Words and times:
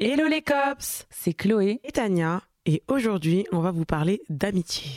Hello 0.00 0.28
les 0.28 0.42
cops 0.42 1.06
C'est 1.10 1.34
Chloé 1.34 1.80
et 1.82 1.90
Tania, 1.90 2.42
et 2.66 2.84
aujourd'hui, 2.86 3.46
on 3.50 3.58
va 3.58 3.72
vous 3.72 3.84
parler 3.84 4.22
d'amitié. 4.28 4.88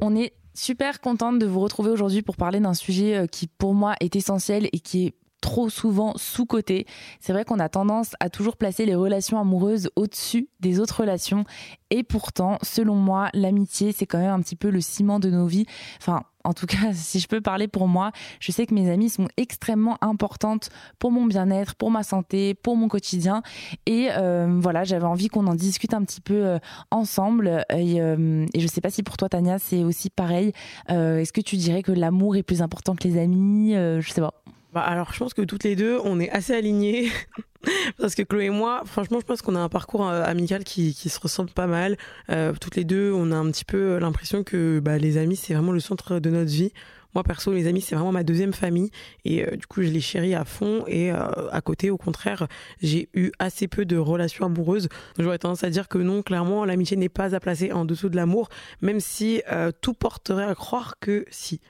On 0.00 0.14
est 0.14 0.34
super 0.54 1.00
contente 1.00 1.40
de 1.40 1.46
vous 1.46 1.58
retrouver 1.58 1.90
aujourd'hui 1.90 2.22
pour 2.22 2.36
parler 2.36 2.60
d'un 2.60 2.74
sujet 2.74 3.16
euh, 3.16 3.26
qui 3.26 3.48
pour 3.48 3.74
moi 3.74 3.96
est 3.98 4.14
essentiel 4.14 4.68
et 4.72 4.78
qui 4.78 5.06
est 5.06 5.14
trop 5.44 5.68
souvent 5.68 6.14
sous-côté. 6.16 6.86
C'est 7.20 7.34
vrai 7.34 7.44
qu'on 7.44 7.58
a 7.58 7.68
tendance 7.68 8.14
à 8.18 8.30
toujours 8.30 8.56
placer 8.56 8.86
les 8.86 8.94
relations 8.94 9.38
amoureuses 9.38 9.90
au-dessus 9.94 10.48
des 10.60 10.80
autres 10.80 11.02
relations. 11.02 11.44
Et 11.90 12.02
pourtant, 12.02 12.56
selon 12.62 12.94
moi, 12.94 13.28
l'amitié, 13.34 13.92
c'est 13.92 14.06
quand 14.06 14.16
même 14.16 14.30
un 14.30 14.40
petit 14.40 14.56
peu 14.56 14.70
le 14.70 14.80
ciment 14.80 15.20
de 15.20 15.28
nos 15.28 15.46
vies. 15.46 15.66
Enfin, 16.00 16.22
en 16.44 16.54
tout 16.54 16.64
cas, 16.64 16.78
si 16.94 17.20
je 17.20 17.28
peux 17.28 17.42
parler 17.42 17.68
pour 17.68 17.88
moi, 17.88 18.10
je 18.40 18.52
sais 18.52 18.64
que 18.64 18.72
mes 18.72 18.90
amies 18.90 19.10
sont 19.10 19.28
extrêmement 19.36 19.98
importantes 20.00 20.70
pour 20.98 21.10
mon 21.10 21.26
bien-être, 21.26 21.74
pour 21.74 21.90
ma 21.90 22.04
santé, 22.04 22.54
pour 22.54 22.76
mon 22.76 22.88
quotidien. 22.88 23.42
Et 23.84 24.08
euh, 24.12 24.58
voilà, 24.62 24.84
j'avais 24.84 25.04
envie 25.04 25.28
qu'on 25.28 25.46
en 25.46 25.54
discute 25.54 25.92
un 25.92 26.04
petit 26.04 26.22
peu 26.22 26.46
euh, 26.46 26.58
ensemble. 26.90 27.66
Et, 27.68 28.00
euh, 28.00 28.46
je 28.56 28.66
sais 28.66 28.80
pas 28.80 28.90
si 28.90 29.02
pour 29.02 29.18
toi, 29.18 29.28
Tania, 29.28 29.58
c'est 29.58 29.84
aussi 29.84 30.08
pareil. 30.08 30.52
Est-ce 30.88 31.34
que 31.34 31.42
tu 31.42 31.56
dirais 31.56 31.82
que 31.82 31.92
l'amour 31.92 32.34
est 32.34 32.42
plus 32.42 32.62
important 32.62 32.96
que 32.96 33.06
les 33.06 33.18
amis? 33.18 33.74
Je 33.74 34.08
sais 34.08 34.22
pas. 34.22 34.32
Bah 34.74 34.80
alors, 34.80 35.12
je 35.12 35.18
pense 35.20 35.34
que 35.34 35.42
toutes 35.42 35.62
les 35.62 35.76
deux, 35.76 36.00
on 36.02 36.18
est 36.18 36.30
assez 36.30 36.52
alignés. 36.52 37.08
Parce 37.98 38.16
que 38.16 38.22
Chloé 38.22 38.46
et 38.46 38.50
moi, 38.50 38.82
franchement, 38.84 39.20
je 39.20 39.24
pense 39.24 39.40
qu'on 39.40 39.54
a 39.54 39.60
un 39.60 39.68
parcours 39.68 40.08
euh, 40.08 40.24
amical 40.24 40.64
qui, 40.64 40.92
se 40.92 41.20
ressemble 41.20 41.50
pas 41.50 41.68
mal. 41.68 41.96
Euh, 42.28 42.52
toutes 42.60 42.74
les 42.74 42.82
deux, 42.82 43.12
on 43.12 43.30
a 43.30 43.36
un 43.36 43.48
petit 43.52 43.64
peu 43.64 43.98
l'impression 43.98 44.42
que 44.42 44.80
bah, 44.80 44.98
les 44.98 45.16
amis, 45.16 45.36
c'est 45.36 45.54
vraiment 45.54 45.70
le 45.70 45.78
centre 45.78 46.18
de 46.18 46.28
notre 46.28 46.50
vie. 46.50 46.72
Moi, 47.14 47.22
perso, 47.22 47.52
les 47.52 47.68
amis, 47.68 47.82
c'est 47.82 47.94
vraiment 47.94 48.10
ma 48.10 48.24
deuxième 48.24 48.52
famille. 48.52 48.90
Et 49.24 49.46
euh, 49.46 49.54
du 49.54 49.64
coup, 49.68 49.80
je 49.80 49.90
les 49.90 50.00
chéris 50.00 50.34
à 50.34 50.44
fond. 50.44 50.82
Et 50.88 51.12
à 51.12 51.60
côté, 51.62 51.90
au 51.90 51.96
contraire, 51.96 52.48
j'ai 52.82 53.08
eu 53.14 53.30
assez 53.38 53.68
peu 53.68 53.84
de 53.84 53.96
relations 53.96 54.44
amoureuses. 54.44 54.88
J'aurais 55.20 55.38
tendance 55.38 55.62
à 55.62 55.70
dire 55.70 55.86
que 55.86 55.98
non, 55.98 56.22
clairement, 56.22 56.64
l'amitié 56.64 56.96
n'est 56.96 57.08
pas 57.08 57.36
à 57.36 57.38
placer 57.38 57.70
en 57.70 57.84
dessous 57.84 58.08
de 58.08 58.16
l'amour, 58.16 58.48
même 58.82 58.98
si 58.98 59.40
tout 59.80 59.94
porterait 59.94 60.46
à 60.46 60.56
croire 60.56 60.96
que 60.98 61.24
si. 61.30 61.60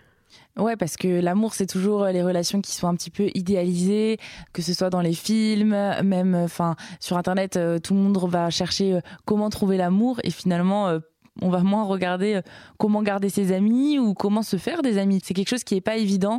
Ouais, 0.57 0.77
parce 0.77 0.97
que 0.97 1.09
l'amour, 1.09 1.53
c'est 1.55 1.67
toujours 1.67 2.05
euh, 2.05 2.13
les 2.13 2.23
relations 2.23 2.61
qui 2.61 2.73
sont 2.73 2.87
un 2.87 2.95
petit 2.95 3.11
peu 3.11 3.29
idéalisées, 3.35 4.19
que 4.53 4.63
ce 4.63 4.73
soit 4.73 4.89
dans 4.89 5.01
les 5.01 5.13
films, 5.13 5.77
même, 6.05 6.35
enfin, 6.37 6.77
sur 7.01 7.17
Internet, 7.17 7.57
euh, 7.57 7.81
tout 7.81 7.93
le 7.93 8.01
monde 8.01 8.17
va 8.29 8.51
chercher 8.51 8.95
euh, 8.95 9.01
comment 9.25 9.51
trouver 9.51 9.77
l'amour 9.77 10.21
et 10.23 10.31
finalement, 10.31 10.97
on 11.43 11.49
va 11.49 11.65
moins 11.65 11.83
regarder 11.83 12.41
comment 12.79 13.03
garder 13.03 13.29
ses 13.29 13.53
amis 13.53 13.99
ou 13.99 14.15
comment 14.15 14.43
se 14.43 14.57
faire 14.57 14.83
des 14.83 14.99
amis. 14.99 15.21
C'est 15.25 15.35
quelque 15.35 15.49
chose 15.49 15.65
qui 15.65 15.75
est 15.75 15.81
pas 15.81 15.97
évident. 15.97 16.39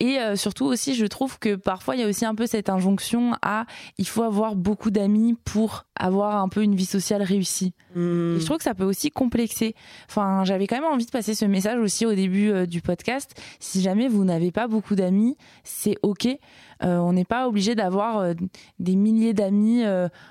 Et 0.00 0.18
surtout 0.36 0.66
aussi, 0.66 0.94
je 0.94 1.06
trouve 1.06 1.38
que 1.38 1.56
parfois 1.56 1.96
il 1.96 2.00
y 2.00 2.04
a 2.04 2.06
aussi 2.06 2.24
un 2.24 2.34
peu 2.34 2.46
cette 2.46 2.68
injonction 2.68 3.32
à 3.42 3.66
il 3.98 4.06
faut 4.06 4.22
avoir 4.22 4.54
beaucoup 4.54 4.90
d'amis 4.90 5.36
pour 5.44 5.86
avoir 5.98 6.36
un 6.36 6.48
peu 6.48 6.62
une 6.62 6.74
vie 6.74 6.86
sociale 6.86 7.22
réussie. 7.22 7.74
Hmm. 7.94 8.36
Et 8.36 8.40
je 8.40 8.44
trouve 8.44 8.58
que 8.58 8.64
ça 8.64 8.74
peut 8.74 8.84
aussi 8.84 9.10
complexer. 9.10 9.74
Enfin, 10.08 10.44
j'avais 10.44 10.66
quand 10.66 10.76
même 10.76 10.84
envie 10.84 11.06
de 11.06 11.10
passer 11.10 11.34
ce 11.34 11.44
message 11.44 11.78
aussi 11.78 12.06
au 12.06 12.14
début 12.14 12.50
euh, 12.50 12.66
du 12.66 12.80
podcast. 12.80 13.34
Si 13.60 13.80
jamais 13.82 14.08
vous 14.08 14.24
n'avez 14.24 14.52
pas 14.52 14.68
beaucoup 14.68 14.94
d'amis, 14.94 15.36
c'est 15.64 15.96
ok. 16.02 16.26
Euh, 16.26 16.96
on 16.98 17.12
n'est 17.12 17.24
pas 17.24 17.48
obligé 17.48 17.74
d'avoir 17.74 18.18
euh, 18.18 18.34
des 18.78 18.94
milliers 18.94 19.34
d'amis 19.34 19.82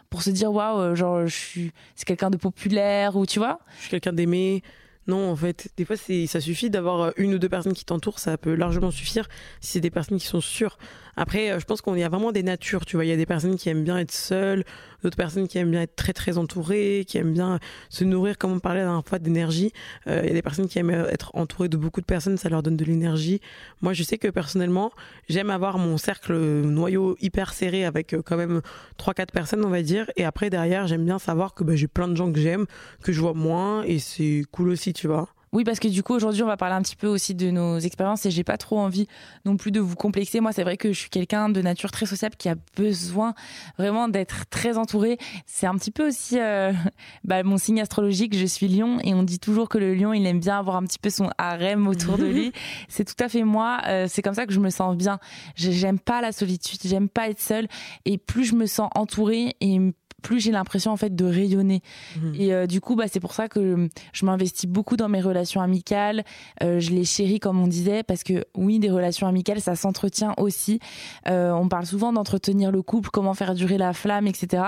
pour 0.09 0.21
se 0.21 0.29
dire 0.29 0.51
waouh, 0.51 0.95
genre 0.95 1.27
je 1.27 1.35
suis, 1.35 1.71
c'est 1.95 2.05
quelqu'un 2.05 2.29
de 2.29 2.37
populaire 2.37 3.15
ou 3.15 3.25
tu 3.25 3.39
vois. 3.39 3.59
Je 3.77 3.81
suis 3.81 3.89
quelqu'un 3.89 4.13
d'aimé. 4.13 4.63
Non, 5.07 5.31
en 5.31 5.35
fait, 5.35 5.69
des 5.77 5.85
fois, 5.85 5.95
ça 5.95 6.41
suffit 6.41 6.69
d'avoir 6.69 7.13
une 7.17 7.33
ou 7.33 7.39
deux 7.39 7.47
personnes 7.47 7.73
qui 7.73 7.85
t'entourent, 7.85 8.19
ça 8.19 8.37
peut 8.37 8.55
largement 8.55 8.91
suffire 8.91 9.27
si 9.61 9.71
c'est 9.71 9.79
des 9.79 9.89
personnes 9.89 10.17
qui 10.17 10.25
sont 10.25 10.41
sûres. 10.41 10.77
Après, 11.17 11.51
euh, 11.51 11.59
je 11.59 11.65
pense 11.65 11.81
qu'il 11.81 11.97
y 11.97 12.03
a 12.03 12.09
vraiment 12.09 12.31
des 12.31 12.43
natures, 12.43 12.85
tu 12.85 12.95
vois. 12.95 13.03
Il 13.03 13.07
y 13.09 13.11
a 13.11 13.17
des 13.17 13.25
personnes 13.25 13.57
qui 13.57 13.69
aiment 13.69 13.83
bien 13.83 13.97
être 13.97 14.11
seules, 14.11 14.63
d'autres 15.03 15.17
personnes 15.17 15.47
qui 15.47 15.57
aiment 15.57 15.71
bien 15.71 15.81
être 15.81 15.95
très 15.95 16.13
très 16.13 16.37
entourées, 16.37 17.05
qui 17.07 17.17
aiment 17.17 17.33
bien 17.33 17.59
se 17.89 18.03
nourrir, 18.03 18.37
comme 18.37 18.53
on 18.53 18.59
parlait 18.59 18.81
la 18.81 18.85
dernière 18.85 19.05
fois, 19.05 19.17
d'énergie. 19.17 19.73
Euh, 20.05 20.21
il 20.23 20.27
y 20.27 20.31
a 20.31 20.33
des 20.33 20.43
personnes 20.43 20.67
qui 20.67 20.77
aiment 20.77 20.91
être 20.91 21.31
entourées 21.33 21.69
de 21.69 21.77
beaucoup 21.77 22.01
de 22.01 22.05
personnes, 22.05 22.37
ça 22.37 22.49
leur 22.49 22.61
donne 22.61 22.77
de 22.77 22.85
l'énergie. 22.85 23.41
Moi, 23.81 23.93
je 23.93 24.03
sais 24.03 24.19
que 24.19 24.27
personnellement, 24.27 24.91
j'aime 25.27 25.49
avoir 25.49 25.79
mon 25.79 25.97
cercle 25.97 26.35
noyau 26.35 27.17
hyper 27.19 27.53
serré 27.53 27.83
avec 27.83 28.13
euh, 28.13 28.21
quand 28.23 28.37
même 28.37 28.61
3-4 28.99 29.31
personnes, 29.31 29.65
on 29.65 29.69
va 29.69 29.81
dire. 29.81 30.05
Et 30.17 30.23
après, 30.23 30.51
derrière, 30.51 30.85
j'aime 30.85 31.03
bien 31.03 31.17
savoir 31.17 31.55
que 31.55 31.63
bah, 31.63 31.75
j'ai 31.75 31.87
plein 31.87 32.07
de 32.07 32.15
gens 32.15 32.31
que 32.31 32.39
j'aime, 32.39 32.67
que 33.01 33.11
je 33.11 33.19
vois 33.19 33.33
moins, 33.33 33.81
et 33.83 33.97
c'est 33.97 34.43
cool 34.51 34.69
aussi, 34.69 34.93
tu 34.93 35.07
vois. 35.07 35.29
Oui, 35.53 35.63
parce 35.63 35.79
que 35.79 35.87
du 35.87 36.03
coup, 36.03 36.13
aujourd'hui, 36.13 36.43
on 36.43 36.47
va 36.47 36.57
parler 36.57 36.75
un 36.75 36.81
petit 36.81 36.95
peu 36.95 37.07
aussi 37.07 37.33
de 37.33 37.51
nos 37.51 37.79
expériences 37.79 38.25
et 38.25 38.31
j'ai 38.31 38.43
pas 38.43 38.57
trop 38.57 38.79
envie 38.79 39.07
non 39.45 39.57
plus 39.57 39.71
de 39.71 39.79
vous 39.79 39.95
complexer. 39.95 40.39
Moi, 40.39 40.51
c'est 40.51 40.63
vrai 40.63 40.77
que 40.77 40.91
je 40.91 40.99
suis 40.99 41.09
quelqu'un 41.09 41.49
de 41.49 41.61
nature 41.61 41.91
très 41.91 42.05
sociable 42.05 42.35
qui 42.35 42.49
a 42.49 42.55
besoin 42.75 43.33
vraiment 43.77 44.07
d'être 44.09 44.45
très 44.49 44.77
entouré. 44.77 45.17
C'est 45.45 45.65
un 45.65 45.75
petit 45.75 45.91
peu 45.91 46.07
aussi 46.07 46.39
euh, 46.39 46.73
bah, 47.23 47.43
mon 47.43 47.57
signe 47.57 47.81
astrologique. 47.81 48.35
Je 48.35 48.45
suis 48.45 48.67
lion 48.67 48.99
et 49.03 49.13
on 49.13 49.23
dit 49.23 49.39
toujours 49.39 49.69
que 49.69 49.77
le 49.77 49.95
lion, 49.95 50.13
il 50.13 50.25
aime 50.25 50.39
bien 50.39 50.59
avoir 50.59 50.75
un 50.75 50.83
petit 50.83 50.99
peu 50.99 51.09
son 51.09 51.29
harem 51.37 51.87
autour 51.87 52.17
de 52.17 52.25
lui. 52.25 52.51
c'est 52.89 53.05
tout 53.05 53.23
à 53.23 53.29
fait 53.29 53.43
moi. 53.43 53.79
Euh, 53.87 54.07
c'est 54.09 54.21
comme 54.21 54.35
ça 54.35 54.45
que 54.45 54.53
je 54.53 54.59
me 54.59 54.69
sens 54.69 54.95
bien. 54.97 55.19
J'aime 55.55 55.99
pas 55.99 56.21
la 56.21 56.31
solitude, 56.31 56.79
j'aime 56.83 57.09
pas 57.09 57.29
être 57.29 57.39
seule 57.39 57.67
et 58.05 58.17
plus 58.17 58.43
je 58.43 58.55
me 58.55 58.65
sens 58.65 58.89
entourée 58.95 59.55
et 59.61 59.79
plus 60.21 60.39
j'ai 60.39 60.51
l'impression 60.51 60.91
en 60.91 60.97
fait 60.97 61.15
de 61.15 61.25
rayonner. 61.25 61.81
Mhm. 62.15 62.35
Et 62.35 62.53
euh, 62.53 62.65
du 62.65 62.81
coup, 62.81 62.95
bah, 62.95 63.05
c'est 63.07 63.19
pour 63.19 63.33
ça 63.33 63.47
que 63.47 63.87
je 64.13 64.25
m'investis 64.25 64.69
beaucoup 64.69 64.97
dans 64.97 65.09
mes 65.09 65.21
relations 65.21 65.61
amicales. 65.61 66.23
Euh, 66.63 66.79
je 66.79 66.91
les 66.91 67.05
chéris 67.05 67.39
comme 67.39 67.59
on 67.61 67.67
disait 67.67 68.03
parce 68.03 68.23
que 68.23 68.45
oui, 68.55 68.79
des 68.79 68.89
relations 68.89 69.27
amicales, 69.27 69.61
ça 69.61 69.75
s'entretient 69.75 70.33
aussi. 70.37 70.79
Euh, 71.27 71.51
on 71.51 71.69
parle 71.69 71.85
souvent 71.85 72.13
d'entretenir 72.13 72.71
le 72.71 72.81
couple, 72.81 73.09
comment 73.11 73.33
faire 73.33 73.53
durer 73.53 73.77
la 73.77 73.93
flamme, 73.93 74.27
etc. 74.27 74.63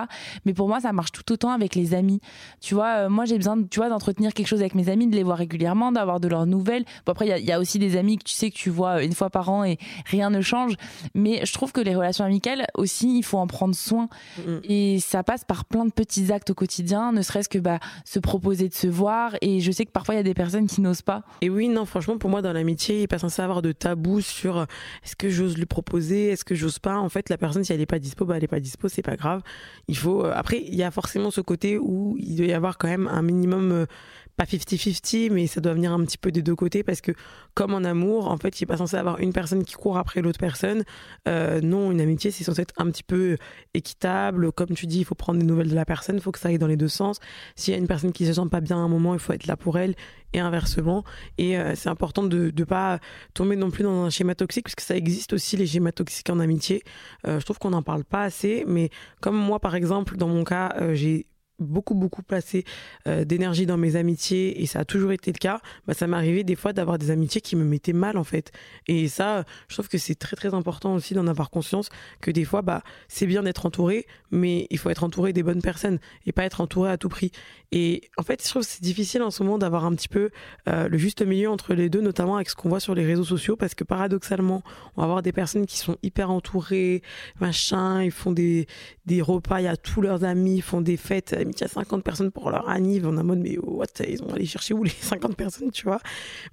Mais 0.45 0.53
pour 0.53 0.67
moi, 0.67 0.79
ça 0.81 0.93
marche 0.93 1.11
tout 1.11 1.31
autant 1.31 1.51
avec 1.51 1.75
les 1.75 1.93
amis. 1.93 2.19
Tu 2.61 2.75
vois, 2.75 3.09
moi 3.09 3.25
j'ai 3.25 3.37
besoin, 3.37 3.61
tu 3.63 3.79
vois, 3.79 3.89
d'entretenir 3.89 4.33
quelque 4.33 4.47
chose 4.47 4.61
avec 4.61 4.75
mes 4.75 4.89
amis, 4.89 5.07
de 5.07 5.15
les 5.15 5.23
voir 5.23 5.37
régulièrement, 5.37 5.91
d'avoir 5.91 6.19
de 6.19 6.27
leurs 6.27 6.45
nouvelles. 6.45 6.85
Bon 7.05 7.11
après, 7.11 7.27
il 7.39 7.45
y, 7.45 7.51
a 7.51 7.59
aussi 7.59 7.79
des 7.79 7.97
amis 7.97 8.17
que 8.17 8.23
tu 8.23 8.33
sais 8.33 8.51
que 8.51 8.55
tu 8.55 8.69
vois 8.69 9.03
une 9.03 9.13
fois 9.13 9.29
par 9.29 9.49
an 9.49 9.63
et 9.63 9.77
rien 10.05 10.29
ne 10.29 10.41
change. 10.41 10.75
Mais 11.15 11.45
je 11.45 11.53
trouve 11.53 11.71
que 11.71 11.81
les 11.81 11.95
relations 11.95 12.23
amicales 12.23 12.67
aussi, 12.75 13.17
il 13.17 13.23
faut 13.23 13.37
en 13.37 13.47
prendre 13.47 13.75
soin. 13.75 14.09
Mhm. 14.37 14.61
Et 14.63 14.99
ça 14.99 15.23
passe 15.23 15.38
par 15.45 15.65
plein 15.65 15.85
de 15.85 15.91
petits 15.91 16.31
actes 16.31 16.49
au 16.49 16.53
quotidien, 16.53 17.11
ne 17.11 17.21
serait-ce 17.21 17.49
que 17.49 17.59
bah, 17.59 17.79
se 18.05 18.19
proposer 18.19 18.69
de 18.69 18.73
se 18.73 18.87
voir. 18.87 19.35
Et 19.41 19.59
je 19.59 19.71
sais 19.71 19.85
que 19.85 19.91
parfois 19.91 20.15
il 20.15 20.17
y 20.17 20.21
a 20.21 20.23
des 20.23 20.33
personnes 20.33 20.67
qui 20.67 20.81
n'osent 20.81 21.01
pas. 21.01 21.23
Et 21.41 21.49
oui, 21.49 21.67
non, 21.67 21.85
franchement, 21.85 22.17
pour 22.17 22.29
moi, 22.29 22.41
dans 22.41 22.53
l'amitié, 22.53 22.97
il 22.97 23.01
n'est 23.01 23.07
pas 23.07 23.19
censé 23.19 23.41
avoir 23.41 23.61
de 23.61 23.71
tabou 23.71 24.21
sur 24.21 24.57
euh, 24.57 24.65
est-ce 25.03 25.15
que 25.15 25.29
j'ose 25.29 25.57
lui 25.57 25.65
proposer, 25.65 26.29
est-ce 26.29 26.45
que 26.45 26.55
j'ose 26.55 26.79
pas. 26.79 26.97
En 26.97 27.09
fait, 27.09 27.29
la 27.29 27.37
personne, 27.37 27.63
si 27.63 27.73
elle 27.73 27.79
n'est 27.79 27.85
pas 27.85 27.99
dispo, 27.99 28.25
bah, 28.25 28.35
elle 28.35 28.41
n'est 28.41 28.47
pas 28.47 28.59
dispo, 28.59 28.87
c'est 28.87 29.01
pas 29.01 29.15
grave. 29.15 29.41
Il 29.87 29.97
faut. 29.97 30.25
Euh, 30.25 30.33
après, 30.35 30.63
il 30.65 30.75
y 30.75 30.83
a 30.83 30.91
forcément 30.91 31.31
ce 31.31 31.41
côté 31.41 31.77
où 31.77 32.17
il 32.19 32.35
doit 32.35 32.45
y 32.45 32.53
avoir 32.53 32.77
quand 32.77 32.87
même 32.87 33.07
un 33.07 33.21
minimum. 33.21 33.71
Euh, 33.71 33.85
pas 34.39 34.45
50-50, 34.45 35.31
mais 35.31 35.47
ça 35.47 35.61
doit 35.61 35.73
venir 35.73 35.91
un 35.91 36.03
petit 36.05 36.17
peu 36.17 36.31
des 36.31 36.41
deux 36.41 36.55
côtés 36.55 36.83
parce 36.83 37.01
que, 37.01 37.11
comme 37.53 37.73
en 37.73 37.83
amour, 37.83 38.29
en 38.29 38.37
fait, 38.37 38.59
il 38.59 38.63
n'est 38.63 38.67
pas 38.67 38.77
censé 38.77 38.95
avoir 38.95 39.19
une 39.19 39.33
personne 39.33 39.63
qui 39.63 39.73
court 39.73 39.97
après 39.97 40.21
l'autre 40.21 40.39
personne. 40.39 40.83
non, 41.27 41.91
une 41.91 42.01
amitié, 42.01 42.31
c'est 42.31 42.43
censé 42.43 42.61
être 42.61 42.73
un 42.77 42.89
petit 42.89 43.03
peu 43.03 43.37
équitable. 43.73 44.51
Comme 44.51 44.69
tu 44.69 44.87
dis, 44.87 44.99
il 44.99 45.05
faut 45.05 45.15
prendre 45.15 45.39
des 45.39 45.45
nouvelles 45.45 45.69
de 45.69 45.75
la 45.75 45.85
personne, 45.85 46.15
il 46.15 46.21
faut 46.21 46.31
que 46.31 46.39
ça 46.39 46.49
aille 46.49 46.57
dans 46.57 46.67
les 46.67 46.77
deux 46.77 46.87
sens. 46.87 47.19
S'il 47.55 47.73
y 47.73 47.77
a 47.77 47.79
une 47.79 47.87
personne 47.87 48.11
qui 48.11 48.25
se 48.25 48.33
sent 48.33 48.49
pas 48.49 48.61
bien 48.61 48.77
à 48.77 48.79
un 48.79 48.87
moment, 48.87 49.13
il 49.13 49.19
faut 49.19 49.33
être 49.33 49.47
là 49.47 49.57
pour 49.57 49.77
elle 49.77 49.95
et 50.33 50.39
inversement. 50.39 51.03
Et 51.37 51.57
euh, 51.57 51.75
c'est 51.75 51.89
important 51.89 52.23
de 52.23 52.51
ne 52.55 52.63
pas 52.63 52.99
tomber 53.33 53.55
non 53.55 53.71
plus 53.71 53.83
dans 53.83 54.03
un 54.05 54.09
schéma 54.09 54.35
toxique, 54.35 54.65
parce 54.65 54.75
que 54.75 54.81
ça 54.81 54.95
existe 54.95 55.33
aussi 55.33 55.57
les 55.57 55.67
schémas 55.67 55.91
toxiques 55.91 56.29
en 56.29 56.39
amitié. 56.39 56.83
Euh, 57.27 57.39
je 57.39 57.45
trouve 57.45 57.59
qu'on 57.59 57.71
n'en 57.71 57.83
parle 57.83 58.03
pas 58.03 58.23
assez, 58.23 58.63
mais 58.67 58.89
comme 59.21 59.37
moi, 59.37 59.59
par 59.59 59.75
exemple, 59.75 60.17
dans 60.17 60.27
mon 60.27 60.43
cas, 60.43 60.75
euh, 60.79 60.93
j'ai 60.93 61.25
beaucoup 61.59 61.95
beaucoup 61.95 62.23
placé 62.23 62.63
euh, 63.07 63.25
d'énergie 63.25 63.65
dans 63.65 63.77
mes 63.77 63.95
amitiés 63.95 64.61
et 64.61 64.65
ça 64.65 64.79
a 64.79 64.85
toujours 64.85 65.11
été 65.11 65.31
le 65.31 65.37
cas. 65.37 65.61
Bah 65.87 65.93
ça 65.93 66.07
m'arrivait 66.07 66.43
des 66.43 66.55
fois 66.55 66.73
d'avoir 66.73 66.97
des 66.97 67.11
amitiés 67.11 67.41
qui 67.41 67.55
me 67.55 67.63
mettaient 67.63 67.93
mal 67.93 68.17
en 68.17 68.23
fait. 68.23 68.51
Et 68.87 69.07
ça 69.07 69.45
je 69.67 69.75
trouve 69.75 69.87
que 69.87 69.97
c'est 69.97 70.15
très 70.15 70.35
très 70.35 70.53
important 70.53 70.93
aussi 70.93 71.13
d'en 71.13 71.27
avoir 71.27 71.49
conscience 71.49 71.89
que 72.21 72.31
des 72.31 72.45
fois 72.45 72.61
bah 72.61 72.83
c'est 73.07 73.25
bien 73.25 73.43
d'être 73.43 73.65
entouré 73.65 74.05
mais 74.31 74.67
il 74.69 74.77
faut 74.77 74.89
être 74.89 75.03
entouré 75.03 75.33
des 75.33 75.43
bonnes 75.43 75.61
personnes 75.61 75.99
et 76.25 76.31
pas 76.31 76.45
être 76.45 76.61
entouré 76.61 76.91
à 76.91 76.97
tout 76.97 77.09
prix. 77.09 77.31
Et 77.71 78.09
en 78.17 78.23
fait 78.23 78.43
je 78.43 78.49
trouve 78.49 78.63
que 78.63 78.69
c'est 78.69 78.83
difficile 78.83 79.21
en 79.21 79.31
ce 79.31 79.43
moment 79.43 79.57
d'avoir 79.57 79.85
un 79.85 79.93
petit 79.95 80.07
peu 80.07 80.29
euh, 80.67 80.87
le 80.87 80.97
juste 80.97 81.21
milieu 81.21 81.49
entre 81.49 81.73
les 81.73 81.89
deux 81.89 82.01
notamment 82.01 82.35
avec 82.35 82.49
ce 82.49 82.55
qu'on 82.55 82.69
voit 82.69 82.79
sur 82.79 82.95
les 82.95 83.05
réseaux 83.05 83.23
sociaux 83.23 83.55
parce 83.55 83.75
que 83.75 83.83
paradoxalement 83.83 84.63
on 84.95 85.01
va 85.01 85.03
avoir 85.03 85.21
des 85.21 85.31
personnes 85.31 85.65
qui 85.65 85.77
sont 85.77 85.97
hyper 86.03 86.31
entourées 86.31 87.01
machin 87.39 88.03
ils 88.03 88.11
font 88.11 88.31
des 88.31 88.67
des 89.05 89.21
repas 89.21 89.59
il 89.59 89.65
y 89.65 89.67
a 89.67 89.77
tous 89.77 90.01
leurs 90.01 90.23
amis 90.23 90.57
ils 90.57 90.61
font 90.61 90.81
des 90.81 90.97
fêtes 90.97 91.35
il 91.55 91.61
y 91.61 91.63
a 91.63 91.67
50 91.67 92.03
personnes 92.03 92.31
pour 92.31 92.49
leur 92.49 92.69
anniv, 92.69 93.07
on 93.07 93.17
a 93.17 93.23
mode, 93.23 93.39
mais 93.39 93.57
what, 93.57 93.85
ils 94.07 94.21
ont 94.23 94.33
allé 94.33 94.45
chercher 94.45 94.73
où 94.73 94.83
les 94.83 94.89
50 94.89 95.35
personnes, 95.35 95.71
tu 95.71 95.85
vois. 95.85 95.99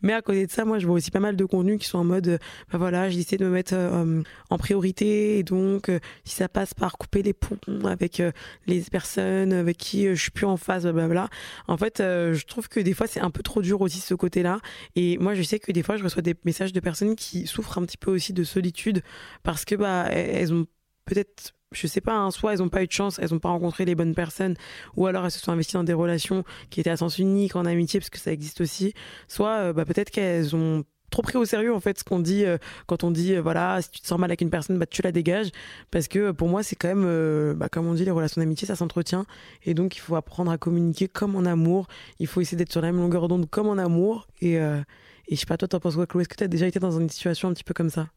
Mais 0.02 0.12
à 0.12 0.22
côté 0.22 0.46
de 0.46 0.50
ça, 0.50 0.64
moi, 0.64 0.78
je 0.78 0.86
vois 0.86 0.96
aussi 0.96 1.10
pas 1.10 1.20
mal 1.20 1.36
de 1.36 1.44
contenus 1.44 1.78
qui 1.78 1.86
sont 1.86 1.98
en 1.98 2.04
mode, 2.04 2.38
bah 2.70 2.78
voilà, 2.78 3.08
j'essaie 3.10 3.36
de 3.36 3.44
me 3.44 3.50
mettre 3.50 3.74
euh, 3.74 4.22
en 4.50 4.58
priorité, 4.58 5.38
et 5.38 5.42
donc, 5.42 5.88
euh, 5.88 5.98
si 6.24 6.34
ça 6.34 6.48
passe 6.48 6.74
par 6.74 6.98
couper 6.98 7.22
les 7.22 7.32
ponts 7.32 7.58
avec 7.84 8.20
euh, 8.20 8.32
les 8.66 8.80
personnes 8.82 9.52
avec 9.52 9.76
qui 9.76 10.06
je 10.08 10.20
suis 10.20 10.30
plus 10.30 10.46
en 10.46 10.56
phase, 10.56 10.82
blablabla. 10.84 11.28
En 11.68 11.76
fait, 11.76 11.98
je 11.98 12.44
trouve 12.46 12.68
que 12.68 12.80
des 12.80 12.94
fois, 12.94 13.06
c'est 13.06 13.20
un 13.20 13.30
peu 13.30 13.42
trop 13.42 13.62
dur 13.62 13.80
aussi 13.80 14.00
ce 14.00 14.14
côté-là. 14.14 14.60
Et 14.94 15.18
moi, 15.18 15.34
je 15.34 15.42
sais 15.42 15.58
que 15.58 15.72
des 15.72 15.82
fois, 15.82 15.96
je 15.96 16.04
reçois 16.04 16.22
des 16.22 16.34
messages 16.44 16.72
de 16.72 16.80
personnes 16.80 17.16
qui 17.16 17.46
souffrent 17.46 17.78
un 17.78 17.84
petit 17.84 17.96
peu 17.96 18.10
aussi 18.10 18.32
de 18.32 18.44
solitude 18.44 19.02
parce 19.42 19.64
que, 19.64 19.74
bah, 19.74 20.06
elles 20.10 20.52
ont 20.52 20.66
peut-être 21.04 21.55
je 21.72 21.86
sais 21.86 22.00
pas, 22.00 22.14
hein, 22.14 22.30
soit 22.30 22.52
elles 22.52 22.60
n'ont 22.60 22.68
pas 22.68 22.82
eu 22.82 22.86
de 22.86 22.92
chance, 22.92 23.18
elles 23.18 23.32
n'ont 23.32 23.38
pas 23.38 23.48
rencontré 23.48 23.84
les 23.84 23.94
bonnes 23.94 24.14
personnes, 24.14 24.54
ou 24.96 25.06
alors 25.06 25.24
elles 25.24 25.30
se 25.30 25.40
sont 25.40 25.52
investies 25.52 25.74
dans 25.74 25.84
des 25.84 25.92
relations 25.92 26.44
qui 26.70 26.80
étaient 26.80 26.90
à 26.90 26.96
sens 26.96 27.18
unique, 27.18 27.56
en 27.56 27.64
amitié, 27.66 28.00
parce 28.00 28.10
que 28.10 28.18
ça 28.18 28.32
existe 28.32 28.60
aussi, 28.60 28.94
soit 29.28 29.50
euh, 29.58 29.72
bah, 29.72 29.84
peut-être 29.84 30.10
qu'elles 30.10 30.54
ont 30.54 30.84
trop 31.10 31.22
pris 31.22 31.36
au 31.38 31.44
sérieux 31.44 31.72
en 31.72 31.78
fait 31.78 32.00
ce 32.00 32.04
qu'on 32.04 32.18
dit 32.18 32.44
euh, 32.44 32.58
quand 32.86 33.04
on 33.04 33.12
dit 33.12 33.34
euh, 33.36 33.40
voilà 33.40 33.80
si 33.80 33.90
tu 33.90 34.00
te 34.00 34.06
sens 34.08 34.18
mal 34.18 34.28
avec 34.28 34.40
une 34.40 34.50
personne 34.50 34.76
bah 34.76 34.86
tu 34.86 35.02
la 35.02 35.12
dégages. 35.12 35.50
Parce 35.92 36.08
que 36.08 36.32
pour 36.32 36.48
moi 36.48 36.64
c'est 36.64 36.74
quand 36.74 36.88
même 36.88 37.54
bah, 37.54 37.68
comme 37.68 37.86
on 37.86 37.94
dit 37.94 38.04
les 38.04 38.10
relations 38.10 38.40
d'amitié 38.40 38.66
ça 38.66 38.74
s'entretient. 38.74 39.24
Et 39.64 39.72
donc 39.72 39.96
il 39.96 40.00
faut 40.00 40.16
apprendre 40.16 40.50
à 40.50 40.58
communiquer 40.58 41.06
comme 41.06 41.36
en 41.36 41.44
amour. 41.44 41.86
Il 42.18 42.26
faut 42.26 42.40
essayer 42.40 42.58
d'être 42.58 42.72
sur 42.72 42.80
la 42.80 42.88
même 42.90 43.00
longueur 43.00 43.28
d'onde 43.28 43.48
comme 43.48 43.68
en 43.68 43.78
amour. 43.78 44.26
Et, 44.40 44.54
et 44.54 44.82
je 45.30 45.36
sais 45.36 45.46
pas 45.46 45.56
toi 45.56 45.68
t'en 45.68 45.78
penses 45.78 45.94
quoi 45.94 46.06
Chloé? 46.06 46.22
Est-ce 46.22 46.28
que 46.28 46.36
tu 46.36 46.44
as 46.44 46.48
déjà 46.48 46.66
été 46.66 46.80
dans 46.80 46.98
une 46.98 47.08
situation 47.08 47.48
un 47.48 47.52
petit 47.52 47.64
peu 47.64 47.72
comme 47.72 47.90
ça? 47.90 48.08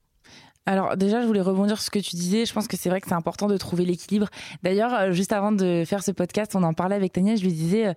Alors 0.66 0.96
déjà, 0.98 1.22
je 1.22 1.26
voulais 1.26 1.42
rebondir 1.42 1.78
sur 1.78 1.86
ce 1.86 1.90
que 1.90 1.98
tu 1.98 2.16
disais. 2.16 2.46
Je 2.46 2.54
pense 2.54 2.68
que 2.68 2.78
c'est 2.78 2.90
vrai 2.90 3.02
que 3.02 3.08
c'est 3.08 3.16
important 3.16 3.48
de 3.48 3.58
trouver 3.58 3.86
l'équilibre. 3.86 4.28
D'ailleurs, 4.62 4.94
euh, 4.94 5.12
juste 5.12 5.34
avant 5.34 5.52
de 5.52 5.84
faire 5.84 6.04
ce 6.04 6.12
podcast, 6.12 6.56
on 6.56 6.62
en 6.62 6.74
parlait 6.74 6.96
avec 6.96 7.12
Tania. 7.12 7.36
Je 7.36 7.42
lui 7.42 7.54
disais, 7.54 7.88
euh, 7.88 7.94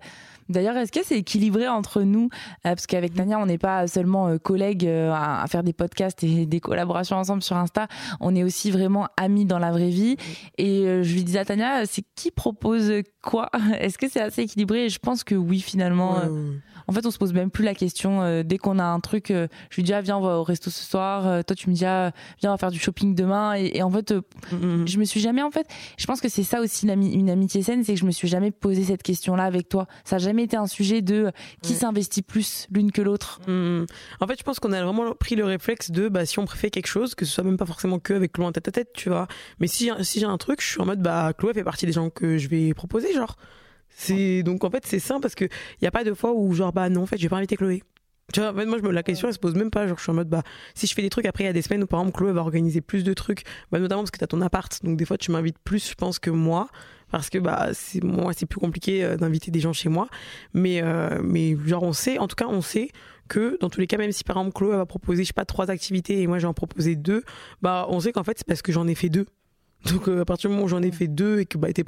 d'ailleurs, 0.49 0.75
est-ce 0.77 0.91
que 0.91 1.01
c'est 1.03 1.19
équilibré 1.19 1.67
entre 1.67 2.01
nous? 2.01 2.29
Euh, 2.65 2.73
Parce 2.73 2.87
qu'avec 2.87 3.13
Tania, 3.13 3.37
on 3.37 3.45
n'est 3.45 3.59
pas 3.59 3.87
seulement 3.87 4.39
collègues 4.39 4.87
à 4.87 5.45
faire 5.47 5.61
des 5.61 5.73
podcasts 5.73 6.23
et 6.23 6.47
des 6.47 6.59
collaborations 6.59 7.17
ensemble 7.17 7.43
sur 7.43 7.57
Insta. 7.57 7.87
On 8.19 8.35
est 8.35 8.43
aussi 8.43 8.71
vraiment 8.71 9.07
amis 9.17 9.45
dans 9.45 9.59
la 9.59 9.71
vraie 9.71 9.89
vie. 9.89 10.17
Et 10.57 10.85
je 11.03 11.13
lui 11.13 11.23
disais 11.23 11.39
à 11.39 11.45
Tania, 11.45 11.85
c'est 11.85 12.03
qui 12.15 12.31
propose 12.31 12.91
quoi? 13.21 13.51
Est-ce 13.79 13.99
que 13.99 14.09
c'est 14.09 14.21
assez 14.21 14.41
équilibré? 14.41 14.85
Et 14.85 14.89
je 14.89 14.99
pense 14.99 15.23
que 15.23 15.35
oui, 15.35 15.59
finalement. 15.59 16.21
En 16.87 16.93
fait, 16.93 17.05
on 17.05 17.11
se 17.11 17.17
pose 17.17 17.33
même 17.33 17.51
plus 17.51 17.63
la 17.63 17.73
question. 17.73 18.21
Euh, 18.21 18.43
dès 18.43 18.57
qu'on 18.57 18.79
a 18.79 18.83
un 18.83 18.99
truc, 18.99 19.31
euh, 19.31 19.47
je 19.69 19.77
lui 19.77 19.83
dis 19.83 19.93
ah 19.93 20.01
viens 20.01 20.17
on 20.17 20.21
va 20.21 20.37
au 20.37 20.43
resto 20.43 20.69
ce 20.69 20.83
soir. 20.83 21.27
Euh, 21.27 21.41
toi 21.41 21.55
tu 21.55 21.69
me 21.69 21.75
dis 21.75 21.85
ah 21.85 22.11
viens 22.41 22.51
on 22.51 22.53
va 22.53 22.57
faire 22.57 22.71
du 22.71 22.79
shopping 22.79 23.15
demain. 23.15 23.53
Et, 23.53 23.81
en 23.81 23.91
fait, 23.91 24.13
je 24.51 24.97
me 24.97 25.05
suis 25.05 25.19
jamais 25.19 25.41
en 25.41 25.51
fait. 25.51 25.67
Je 25.97 26.05
pense 26.05 26.21
que 26.21 26.29
c'est 26.29 26.43
ça 26.43 26.61
aussi 26.61 26.87
une, 26.87 27.29
amitié 27.29 27.63
saine, 27.63 27.83
c'est 27.83 27.93
que 27.93 27.99
je 27.99 28.05
me 28.05 28.11
suis 28.11 28.27
jamais 28.27 28.51
posé 28.51 28.83
cette 28.83 29.03
question-là 29.03 29.43
avec 29.43 29.69
toi. 29.69 29.87
Ça 30.03 30.17
a 30.17 30.19
jamais 30.19 30.43
été 30.43 30.57
un 30.57 30.67
sujet 30.67 31.01
de 31.01 31.31
qui 31.61 31.73
s'investit 31.73 32.21
plus 32.21 32.67
l'une 32.71 32.91
que 32.91 33.01
l'autre. 33.01 33.39
En 33.47 34.27
fait, 34.27 34.37
je 34.37 34.43
pense 34.43 34.59
qu'on 34.59 34.71
a 34.71 34.83
vraiment 34.83 35.13
pris 35.13 35.35
le 35.35 35.45
réflexe 35.45 35.91
de 35.91 36.09
bah 36.09 36.25
si 36.25 36.39
on 36.39 36.45
préfère 36.45 36.71
quelque 36.71 36.87
chose, 36.87 37.15
que 37.15 37.25
ce 37.25 37.31
soit 37.31 37.43
même 37.43 37.57
pas 37.57 37.65
forcément 37.65 37.99
que 37.99 38.13
avec 38.13 38.33
Chloé 38.33 38.47
en 38.47 38.51
tête 38.51 38.67
à 38.67 38.71
tête, 38.71 38.89
tu 38.93 39.09
vois. 39.09 39.27
Mais 39.59 39.67
si 39.67 39.89
si 40.01 40.19
j'ai 40.19 40.25
un 40.25 40.37
truc, 40.37 40.61
je 40.61 40.67
suis 40.67 40.81
en 40.81 40.85
mode 40.85 41.01
bah 41.01 41.33
Chloé 41.37 41.53
fait 41.53 41.63
partie 41.63 41.85
des 41.85 41.91
gens 41.91 42.09
que 42.09 42.37
je 42.37 42.47
vais 42.47 42.73
proposer, 42.73 43.13
genre. 43.13 43.35
C'est 43.95 44.43
donc 44.43 44.63
en 44.63 44.69
fait 44.69 44.85
c'est 44.85 44.99
simple 44.99 45.21
parce 45.21 45.35
que 45.35 45.45
il 45.45 45.83
y 45.83 45.87
a 45.87 45.91
pas 45.91 46.03
de 46.03 46.13
fois 46.13 46.33
où 46.33 46.53
genre 46.53 46.73
bah 46.73 46.89
non 46.89 47.03
en 47.03 47.05
fait 47.05 47.17
je 47.17 47.23
vais 47.23 47.29
pas 47.29 47.37
inviter 47.37 47.55
Chloé. 47.55 47.83
Tu 48.31 48.39
vois, 48.39 48.51
en 48.51 48.55
fait, 48.55 48.65
moi, 48.65 48.77
je 48.77 48.83
me, 48.83 48.91
la 48.91 49.03
question, 49.03 49.27
elle 49.27 49.33
se 49.33 49.39
pose 49.39 49.55
même 49.55 49.69
pas. 49.69 49.85
Genre, 49.85 49.97
je 49.97 50.03
suis 50.03 50.11
en 50.11 50.15
mode, 50.15 50.29
bah, 50.29 50.43
si 50.75 50.87
je 50.87 50.93
fais 50.93 51.01
des 51.01 51.09
trucs, 51.09 51.25
après, 51.25 51.43
il 51.43 51.47
y 51.47 51.49
a 51.49 51.53
des 51.53 51.61
semaines 51.61 51.83
où, 51.83 51.87
par 51.87 51.99
exemple, 51.99 52.17
Chloé 52.17 52.31
va 52.31 52.41
organiser 52.41 52.79
plus 52.79 53.03
de 53.03 53.13
trucs, 53.13 53.43
bah, 53.71 53.79
notamment 53.79 54.01
parce 54.01 54.11
que 54.11 54.17
tu 54.17 54.23
as 54.23 54.27
ton 54.27 54.41
appart. 54.41 54.83
Donc, 54.83 54.97
des 54.97 55.05
fois, 55.05 55.17
tu 55.17 55.31
m'invites 55.31 55.59
plus, 55.59 55.89
je 55.89 55.95
pense, 55.95 56.19
que 56.19 56.29
moi. 56.29 56.69
Parce 57.11 57.29
que, 57.29 57.37
bah, 57.37 57.69
c'est, 57.73 58.01
moi, 58.03 58.31
c'est 58.33 58.45
plus 58.45 58.59
compliqué 58.59 59.03
euh, 59.03 59.17
d'inviter 59.17 59.51
des 59.51 59.59
gens 59.59 59.73
chez 59.73 59.89
moi. 59.89 60.07
Mais, 60.53 60.81
euh, 60.81 61.21
mais, 61.21 61.57
genre, 61.65 61.83
on 61.83 61.93
sait, 61.93 62.17
en 62.17 62.27
tout 62.27 62.35
cas, 62.35 62.47
on 62.47 62.61
sait 62.61 62.89
que, 63.27 63.57
dans 63.59 63.69
tous 63.69 63.81
les 63.81 63.87
cas, 63.87 63.97
même 63.97 64.11
si, 64.11 64.23
par 64.23 64.37
exemple, 64.37 64.53
Chloé 64.53 64.77
va 64.77 64.85
proposer, 64.85 65.23
je 65.23 65.27
sais 65.27 65.33
pas, 65.33 65.45
trois 65.45 65.69
activités 65.69 66.21
et 66.21 66.27
moi, 66.27 66.39
j'ai 66.39 66.47
en 66.47 66.53
proposé 66.53 66.95
deux, 66.95 67.23
bah, 67.61 67.85
on 67.89 67.99
sait 67.99 68.13
qu'en 68.13 68.23
fait, 68.23 68.37
c'est 68.37 68.47
parce 68.47 68.61
que 68.61 68.71
j'en 68.71 68.87
ai 68.87 68.95
fait 68.95 69.09
deux. 69.09 69.25
Donc 69.85 70.07
euh, 70.07 70.21
à 70.21 70.25
partir 70.25 70.49
du 70.49 70.55
moment 70.55 70.65
où 70.65 70.69
j'en 70.69 70.81
ai 70.81 70.91
fait 70.91 71.07
deux 71.07 71.39
et 71.39 71.45
que 71.45 71.57
bah, 71.57 71.67
j'étais 71.69 71.83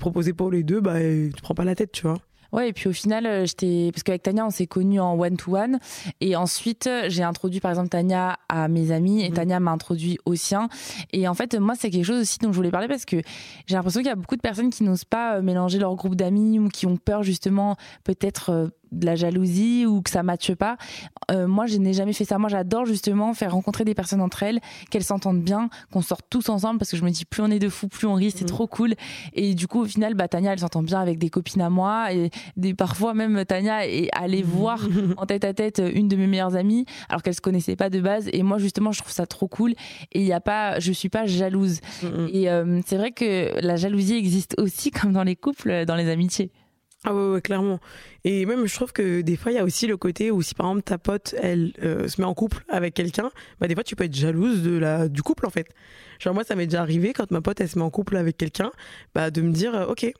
proposé 0.00 0.32
pour 0.32 0.50
les 0.50 0.62
deux, 0.62 0.80
bah, 0.80 0.98
tu 1.00 1.42
prends 1.42 1.54
pas 1.54 1.64
la 1.64 1.74
tête, 1.74 1.92
tu 1.92 2.02
vois. 2.02 2.18
Ouais, 2.52 2.68
et 2.68 2.72
puis 2.72 2.88
au 2.88 2.92
final, 2.92 3.26
euh, 3.26 3.46
j'étais 3.46 3.90
parce 3.92 4.02
qu'avec 4.02 4.22
Tania, 4.22 4.44
on 4.44 4.50
s'est 4.50 4.66
connus 4.66 4.98
en 4.98 5.18
one 5.18 5.36
to 5.36 5.56
one, 5.56 5.78
et 6.20 6.34
ensuite 6.34 6.88
j'ai 7.06 7.22
introduit 7.22 7.60
par 7.60 7.70
exemple 7.70 7.90
Tania 7.90 8.38
à 8.48 8.66
mes 8.66 8.90
amis, 8.90 9.22
et 9.22 9.30
mmh. 9.30 9.34
Tania 9.34 9.60
m'a 9.60 9.70
introduit 9.70 10.18
au 10.24 10.34
sien. 10.34 10.68
Et 11.12 11.28
en 11.28 11.34
fait, 11.34 11.54
moi, 11.54 11.74
c'est 11.78 11.90
quelque 11.90 12.04
chose 12.04 12.20
aussi 12.20 12.38
dont 12.38 12.50
je 12.50 12.56
voulais 12.56 12.72
parler 12.72 12.88
parce 12.88 13.04
que 13.04 13.22
j'ai 13.66 13.76
l'impression 13.76 14.00
qu'il 14.00 14.08
y 14.08 14.12
a 14.12 14.16
beaucoup 14.16 14.36
de 14.36 14.40
personnes 14.40 14.70
qui 14.70 14.82
n'osent 14.82 15.04
pas 15.04 15.36
euh, 15.36 15.42
mélanger 15.42 15.78
leur 15.78 15.94
groupe 15.94 16.16
d'amis 16.16 16.58
ou 16.58 16.68
qui 16.68 16.86
ont 16.86 16.96
peur 16.96 17.22
justement 17.22 17.76
peut-être 18.04 18.70
de 18.92 19.06
la 19.06 19.14
jalousie 19.14 19.86
ou 19.86 20.02
que 20.02 20.10
ça 20.10 20.22
matche 20.22 20.54
pas. 20.54 20.76
Euh, 21.30 21.46
moi, 21.46 21.66
je 21.66 21.76
n'ai 21.78 21.92
jamais 21.92 22.12
fait 22.12 22.24
ça. 22.24 22.38
Moi, 22.38 22.48
j'adore 22.48 22.86
justement 22.86 23.34
faire 23.34 23.52
rencontrer 23.52 23.84
des 23.84 23.94
personnes 23.94 24.20
entre 24.20 24.42
elles, 24.42 24.60
qu'elles 24.90 25.04
s'entendent 25.04 25.42
bien, 25.42 25.68
qu'on 25.92 26.02
sorte 26.02 26.26
tous 26.28 26.48
ensemble 26.48 26.78
parce 26.78 26.90
que 26.90 26.96
je 26.96 27.04
me 27.04 27.10
dis 27.10 27.24
plus 27.24 27.42
on 27.42 27.50
est 27.50 27.58
de 27.58 27.68
fous, 27.68 27.88
plus 27.88 28.06
on 28.06 28.14
rit, 28.14 28.30
c'est 28.30 28.42
mhm. 28.42 28.48
trop 28.48 28.66
cool. 28.66 28.94
Et 29.34 29.54
du 29.54 29.66
coup, 29.66 29.80
au 29.80 29.86
final, 29.86 30.14
bah, 30.14 30.28
Tania, 30.28 30.52
elle 30.52 30.58
s'entend 30.58 30.82
bien 30.82 31.00
avec 31.00 31.18
des 31.18 31.30
copines 31.30 31.62
à 31.62 31.70
moi 31.70 32.12
et 32.12 32.30
des, 32.56 32.74
parfois 32.74 33.14
même 33.14 33.44
Tania 33.44 33.86
est 33.86 34.08
allée 34.12 34.42
mhm. 34.42 34.48
voir 34.48 34.80
en 35.16 35.26
tête 35.26 35.44
à 35.44 35.54
tête 35.54 35.82
une 35.94 36.08
de 36.08 36.16
mes 36.16 36.26
meilleures 36.26 36.56
amies 36.56 36.84
alors 37.08 37.22
qu'elle 37.22 37.34
se 37.34 37.40
connaissait 37.40 37.76
pas 37.76 37.90
de 37.90 38.00
base. 38.00 38.28
Et 38.32 38.42
moi, 38.42 38.58
justement, 38.58 38.92
je 38.92 39.00
trouve 39.00 39.12
ça 39.12 39.26
trop 39.26 39.48
cool. 39.48 39.72
Et 40.12 40.20
il 40.20 40.26
y 40.26 40.32
a 40.32 40.40
pas, 40.40 40.78
je 40.80 40.92
suis 40.92 41.08
pas 41.08 41.26
jalouse. 41.26 41.80
Mhm. 42.02 42.28
Et 42.32 42.50
euh, 42.50 42.80
c'est 42.86 42.96
vrai 42.96 43.12
que 43.12 43.60
la 43.60 43.76
jalousie 43.76 44.14
existe 44.14 44.56
aussi 44.58 44.90
comme 44.90 45.12
dans 45.12 45.24
les 45.24 45.36
couples, 45.36 45.84
dans 45.86 45.96
les 45.96 46.08
amitiés. 46.08 46.50
Ah 47.04 47.14
ouais, 47.14 47.40
clairement. 47.40 47.80
Et 48.24 48.44
même, 48.44 48.66
je 48.66 48.74
trouve 48.74 48.92
que 48.92 49.22
des 49.22 49.36
fois, 49.36 49.52
il 49.52 49.54
y 49.54 49.58
a 49.58 49.64
aussi 49.64 49.86
le 49.86 49.96
côté 49.96 50.30
où 50.30 50.42
si 50.42 50.54
par 50.54 50.66
exemple 50.66 50.82
ta 50.82 50.98
pote, 50.98 51.34
elle 51.40 51.72
euh, 51.82 52.08
se 52.08 52.20
met 52.20 52.26
en 52.26 52.34
couple 52.34 52.62
avec 52.68 52.92
quelqu'un, 52.92 53.30
bah 53.58 53.68
des 53.68 53.74
fois, 53.74 53.82
tu 53.84 53.96
peux 53.96 54.04
être 54.04 54.14
jalouse 54.14 54.62
de 54.62 54.76
la 54.76 55.08
du 55.08 55.22
couple 55.22 55.46
en 55.46 55.50
fait. 55.50 55.66
Genre 56.18 56.34
moi, 56.34 56.44
ça 56.44 56.54
m'est 56.56 56.66
déjà 56.66 56.82
arrivé 56.82 57.14
quand 57.14 57.30
ma 57.30 57.40
pote, 57.40 57.58
elle 57.60 57.70
se 57.70 57.78
met 57.78 57.84
en 57.84 57.90
couple 57.90 58.16
avec 58.16 58.36
quelqu'un, 58.36 58.70
bah 59.14 59.30
de 59.30 59.40
me 59.40 59.50
dire, 59.50 59.74
euh, 59.74 59.86
ok, 59.86 60.12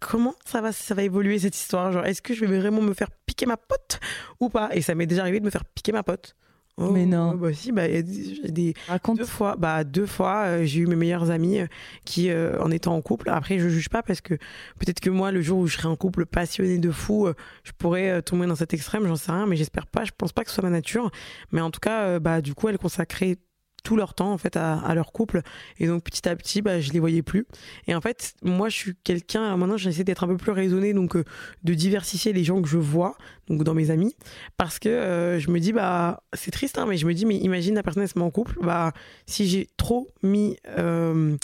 comment 0.00 0.34
ça 0.44 0.60
va 0.60 0.72
ça 0.72 0.94
va 0.94 1.04
évoluer 1.04 1.38
cette 1.38 1.56
histoire? 1.56 1.92
Genre, 1.92 2.04
est-ce 2.04 2.20
que 2.20 2.34
je 2.34 2.44
vais 2.44 2.58
vraiment 2.58 2.82
me 2.82 2.94
faire 2.94 3.10
piquer 3.26 3.46
ma 3.46 3.56
pote 3.56 4.00
ou 4.40 4.48
pas? 4.48 4.70
Et 4.72 4.82
ça 4.82 4.96
m'est 4.96 5.06
déjà 5.06 5.22
arrivé 5.22 5.38
de 5.38 5.44
me 5.44 5.50
faire 5.50 5.64
piquer 5.64 5.92
ma 5.92 6.02
pote. 6.02 6.34
Oh, 6.76 6.90
mais 6.90 7.06
non. 7.06 7.36
Bah 7.36 7.52
si, 7.52 7.70
bah, 7.70 7.86
des, 7.86 8.74
deux 9.16 9.24
fois, 9.24 9.54
bah, 9.56 9.84
deux 9.84 10.06
fois, 10.06 10.44
euh, 10.46 10.64
j'ai 10.64 10.80
eu 10.80 10.86
mes 10.86 10.96
meilleurs 10.96 11.30
amis 11.30 11.60
euh, 11.60 11.66
qui, 12.04 12.30
euh, 12.30 12.60
en 12.60 12.70
étant 12.72 12.96
en 12.96 13.00
couple, 13.00 13.30
après, 13.30 13.60
je 13.60 13.68
juge 13.68 13.88
pas 13.88 14.02
parce 14.02 14.20
que 14.20 14.34
peut-être 14.80 14.98
que 14.98 15.10
moi, 15.10 15.30
le 15.30 15.40
jour 15.40 15.60
où 15.60 15.66
je 15.68 15.76
serai 15.76 15.86
en 15.86 15.94
couple 15.94 16.26
passionné 16.26 16.78
de 16.78 16.90
fou, 16.90 17.28
je 17.62 17.70
pourrais 17.78 18.22
tomber 18.22 18.46
dans 18.46 18.56
cet 18.56 18.74
extrême, 18.74 19.06
j'en 19.06 19.14
sais 19.14 19.30
rien, 19.30 19.46
mais 19.46 19.54
j'espère 19.54 19.86
pas, 19.86 20.04
je 20.04 20.10
pense 20.16 20.32
pas 20.32 20.42
que 20.42 20.50
ce 20.50 20.56
soit 20.56 20.64
ma 20.64 20.70
nature. 20.70 21.12
Mais 21.52 21.60
en 21.60 21.70
tout 21.70 21.80
cas, 21.80 22.18
bah, 22.18 22.40
du 22.40 22.54
coup, 22.54 22.68
elle 22.68 22.78
consacrait 22.78 23.38
tout 23.84 23.96
leur 23.96 24.14
temps 24.14 24.32
en 24.32 24.38
fait 24.38 24.56
à, 24.56 24.92
leur 24.94 25.12
couple. 25.12 25.42
Et 25.78 25.86
donc 25.86 26.02
petit 26.02 26.28
à 26.28 26.34
petit 26.34 26.62
bah 26.62 26.80
je 26.80 26.90
les 26.90 26.98
voyais 26.98 27.22
plus. 27.22 27.46
Et 27.86 27.94
en 27.94 28.00
fait 28.00 28.34
moi 28.42 28.68
je 28.68 28.76
suis 28.76 28.96
quelqu'un 29.04 29.56
maintenant 29.56 29.76
j'essaie 29.76 30.02
d'être 30.02 30.24
un 30.24 30.26
peu 30.26 30.36
plus 30.36 30.50
raisonné 30.50 30.92
donc 30.92 31.14
euh, 31.14 31.24
de 31.62 31.74
diversifier 31.74 32.32
les 32.32 32.42
gens 32.42 32.60
que 32.60 32.68
je 32.68 32.78
vois 32.78 33.16
donc 33.48 33.62
dans 33.62 33.74
mes 33.74 33.90
amis. 33.90 34.16
Parce 34.56 34.80
que 34.80 34.88
euh, 34.88 35.38
je 35.38 35.50
me 35.50 35.60
dis 35.60 35.72
bah 35.72 36.24
c'est 36.32 36.50
triste 36.50 36.78
hein, 36.78 36.86
mais 36.88 36.96
je 36.96 37.06
me 37.06 37.14
dis 37.14 37.26
mais 37.26 37.36
imagine 37.36 37.76
la 37.76 37.84
personne 37.84 38.06
se 38.06 38.18
met 38.18 38.24
en 38.24 38.30
couple. 38.30 38.58
Bah 38.60 38.92
si 39.26 39.46
j'ai 39.46 39.68
trop 39.76 40.08
mis 40.22 40.56
euh, 40.78 41.36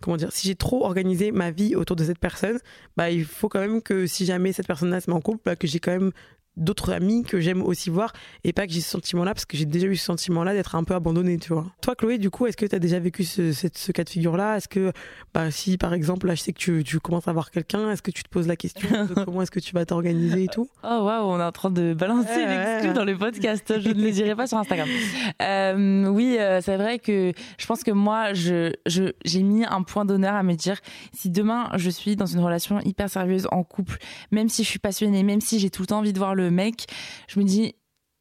comment 0.00 0.16
dire, 0.16 0.32
si 0.32 0.46
j'ai 0.46 0.54
trop 0.54 0.84
organisé 0.84 1.32
ma 1.32 1.50
vie 1.50 1.74
autour 1.74 1.96
de 1.96 2.04
cette 2.04 2.18
personne, 2.18 2.58
bah 2.96 3.10
il 3.10 3.24
faut 3.24 3.48
quand 3.48 3.60
même 3.60 3.82
que 3.82 4.06
si 4.06 4.24
jamais 4.24 4.52
cette 4.52 4.66
personne-là 4.66 5.00
se 5.00 5.10
met 5.10 5.16
en 5.16 5.20
couple, 5.20 5.40
bah, 5.44 5.56
que 5.56 5.66
j'ai 5.66 5.80
quand 5.80 5.90
même 5.90 6.12
d'autres 6.58 6.92
amis 6.92 7.22
que 7.22 7.40
j'aime 7.40 7.62
aussi 7.62 7.90
voir 7.90 8.12
et 8.44 8.52
pas 8.52 8.66
que 8.66 8.72
j'ai 8.72 8.80
ce 8.80 8.90
sentiment-là 8.90 9.34
parce 9.34 9.44
que 9.44 9.56
j'ai 9.56 9.64
déjà 9.64 9.86
eu 9.86 9.96
ce 9.96 10.04
sentiment-là 10.04 10.52
d'être 10.54 10.74
un 10.74 10.84
peu 10.84 10.94
abandonné, 10.94 11.38
tu 11.38 11.52
vois. 11.52 11.66
Toi, 11.80 11.94
Chloé, 11.94 12.18
du 12.18 12.30
coup, 12.30 12.46
est-ce 12.46 12.56
que 12.56 12.66
tu 12.66 12.74
as 12.74 12.78
déjà 12.78 12.98
vécu 12.98 13.24
ce, 13.24 13.52
ce, 13.52 13.92
cas 13.92 14.04
de 14.04 14.08
figure-là? 14.08 14.56
Est-ce 14.56 14.68
que, 14.68 14.92
bah, 15.34 15.50
si 15.50 15.78
par 15.78 15.94
exemple, 15.94 16.26
là, 16.26 16.34
je 16.34 16.42
sais 16.42 16.52
que 16.52 16.58
tu, 16.58 16.84
tu 16.84 17.00
commences 17.00 17.28
à 17.28 17.32
voir 17.32 17.50
quelqu'un, 17.50 17.90
est-ce 17.90 18.02
que 18.02 18.10
tu 18.10 18.22
te 18.22 18.28
poses 18.28 18.46
la 18.46 18.56
question 18.56 19.06
de 19.06 19.14
comment 19.24 19.42
est-ce 19.42 19.50
que 19.50 19.60
tu 19.60 19.74
vas 19.74 19.84
t'organiser 19.86 20.44
et 20.44 20.48
tout? 20.48 20.68
Oh 20.82 21.02
waouh, 21.04 21.30
on 21.30 21.40
est 21.40 21.44
en 21.44 21.52
train 21.52 21.70
de 21.70 21.94
balancer 21.94 22.46
l'exclu 22.46 22.92
dans 22.92 23.04
le 23.04 23.16
podcast. 23.16 23.72
Je 23.80 23.88
ne 23.88 24.02
le 24.02 24.10
dirai 24.10 24.34
pas 24.34 24.46
sur 24.46 24.58
Instagram. 24.58 24.88
Euh, 25.42 26.06
oui, 26.06 26.36
euh, 26.38 26.60
c'est 26.60 26.76
vrai 26.76 26.98
que 26.98 27.32
je 27.58 27.66
pense 27.66 27.84
que 27.84 27.90
moi, 27.90 28.32
je, 28.32 28.72
je, 28.86 29.12
j'ai 29.24 29.42
mis 29.42 29.64
un 29.64 29.82
point 29.82 30.04
d'honneur 30.04 30.34
à 30.34 30.42
me 30.42 30.54
dire 30.54 30.78
si 31.12 31.30
demain 31.30 31.70
je 31.76 31.90
suis 31.90 32.16
dans 32.16 32.26
une 32.26 32.40
relation 32.40 32.80
hyper 32.80 33.08
sérieuse 33.08 33.46
en 33.52 33.62
couple, 33.62 33.98
même 34.30 34.48
si 34.48 34.64
je 34.64 34.68
suis 34.68 34.78
passionnée, 34.78 35.22
même 35.22 35.40
si 35.40 35.58
j'ai 35.58 35.70
tout 35.70 35.82
le 35.82 35.86
temps 35.86 35.98
envie 35.98 36.12
de 36.12 36.18
voir 36.18 36.34
le 36.34 36.47
mec, 36.50 36.86
je 37.28 37.38
me 37.40 37.44
dis 37.44 37.74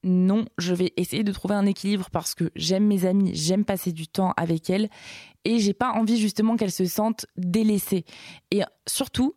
non, 0.03 0.45
je 0.57 0.73
vais 0.73 0.93
essayer 0.95 1.23
de 1.23 1.31
trouver 1.31 1.55
un 1.55 1.65
équilibre 1.65 2.09
parce 2.11 2.33
que 2.35 2.51
j'aime 2.55 2.85
mes 2.85 3.05
amis, 3.05 3.31
j'aime 3.33 3.65
passer 3.65 3.91
du 3.91 4.07
temps 4.07 4.33
avec 4.37 4.69
elles 4.69 4.89
et 5.43 5.59
j'ai 5.59 5.73
pas 5.73 5.91
envie 5.91 6.17
justement 6.17 6.55
qu'elles 6.55 6.71
se 6.71 6.85
sentent 6.85 7.25
délaissées. 7.35 8.05
Et 8.51 8.61
surtout 8.87 9.35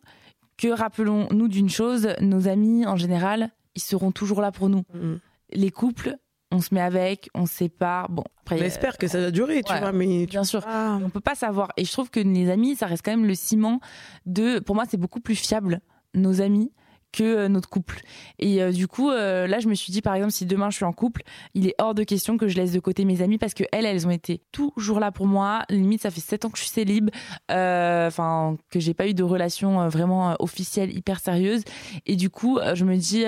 que 0.57 0.67
rappelons-nous 0.67 1.47
d'une 1.47 1.69
chose, 1.69 2.09
nos 2.21 2.47
amis 2.47 2.85
en 2.85 2.95
général, 2.95 3.49
ils 3.75 3.81
seront 3.81 4.11
toujours 4.11 4.41
là 4.41 4.51
pour 4.51 4.69
nous. 4.69 4.83
Mm. 4.93 5.15
Les 5.53 5.71
couples, 5.71 6.17
on 6.51 6.61
se 6.61 6.73
met 6.73 6.81
avec, 6.81 7.29
on 7.33 7.45
se 7.45 7.53
sépare. 7.53 8.09
Bon, 8.09 8.23
après. 8.41 8.57
J'espère 8.57 8.97
que 8.97 9.07
ça 9.07 9.19
va 9.19 9.31
durer, 9.31 9.63
tu 9.63 9.73
vois, 9.73 9.91
mais. 9.91 10.25
Bien 10.25 10.43
sûr. 10.43 10.65
On 10.67 11.09
peut 11.09 11.21
pas 11.21 11.35
savoir. 11.35 11.69
Et 11.77 11.85
je 11.85 11.91
trouve 11.91 12.09
que 12.09 12.19
les 12.19 12.49
amis, 12.49 12.75
ça 12.75 12.85
reste 12.85 13.03
quand 13.03 13.11
même 13.11 13.25
le 13.25 13.35
ciment 13.35 13.79
de. 14.25 14.59
Pour 14.59 14.75
moi, 14.75 14.85
c'est 14.89 14.97
beaucoup 14.97 15.21
plus 15.21 15.35
fiable, 15.35 15.81
nos 16.13 16.41
amis, 16.41 16.71
que 17.11 17.23
euh, 17.23 17.47
notre 17.47 17.69
couple. 17.69 18.01
Et 18.39 18.61
euh, 18.61 18.71
du 18.71 18.87
coup, 18.87 19.11
euh, 19.11 19.47
là, 19.47 19.59
je 19.59 19.67
me 19.67 19.75
suis 19.75 19.91
dit, 19.91 20.01
par 20.01 20.15
exemple, 20.15 20.31
si 20.31 20.45
demain 20.45 20.69
je 20.69 20.77
suis 20.77 20.85
en 20.85 20.93
couple, 20.93 21.23
il 21.53 21.67
est 21.67 21.75
hors 21.79 21.93
de 21.93 22.03
question 22.03 22.37
que 22.37 22.47
je 22.47 22.55
laisse 22.55 22.71
de 22.71 22.79
côté 22.79 23.05
mes 23.05 23.21
amis 23.21 23.37
parce 23.37 23.53
que 23.53 23.63
elles, 23.71 24.07
ont 24.07 24.11
été 24.11 24.41
toujours 24.51 24.99
là 24.99 25.11
pour 25.11 25.27
moi. 25.27 25.63
Limite, 25.69 26.01
ça 26.01 26.11
fait 26.11 26.21
sept 26.21 26.45
ans 26.45 26.49
que 26.49 26.57
je 26.57 26.63
suis 26.63 26.71
célib, 26.71 27.09
enfin 27.49 28.57
que 28.69 28.79
j'ai 28.79 28.93
pas 28.93 29.07
eu 29.07 29.13
de 29.13 29.23
relation 29.23 29.87
vraiment 29.89 30.35
officielle 30.39 30.95
hyper 30.95 31.19
sérieuse. 31.19 31.63
Et 32.05 32.15
du 32.15 32.29
coup, 32.29 32.59
je 32.73 32.85
me 32.85 32.95
dis, 32.95 33.23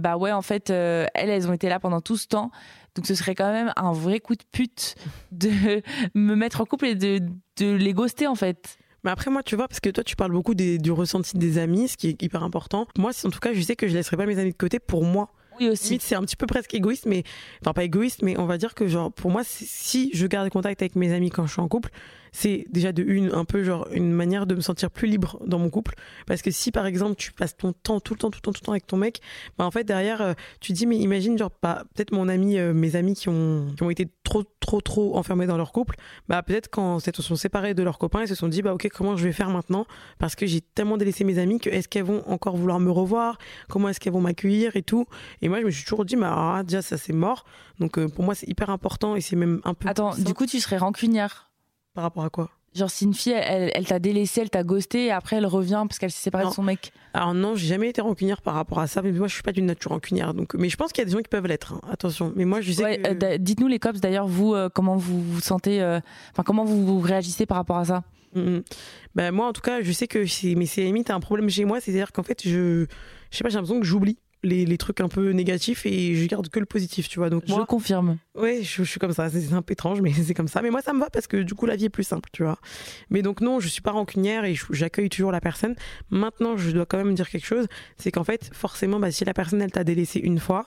bah 0.00 0.16
ouais, 0.16 0.32
en 0.32 0.42
fait, 0.42 0.70
elles, 0.70 1.08
elles 1.14 1.48
ont 1.48 1.52
été 1.52 1.68
là 1.68 1.78
pendant 1.78 2.00
tout 2.00 2.16
ce 2.16 2.26
temps. 2.26 2.50
Donc 2.94 3.06
ce 3.06 3.14
serait 3.14 3.34
quand 3.34 3.50
même 3.52 3.72
un 3.76 3.92
vrai 3.92 4.20
coup 4.20 4.34
de 4.34 4.44
pute 4.50 4.96
de 5.30 5.82
me 6.14 6.34
mettre 6.34 6.60
en 6.60 6.64
couple 6.64 6.86
et 6.86 6.94
de, 6.94 7.20
de 7.56 7.74
les 7.74 7.92
ghoster 7.92 8.26
en 8.26 8.34
fait. 8.34 8.76
Mais 9.04 9.10
après, 9.10 9.30
moi, 9.30 9.42
tu 9.42 9.56
vois, 9.56 9.68
parce 9.68 9.80
que 9.80 9.90
toi, 9.90 10.04
tu 10.04 10.16
parles 10.16 10.32
beaucoup 10.32 10.54
du 10.54 10.92
ressenti 10.92 11.36
des 11.36 11.58
amis, 11.58 11.88
ce 11.88 11.96
qui 11.96 12.08
est 12.08 12.22
hyper 12.22 12.42
important. 12.42 12.86
Moi, 12.98 13.10
en 13.24 13.30
tout 13.30 13.40
cas, 13.40 13.52
je 13.52 13.60
sais 13.60 13.76
que 13.76 13.88
je 13.88 13.94
laisserai 13.94 14.16
pas 14.16 14.26
mes 14.26 14.38
amis 14.38 14.52
de 14.52 14.56
côté 14.56 14.78
pour 14.78 15.04
moi. 15.04 15.30
Oui, 15.60 15.68
aussi. 15.68 15.98
C'est 16.00 16.14
un 16.14 16.22
petit 16.22 16.36
peu 16.36 16.46
presque 16.46 16.72
égoïste, 16.72 17.06
mais. 17.06 17.24
Enfin, 17.60 17.72
pas 17.72 17.84
égoïste, 17.84 18.22
mais 18.22 18.38
on 18.38 18.46
va 18.46 18.58
dire 18.58 18.74
que, 18.74 18.86
genre, 18.86 19.12
pour 19.12 19.30
moi, 19.30 19.42
si 19.44 20.10
je 20.14 20.26
garde 20.26 20.48
contact 20.50 20.80
avec 20.82 20.96
mes 20.96 21.12
amis 21.12 21.30
quand 21.30 21.46
je 21.46 21.52
suis 21.52 21.60
en 21.60 21.68
couple, 21.68 21.90
c'est 22.32 22.66
déjà 22.70 22.92
de 22.92 23.02
une 23.02 23.32
un 23.32 23.44
peu 23.44 23.62
genre 23.62 23.86
une 23.92 24.12
manière 24.12 24.46
de 24.46 24.54
me 24.54 24.60
sentir 24.60 24.90
plus 24.90 25.08
libre 25.08 25.38
dans 25.46 25.58
mon 25.58 25.70
couple. 25.70 25.94
Parce 26.26 26.42
que 26.42 26.50
si 26.50 26.72
par 26.72 26.86
exemple 26.86 27.16
tu 27.16 27.32
passes 27.32 27.56
ton 27.56 27.72
temps 27.72 28.00
tout 28.00 28.14
le 28.14 28.18
temps 28.18 28.30
tout 28.30 28.38
le 28.38 28.42
temps 28.42 28.52
tout 28.52 28.60
le 28.62 28.66
temps 28.66 28.72
avec 28.72 28.86
ton 28.86 28.96
mec 28.96 29.20
bah 29.58 29.64
en 29.64 29.70
fait 29.70 29.84
derrière 29.84 30.22
euh, 30.22 30.32
tu 30.60 30.72
dis 30.72 30.86
mais 30.86 30.96
imagine 30.96 31.38
genre 31.38 31.50
pas 31.50 31.84
peut-être 31.94 32.12
mon 32.12 32.28
ami 32.28 32.58
euh, 32.58 32.72
mes 32.72 32.96
amis 32.96 33.14
qui 33.14 33.28
ont 33.28 33.66
qui 33.76 33.82
ont 33.82 33.90
été 33.90 34.08
trop 34.24 34.44
trop 34.60 34.80
trop 34.80 35.16
enfermés 35.16 35.46
dans 35.46 35.56
leur 35.56 35.72
couple 35.72 35.96
bah 36.28 36.42
peut-être 36.42 36.68
quand 36.70 36.98
ils 37.06 37.16
se 37.16 37.22
sont 37.22 37.36
séparés 37.36 37.74
de 37.74 37.82
leurs 37.82 37.98
copains 37.98 38.22
ils 38.22 38.28
se 38.28 38.34
sont 38.34 38.48
dit 38.48 38.62
bah 38.62 38.74
ok 38.74 38.88
comment 38.88 39.16
je 39.16 39.24
vais 39.24 39.32
faire 39.32 39.50
maintenant? 39.50 39.86
Parce 40.18 40.34
que 40.34 40.46
j'ai 40.46 40.60
tellement 40.60 40.96
délaissé 40.96 41.24
mes 41.24 41.38
amis 41.38 41.58
que 41.58 41.70
est-ce 41.70 41.88
qu'elles 41.88 42.04
vont 42.04 42.22
encore 42.28 42.56
vouloir 42.56 42.80
me 42.80 42.90
revoir? 42.90 43.38
Comment 43.68 43.88
est-ce 43.88 44.00
qu'elles 44.00 44.12
vont 44.12 44.20
m'accueillir 44.20 44.76
et 44.76 44.82
tout? 44.82 45.06
Et 45.40 45.48
moi 45.48 45.60
je 45.60 45.66
me 45.66 45.70
suis 45.70 45.84
toujours 45.84 46.04
dit 46.04 46.16
bah 46.16 46.62
déjà 46.64 46.82
ça 46.82 46.96
c'est 46.96 47.12
mort. 47.12 47.44
Donc 47.78 47.98
euh, 47.98 48.08
pour 48.08 48.24
moi 48.24 48.34
c'est 48.34 48.48
hyper 48.48 48.70
important 48.70 49.16
et 49.16 49.20
c'est 49.20 49.36
même 49.36 49.60
un 49.64 49.74
peu 49.74 49.88
attends 49.88 50.14
du 50.16 50.34
coup 50.34 50.46
tu 50.46 50.60
serais 50.60 50.78
rancunière 50.78 51.51
par 51.94 52.04
rapport 52.04 52.24
à 52.24 52.30
quoi? 52.30 52.50
Genre 52.74 52.90
si 52.90 53.04
une 53.04 53.12
fille, 53.12 53.34
elle, 53.34 53.86
t'a 53.86 53.98
délaissé, 53.98 54.40
elle 54.40 54.48
t'a 54.48 54.62
ghosté, 54.62 55.06
et 55.06 55.10
après 55.10 55.36
elle 55.36 55.44
revient 55.44 55.84
parce 55.86 55.98
qu'elle 55.98 56.10
s'est 56.10 56.22
séparée 56.22 56.46
de 56.46 56.50
son 56.50 56.62
mec. 56.62 56.90
Alors 57.12 57.34
non, 57.34 57.54
j'ai 57.54 57.66
jamais 57.66 57.90
été 57.90 58.00
rancunière 58.00 58.40
par 58.40 58.54
rapport 58.54 58.78
à 58.78 58.86
ça, 58.86 59.02
mais 59.02 59.12
moi 59.12 59.28
je 59.28 59.34
suis 59.34 59.42
pas 59.42 59.52
d'une 59.52 59.66
nature 59.66 59.90
rancunière. 59.90 60.32
Donc, 60.32 60.54
mais 60.54 60.70
je 60.70 60.76
pense 60.78 60.90
qu'il 60.90 61.02
y 61.02 61.02
a 61.02 61.04
des 61.04 61.12
gens 61.12 61.18
qui 61.18 61.28
peuvent 61.28 61.46
l'être. 61.46 61.74
Hein. 61.74 61.80
Attention. 61.90 62.32
Mais 62.34 62.46
moi 62.46 62.62
je 62.62 62.72
sais. 62.72 62.98
Que... 62.98 63.34
Euh, 63.34 63.38
dites-nous 63.38 63.68
les 63.68 63.78
cops 63.78 64.00
d'ailleurs, 64.00 64.26
vous 64.26 64.54
euh, 64.54 64.70
comment 64.74 64.96
vous 64.96 65.20
vous 65.20 65.40
sentez, 65.40 65.82
euh, 65.82 66.00
enfin 66.30 66.44
comment 66.44 66.64
vous, 66.64 66.86
vous 66.86 67.00
réagissez 67.00 67.44
par 67.44 67.58
rapport 67.58 67.76
à 67.76 67.84
ça? 67.84 68.04
Mm-hmm. 68.34 68.62
Ben 69.16 69.32
moi 69.32 69.48
en 69.48 69.52
tout 69.52 69.60
cas, 69.60 69.82
je 69.82 69.92
sais 69.92 70.06
que 70.06 70.24
mais 70.56 70.64
c'est 70.64 70.82
limite 70.82 71.10
un 71.10 71.20
problème 71.20 71.50
chez 71.50 71.66
moi, 71.66 71.78
c'est-à-dire 71.78 72.10
qu'en 72.10 72.22
fait 72.22 72.40
je, 72.42 72.86
je 73.30 73.36
sais 73.36 73.44
pas, 73.44 73.50
j'ai 73.50 73.56
l'impression 73.56 73.80
que 73.80 73.86
j'oublie 73.86 74.18
les, 74.42 74.64
les, 74.64 74.78
trucs 74.78 75.00
un 75.00 75.08
peu 75.08 75.30
négatifs 75.30 75.86
et 75.86 76.14
je 76.14 76.26
garde 76.26 76.48
que 76.48 76.60
le 76.60 76.66
positif, 76.66 77.08
tu 77.08 77.18
vois. 77.18 77.30
Donc 77.30 77.48
moi, 77.48 77.60
je 77.60 77.66
confirme. 77.66 78.18
Ouais, 78.34 78.62
je, 78.62 78.82
suis 78.82 78.98
comme 78.98 79.12
ça. 79.12 79.28
C'est 79.30 79.52
un 79.52 79.62
peu 79.62 79.72
étrange, 79.72 80.00
mais 80.00 80.12
c'est 80.26 80.34
comme 80.34 80.48
ça. 80.48 80.62
Mais 80.62 80.70
moi, 80.70 80.82
ça 80.82 80.92
me 80.92 81.00
va 81.00 81.10
parce 81.10 81.26
que 81.26 81.36
du 81.36 81.54
coup, 81.54 81.66
la 81.66 81.76
vie 81.76 81.86
est 81.86 81.90
plus 81.90 82.04
simple, 82.04 82.28
tu 82.32 82.42
vois. 82.42 82.58
Mais 83.10 83.22
donc 83.22 83.40
non, 83.40 83.60
je 83.60 83.68
suis 83.68 83.82
pas 83.82 83.92
rancunière 83.92 84.44
et 84.44 84.54
j'accueille 84.70 85.08
toujours 85.08 85.32
la 85.32 85.40
personne. 85.40 85.74
Maintenant, 86.10 86.56
je 86.56 86.70
dois 86.70 86.86
quand 86.86 86.98
même 86.98 87.14
dire 87.14 87.28
quelque 87.28 87.46
chose, 87.46 87.66
c'est 87.98 88.10
qu'en 88.10 88.24
fait, 88.24 88.50
forcément, 88.52 88.98
bah, 88.98 89.10
si 89.10 89.24
la 89.24 89.34
personne 89.34 89.62
elle 89.62 89.72
t'a 89.72 89.84
délaissé 89.84 90.18
une 90.18 90.38
fois, 90.38 90.66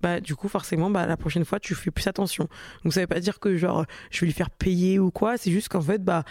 bah 0.00 0.20
du 0.20 0.36
coup 0.36 0.48
forcément 0.48 0.90
bah 0.90 1.06
la 1.06 1.16
prochaine 1.16 1.44
fois 1.44 1.58
tu 1.58 1.74
fais 1.74 1.90
plus 1.90 2.06
attention 2.06 2.48
donc 2.84 2.92
ça 2.92 3.00
veut 3.00 3.06
pas 3.06 3.20
dire 3.20 3.40
que 3.40 3.56
genre 3.56 3.86
je 4.10 4.20
vais 4.20 4.26
lui 4.26 4.34
faire 4.34 4.50
payer 4.50 4.98
ou 4.98 5.10
quoi 5.10 5.38
c'est 5.38 5.50
juste 5.50 5.68
qu'en 5.68 5.80
fait 5.80 6.04
bah 6.04 6.24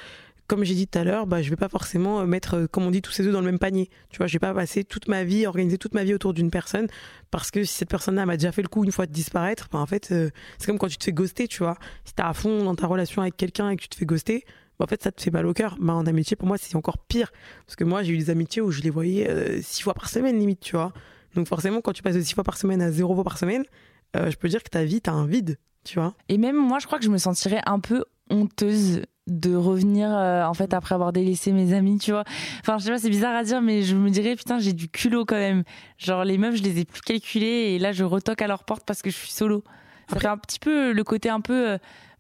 comme 0.48 0.64
j'ai 0.64 0.76
dit 0.76 0.88
tout 0.88 1.00
à 1.00 1.04
l'heure, 1.04 1.26
bah, 1.26 1.42
je 1.42 1.50
vais 1.50 1.56
pas 1.56 1.70
forcément 1.70 2.20
euh, 2.20 2.26
mettre, 2.26 2.56
euh, 2.56 2.68
comme 2.68 2.86
on 2.86 2.92
dit, 2.92 3.02
tous 3.02 3.12
ces 3.12 3.26
œufs 3.26 3.34
dans 3.34 3.40
le 3.40 3.46
même 3.46 3.60
panier. 3.60 3.90
Tu 4.10 4.18
vois, 4.18 4.28
je 4.28 4.34
vais 4.34 4.40
pas 4.40 4.54
passer 4.54 4.84
toute 4.84 5.08
ma 5.08 5.24
vie, 5.24 5.48
organiser 5.48 5.78
toute 5.78 5.94
ma 5.94 6.04
vie 6.04 6.14
autour 6.14 6.34
d'une 6.34 6.52
personne, 6.52 6.88
parce 7.32 7.52
que 7.52 7.64
si 7.64 7.74
cette 7.74 7.90
personne-là 7.90 8.26
m'a 8.26 8.38
déjà 8.38 8.52
fait 8.52 8.62
le 8.62 8.68
coup 8.68 8.84
une 8.84 8.92
fois 8.92 9.08
de 9.08 9.12
disparaître, 9.12 9.68
bah, 9.72 9.80
en 9.80 9.86
fait, 9.86 10.12
euh, 10.12 10.30
c'est 10.58 10.68
comme 10.68 10.78
quand 10.78 10.88
tu 10.88 10.98
te 10.98 11.04
fais 11.04 11.14
ghoster, 11.14 11.48
tu 11.48 11.60
vois. 11.60 11.78
Si 12.04 12.14
t'es 12.14 12.24
à 12.24 12.34
fond 12.34 12.64
dans 12.64 12.76
ta 12.76 12.88
relation 12.88 13.22
avec 13.22 13.38
quelqu'un 13.38 13.72
et 13.72 13.76
que 13.76 13.82
tu 13.82 13.90
te 13.90 13.96
fais 13.96 14.06
ghoster, 14.06 14.46
bah, 14.78 14.86
en 14.86 14.88
fait, 14.88 15.02
ça 15.02 15.12
te 15.12 15.22
fait 15.22 15.32
mal 15.32 15.46
au 15.48 15.54
cœur. 15.54 15.78
Bah, 15.80 15.94
en 15.94 16.06
amitié, 16.06 16.36
pour 16.36 16.48
moi, 16.48 16.58
c'est 16.60 16.76
encore 16.76 17.00
pire. 17.00 17.32
Parce 17.66 17.76
que 17.76 17.84
moi, 17.84 18.04
j'ai 18.04 18.14
eu 18.14 18.18
des 18.18 18.30
amitiés 18.30 18.62
où 18.62 18.70
je 18.70 18.82
les 18.82 18.92
voyais 18.92 19.62
six 19.62 19.82
fois 19.82 19.96
par 19.96 20.10
semaine, 20.10 20.38
limite, 20.38 20.60
tu 20.60 20.76
vois. 20.76 20.94
Donc 21.34 21.48
forcément, 21.48 21.82
quand 21.82 21.92
tu 21.92 22.04
passes 22.04 22.16
de 22.16 22.22
six 22.22 22.34
fois 22.34 22.44
par 22.44 22.58
semaine 22.58 22.82
à 22.82 22.92
zéro 22.92 23.14
fois 23.16 23.24
par 23.24 23.38
semaine, 23.38 23.66
je 24.14 24.36
peux 24.38 24.48
dire 24.48 24.64
que 24.64 24.70
ta 24.70 24.86
vie, 24.86 25.02
t'as 25.02 25.12
un 25.12 25.26
vide, 25.26 25.58
tu 25.84 26.00
vois. 26.00 26.14
Et 26.30 26.38
même 26.38 26.56
moi, 26.56 26.80
je 26.80 26.86
crois 26.86 26.98
que 26.98 27.04
je 27.04 27.10
me 27.10 27.18
sentirais 27.18 27.62
un 27.66 27.80
peu 27.80 28.06
honteuse 28.30 29.02
de 29.28 29.56
revenir 29.56 30.10
euh, 30.12 30.46
en 30.46 30.54
fait 30.54 30.74
après 30.74 30.94
avoir 30.94 31.12
délaissé 31.12 31.52
mes 31.52 31.74
amis 31.74 31.98
tu 31.98 32.12
vois. 32.12 32.24
Enfin 32.62 32.78
je 32.78 32.86
sais 32.86 32.92
pas 32.92 33.00
c'est 33.00 33.10
bizarre 33.10 33.36
à 33.36 33.44
dire 33.44 33.62
mais 33.62 33.82
je 33.82 33.96
me 33.96 34.10
dirais 34.10 34.36
putain 34.36 34.60
j'ai 34.60 34.74
du 34.74 34.88
culot 34.88 35.26
quand 35.26 35.36
même. 35.36 35.64
Genre 35.98 36.24
les 36.24 36.38
meufs 36.38 36.56
je 36.56 36.64
les 36.64 36.80
ai 36.80 36.86
plus 36.86 37.02
calculées 37.02 37.74
et 37.74 37.80
là 37.80 37.92
je 37.92 38.04
retoque 38.04 38.42
à 38.42 38.48
leur 38.48 38.64
porte 38.64 38.84
parce 38.86 39.02
que 39.02 39.10
je 39.10 39.16
suis 39.16 39.32
solo. 39.32 39.64
Ça 40.10 40.20
fait 40.20 40.28
un 40.28 40.38
petit 40.38 40.60
peu 40.60 40.92
le 40.92 41.04
côté 41.04 41.30
un 41.30 41.42
peu 41.42 41.72
euh, 41.72 41.78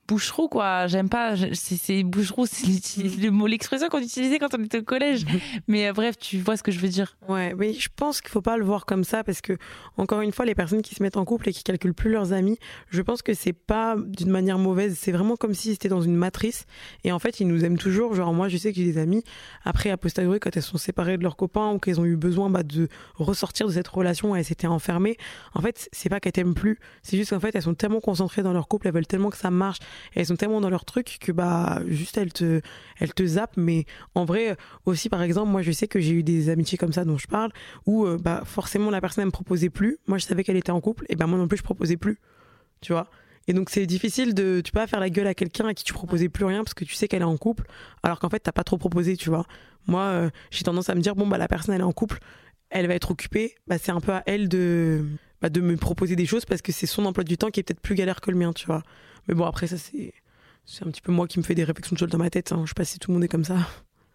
boucherou 0.07 0.47
quoi. 0.47 0.87
J'aime 0.87 1.09
pas 1.09 1.35
c'est 1.53 2.03
boucherou 2.03 2.45
c'est 2.45 3.03
le 3.03 3.29
mot 3.29 3.47
l'expression 3.47 3.89
qu'on 3.89 3.99
utilisait 3.99 4.39
quand 4.39 4.53
on 4.57 4.63
était 4.63 4.79
au 4.79 4.83
collège. 4.83 5.25
Mais 5.67 5.87
euh, 5.87 5.93
bref 5.93 6.17
tu 6.17 6.39
vois 6.39 6.57
ce 6.57 6.63
que 6.63 6.71
je 6.71 6.79
veux 6.79 6.87
dire. 6.87 7.17
Ouais 7.27 7.53
mais 7.55 7.73
je 7.73 7.89
pense 7.95 8.21
qu'il 8.21 8.29
faut 8.29 8.41
pas 8.41 8.57
le 8.57 8.63
voir 8.63 8.85
comme 8.85 9.03
ça 9.03 9.23
parce 9.23 9.41
que 9.41 9.57
encore 9.97 10.21
une 10.21 10.31
fois 10.31 10.45
les 10.45 10.55
personnes 10.55 10.81
qui 10.81 10.95
se 10.95 11.01
mettent 11.01 11.17
en 11.17 11.25
couple 11.25 11.49
et 11.49 11.53
qui 11.53 11.63
calculent 11.63 11.93
plus 11.93 12.11
leurs 12.11 12.33
amis 12.33 12.59
je 12.89 13.01
pense 13.01 13.21
que 13.21 13.33
c'est 13.33 13.53
pas 13.53 13.95
d'une 13.97 14.29
manière 14.29 14.59
mauvaise. 14.59 14.97
C'est 14.99 15.11
vraiment 15.11 15.35
comme 15.35 15.53
si 15.53 15.71
c'était 15.71 15.89
dans 15.89 16.01
une 16.01 16.15
matrice. 16.15 16.65
Et 17.03 17.11
en 17.11 17.19
fait 17.19 17.39
ils 17.39 17.47
nous 17.47 17.65
aiment 17.65 17.77
toujours. 17.77 18.13
Genre 18.15 18.33
moi 18.33 18.47
je 18.47 18.57
sais 18.57 18.71
que 18.71 18.77
j'ai 18.77 18.85
des 18.85 18.97
amis. 18.97 19.23
Après 19.63 19.89
à 19.89 19.97
posteriori 19.97 20.39
quand 20.39 20.55
elles 20.55 20.63
sont 20.63 20.77
séparées 20.77 21.17
de 21.17 21.23
leurs 21.23 21.35
copains 21.35 21.71
ou 21.71 21.79
qu'elles 21.79 21.99
ont 21.99 22.05
eu 22.05 22.15
besoin 22.15 22.49
bah, 22.49 22.63
de 22.63 22.87
ressortir 23.15 23.67
de 23.67 23.73
cette 23.73 23.87
relation 23.87 24.31
où 24.31 24.35
elles 24.35 24.45
s'étaient 24.45 24.67
enfermées. 24.67 25.17
En 25.53 25.61
fait 25.61 25.89
c'est 25.91 26.09
pas 26.09 26.19
qu'elles 26.19 26.33
t'aiment 26.33 26.53
plus. 26.53 26.79
C'est 27.01 27.17
juste 27.17 27.31
qu'en 27.31 27.39
fait 27.39 27.55
elles 27.55 27.63
sont 27.63 27.73
tellement 27.73 28.01
concentrées 28.01 28.43
dans 28.43 28.53
leur 28.53 28.67
couple 28.67 28.87
elles 28.87 28.93
veulent 28.93 29.07
tellement 29.07 29.29
que 29.29 29.37
ça 29.37 29.49
marche 29.49 29.79
elles 30.13 30.25
sont 30.27 30.35
tellement 30.35 30.61
dans 30.61 30.69
leur 30.69 30.85
truc 30.85 31.17
que 31.19 31.31
bah 31.31 31.81
juste 31.87 32.17
elles 32.17 32.33
te 32.33 32.61
elles 32.99 33.13
te 33.13 33.25
zappent. 33.25 33.57
Mais 33.57 33.85
en 34.13 34.25
vrai 34.25 34.57
aussi 34.85 35.09
par 35.09 35.21
exemple 35.21 35.51
moi 35.51 35.61
je 35.61 35.71
sais 35.71 35.87
que 35.87 35.99
j'ai 35.99 36.13
eu 36.13 36.23
des 36.23 36.49
amitiés 36.49 36.77
comme 36.77 36.93
ça 36.93 37.05
dont 37.05 37.17
je 37.17 37.27
parle 37.27 37.51
où 37.85 38.05
euh, 38.05 38.17
bah 38.17 38.43
forcément 38.45 38.89
la 38.89 39.01
personne 39.01 39.23
elle 39.23 39.27
me 39.27 39.31
proposait 39.31 39.69
plus. 39.69 39.97
Moi 40.07 40.17
je 40.17 40.25
savais 40.25 40.43
qu'elle 40.43 40.57
était 40.57 40.71
en 40.71 40.81
couple 40.81 41.05
et 41.09 41.15
bah 41.15 41.27
moi 41.27 41.37
non 41.37 41.47
plus 41.47 41.57
je 41.57 41.63
proposais 41.63 41.97
plus. 41.97 42.19
Tu 42.81 42.93
vois? 42.93 43.09
Et 43.47 43.53
donc 43.53 43.69
c'est 43.69 43.85
difficile 43.85 44.33
de 44.33 44.61
tu 44.61 44.71
peux 44.71 44.85
faire 44.87 44.99
la 44.99 45.09
gueule 45.09 45.27
à 45.27 45.33
quelqu'un 45.33 45.67
à 45.67 45.73
qui 45.73 45.83
tu 45.83 45.93
proposais 45.93 46.29
plus 46.29 46.45
rien 46.45 46.63
parce 46.63 46.73
que 46.73 46.83
tu 46.83 46.95
sais 46.95 47.07
qu'elle 47.07 47.21
est 47.21 47.25
en 47.25 47.37
couple 47.37 47.65
alors 48.03 48.19
qu'en 48.19 48.29
fait 48.29 48.39
t'as 48.39 48.51
pas 48.51 48.63
trop 48.63 48.77
proposé 48.77 49.17
tu 49.17 49.29
vois? 49.29 49.45
Moi 49.87 50.01
euh, 50.01 50.29
j'ai 50.51 50.63
tendance 50.63 50.89
à 50.89 50.95
me 50.95 51.01
dire 51.01 51.15
bon 51.15 51.27
bah 51.27 51.37
la 51.37 51.47
personne 51.47 51.75
elle 51.75 51.81
est 51.81 51.85
en 51.85 51.91
couple 51.91 52.19
elle 52.71 52.87
va 52.87 52.95
être 52.95 53.11
occupée. 53.11 53.55
Bah 53.67 53.77
c'est 53.77 53.91
un 53.91 54.01
peu 54.01 54.13
à 54.13 54.23
elle 54.25 54.49
de 54.49 55.05
bah, 55.41 55.49
de 55.49 55.61
me 55.61 55.77
proposer 55.77 56.15
des 56.15 56.25
choses 56.25 56.45
parce 56.45 56.61
que 56.61 56.71
c'est 56.71 56.87
son 56.87 57.05
emploi 57.05 57.23
du 57.23 57.37
temps 57.37 57.51
qui 57.51 57.59
est 57.59 57.63
peut-être 57.63 57.81
plus 57.81 57.95
galère 57.95 58.19
que 58.19 58.31
le 58.31 58.37
mien 58.37 58.51
tu 58.51 58.65
vois? 58.65 58.81
Mais 59.27 59.33
bon, 59.35 59.45
après, 59.45 59.67
ça, 59.67 59.77
c'est, 59.77 60.13
c'est 60.65 60.85
un 60.85 60.89
petit 60.91 61.01
peu 61.01 61.11
moi 61.11 61.27
qui 61.27 61.39
me 61.39 61.43
fais 61.43 61.55
des 61.55 61.63
réflexions 61.63 61.93
de 61.93 61.99
choses 61.99 62.09
dans 62.09 62.17
ma 62.17 62.29
tête. 62.29 62.51
Hein. 62.51 62.61
Je 62.63 62.69
sais 62.69 62.73
pas 62.75 62.85
si 62.85 62.99
tout 62.99 63.11
le 63.11 63.15
monde 63.15 63.23
est 63.23 63.27
comme 63.29 63.43
ça. 63.45 63.57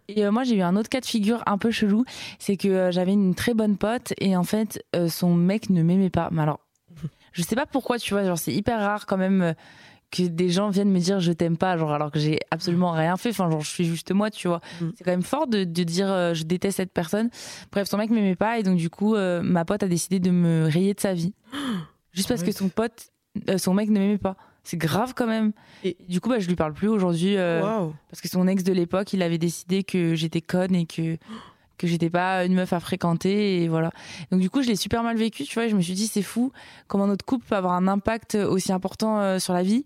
Et 0.08 0.24
euh, 0.24 0.32
moi, 0.32 0.42
j'ai 0.44 0.56
eu 0.56 0.62
un 0.62 0.76
autre 0.76 0.88
cas 0.88 1.00
de 1.00 1.06
figure 1.06 1.42
un 1.46 1.58
peu 1.58 1.70
chelou. 1.70 2.04
C'est 2.38 2.56
que 2.56 2.68
euh, 2.68 2.90
j'avais 2.90 3.12
une 3.12 3.34
très 3.34 3.54
bonne 3.54 3.76
pote 3.76 4.12
et 4.18 4.36
en 4.36 4.42
fait, 4.44 4.84
euh, 4.96 5.08
son 5.08 5.34
mec 5.34 5.70
ne 5.70 5.82
m'aimait 5.82 6.10
pas. 6.10 6.28
Mais 6.32 6.42
alors, 6.42 6.58
je 7.32 7.42
sais 7.42 7.54
pas 7.54 7.66
pourquoi, 7.66 7.98
tu 7.98 8.14
vois, 8.14 8.24
genre, 8.24 8.38
c'est 8.38 8.52
hyper 8.52 8.80
rare 8.80 9.06
quand 9.06 9.16
même 9.16 9.54
que 10.10 10.24
des 10.24 10.50
gens 10.50 10.70
viennent 10.70 10.90
me 10.90 10.98
dire 10.98 11.20
je 11.20 11.30
t'aime 11.30 11.56
pas, 11.56 11.76
genre 11.76 11.92
alors 11.92 12.10
que 12.10 12.18
j'ai 12.18 12.40
absolument 12.50 12.90
rien 12.90 13.16
fait. 13.16 13.30
Enfin, 13.30 13.48
genre 13.48 13.60
je 13.60 13.70
suis 13.70 13.84
juste 13.84 14.10
moi, 14.10 14.28
tu 14.32 14.48
vois. 14.48 14.60
Mm. 14.80 14.86
C'est 14.96 15.04
quand 15.04 15.12
même 15.12 15.22
fort 15.22 15.46
de, 15.46 15.62
de 15.62 15.84
dire 15.84 16.34
je 16.34 16.42
déteste 16.42 16.78
cette 16.78 16.92
personne. 16.92 17.30
Bref, 17.70 17.86
son 17.88 17.96
mec 17.96 18.10
m'aimait 18.10 18.34
pas 18.34 18.58
et 18.58 18.64
donc 18.64 18.76
du 18.76 18.90
coup, 18.90 19.14
ma 19.14 19.64
pote 19.64 19.84
a 19.84 19.86
décidé 19.86 20.18
de 20.18 20.32
me 20.32 20.66
rayer 20.68 20.94
de 20.94 21.00
sa 21.00 21.14
vie, 21.14 21.32
juste 22.12 22.26
parce 22.28 22.40
que 22.42 22.46
Ouais. 22.48 22.52
son 22.52 22.68
pote, 22.70 23.12
son 23.58 23.72
mec 23.72 23.88
ne 23.88 24.00
m'aimait 24.00 24.18
pas. 24.18 24.34
C'est 24.62 24.76
grave 24.76 25.14
quand 25.14 25.26
même. 25.26 25.52
Et- 25.84 25.96
du 26.08 26.20
coup, 26.20 26.28
bah, 26.28 26.38
je 26.38 26.46
lui 26.48 26.56
parle 26.56 26.74
plus 26.74 26.88
aujourd'hui 26.88 27.36
euh, 27.36 27.60
parce 28.10 28.20
que 28.20 28.28
son 28.28 28.46
ex 28.46 28.62
de 28.62 28.72
l'époque, 28.72 29.12
il 29.12 29.22
avait 29.22 29.38
décidé 29.38 29.84
que 29.84 30.14
j'étais 30.14 30.40
conne 30.42 30.74
et 30.74 30.86
que 30.86 31.16
que 31.78 31.86
j'étais 31.86 32.10
pas 32.10 32.44
une 32.44 32.52
meuf 32.52 32.74
à 32.74 32.78
fréquenter 32.80 33.62
et 33.62 33.68
voilà. 33.68 33.90
Donc 34.30 34.40
du 34.42 34.50
coup, 34.50 34.60
je 34.62 34.68
l'ai 34.68 34.76
super 34.76 35.02
mal 35.02 35.16
vécu, 35.16 35.44
tu 35.44 35.54
vois. 35.54 35.64
et 35.64 35.70
Je 35.70 35.76
me 35.76 35.80
suis 35.80 35.94
dit 35.94 36.06
c'est 36.08 36.20
fou 36.22 36.52
comment 36.88 37.06
notre 37.06 37.24
couple 37.24 37.46
peut 37.46 37.56
avoir 37.56 37.72
un 37.72 37.88
impact 37.88 38.34
aussi 38.34 38.70
important 38.70 39.18
euh, 39.20 39.38
sur 39.38 39.54
la 39.54 39.62
vie. 39.62 39.82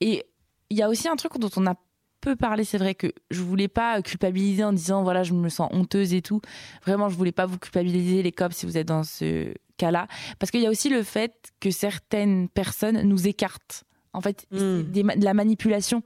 Et 0.00 0.24
il 0.70 0.78
y 0.78 0.82
a 0.82 0.88
aussi 0.88 1.08
un 1.08 1.16
truc 1.16 1.36
dont 1.38 1.50
on 1.56 1.66
a 1.66 1.74
peu 2.22 2.36
parlé, 2.36 2.64
c'est 2.64 2.78
vrai 2.78 2.94
que 2.94 3.08
je 3.30 3.42
voulais 3.42 3.68
pas 3.68 4.00
culpabiliser 4.00 4.64
en 4.64 4.72
disant 4.72 5.02
voilà, 5.02 5.24
je 5.24 5.34
me 5.34 5.50
sens 5.50 5.68
honteuse 5.74 6.14
et 6.14 6.22
tout. 6.22 6.40
Vraiment, 6.86 7.10
je 7.10 7.16
voulais 7.16 7.32
pas 7.32 7.44
vous 7.44 7.58
culpabiliser 7.58 8.22
les 8.22 8.32
cops 8.32 8.56
si 8.56 8.64
vous 8.64 8.78
êtes 8.78 8.88
dans 8.88 9.04
ce 9.04 9.52
cas-là 9.76 10.08
parce 10.38 10.50
qu'il 10.50 10.62
y 10.62 10.66
a 10.66 10.70
aussi 10.70 10.88
le 10.88 11.02
fait 11.02 11.52
que 11.60 11.70
certaines 11.70 12.48
personnes 12.48 13.02
nous 13.02 13.28
écartent. 13.28 13.84
En 14.16 14.20
fait, 14.22 14.46
Mm. 14.50 14.56
c'est 14.58 14.82
des 14.90 15.02
ma- 15.02 15.14
de 15.16 15.24
la 15.24 15.34
manipulation. 15.34 16.02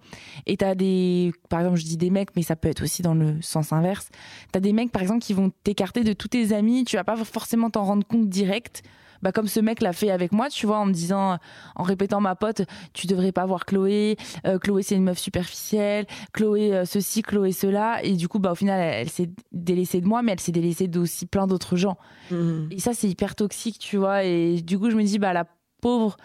Et 0.46 0.56
t'as 0.56 0.74
des, 0.74 1.32
par 1.48 1.60
exemple, 1.60 1.78
je 1.78 1.84
dis 1.84 1.96
des 1.96 2.10
mecs, 2.10 2.34
mais 2.36 2.42
ça 2.42 2.56
peut 2.56 2.68
être 2.68 2.82
aussi 2.82 3.02
dans 3.02 3.14
le 3.14 3.40
sens 3.40 3.72
inverse. 3.72 4.08
T'as 4.52 4.60
des 4.60 4.72
mecs, 4.72 4.90
par 4.90 5.00
exemple, 5.02 5.20
qui 5.22 5.32
vont 5.32 5.50
t'écarter 5.64 6.02
de 6.04 6.12
tous 6.12 6.28
tes 6.28 6.52
amis. 6.52 6.84
Tu 6.84 6.96
vas 6.96 7.04
pas 7.04 7.16
forcément 7.24 7.70
t'en 7.70 7.84
rendre 7.84 8.06
compte 8.06 8.28
direct. 8.28 8.82
Bah, 9.22 9.32
comme 9.32 9.48
ce 9.48 9.60
mec 9.60 9.82
l'a 9.82 9.92
fait 9.92 10.10
avec 10.10 10.32
moi, 10.32 10.48
tu 10.48 10.64
vois, 10.66 10.78
en 10.78 10.86
me 10.86 10.92
disant, 10.94 11.36
en 11.76 11.82
répétant 11.82 12.22
ma 12.22 12.34
pote, 12.34 12.62
tu 12.94 13.06
devrais 13.06 13.32
pas 13.32 13.44
voir 13.44 13.66
Chloé. 13.66 14.16
Euh, 14.46 14.58
Chloé, 14.58 14.82
c'est 14.82 14.94
une 14.94 15.04
meuf 15.04 15.18
superficielle. 15.18 16.06
Chloé, 16.32 16.72
euh, 16.74 16.84
ceci, 16.86 17.20
Chloé, 17.20 17.52
cela. 17.52 18.02
Et 18.02 18.16
du 18.16 18.28
coup, 18.28 18.38
bah, 18.38 18.52
au 18.52 18.54
final, 18.54 18.80
elle, 18.80 18.94
elle 19.02 19.10
s'est 19.10 19.28
délaissée 19.52 20.00
de 20.00 20.06
moi, 20.06 20.22
mais 20.22 20.32
elle 20.32 20.40
s'est 20.40 20.52
délaissée 20.52 20.88
d'aussi 20.88 21.26
plein 21.26 21.46
d'autres 21.46 21.76
gens. 21.76 21.98
Mhm. 22.30 22.68
Et 22.70 22.78
ça, 22.80 22.94
c'est 22.94 23.08
hyper 23.08 23.34
toxique, 23.34 23.78
tu 23.78 23.98
vois. 23.98 24.24
Et 24.24 24.62
du 24.62 24.78
coup, 24.78 24.88
je 24.90 24.96
me 24.96 25.02
dis, 25.02 25.18
bah, 25.18 25.34
la 25.34 25.44
pauvre, 25.82 26.16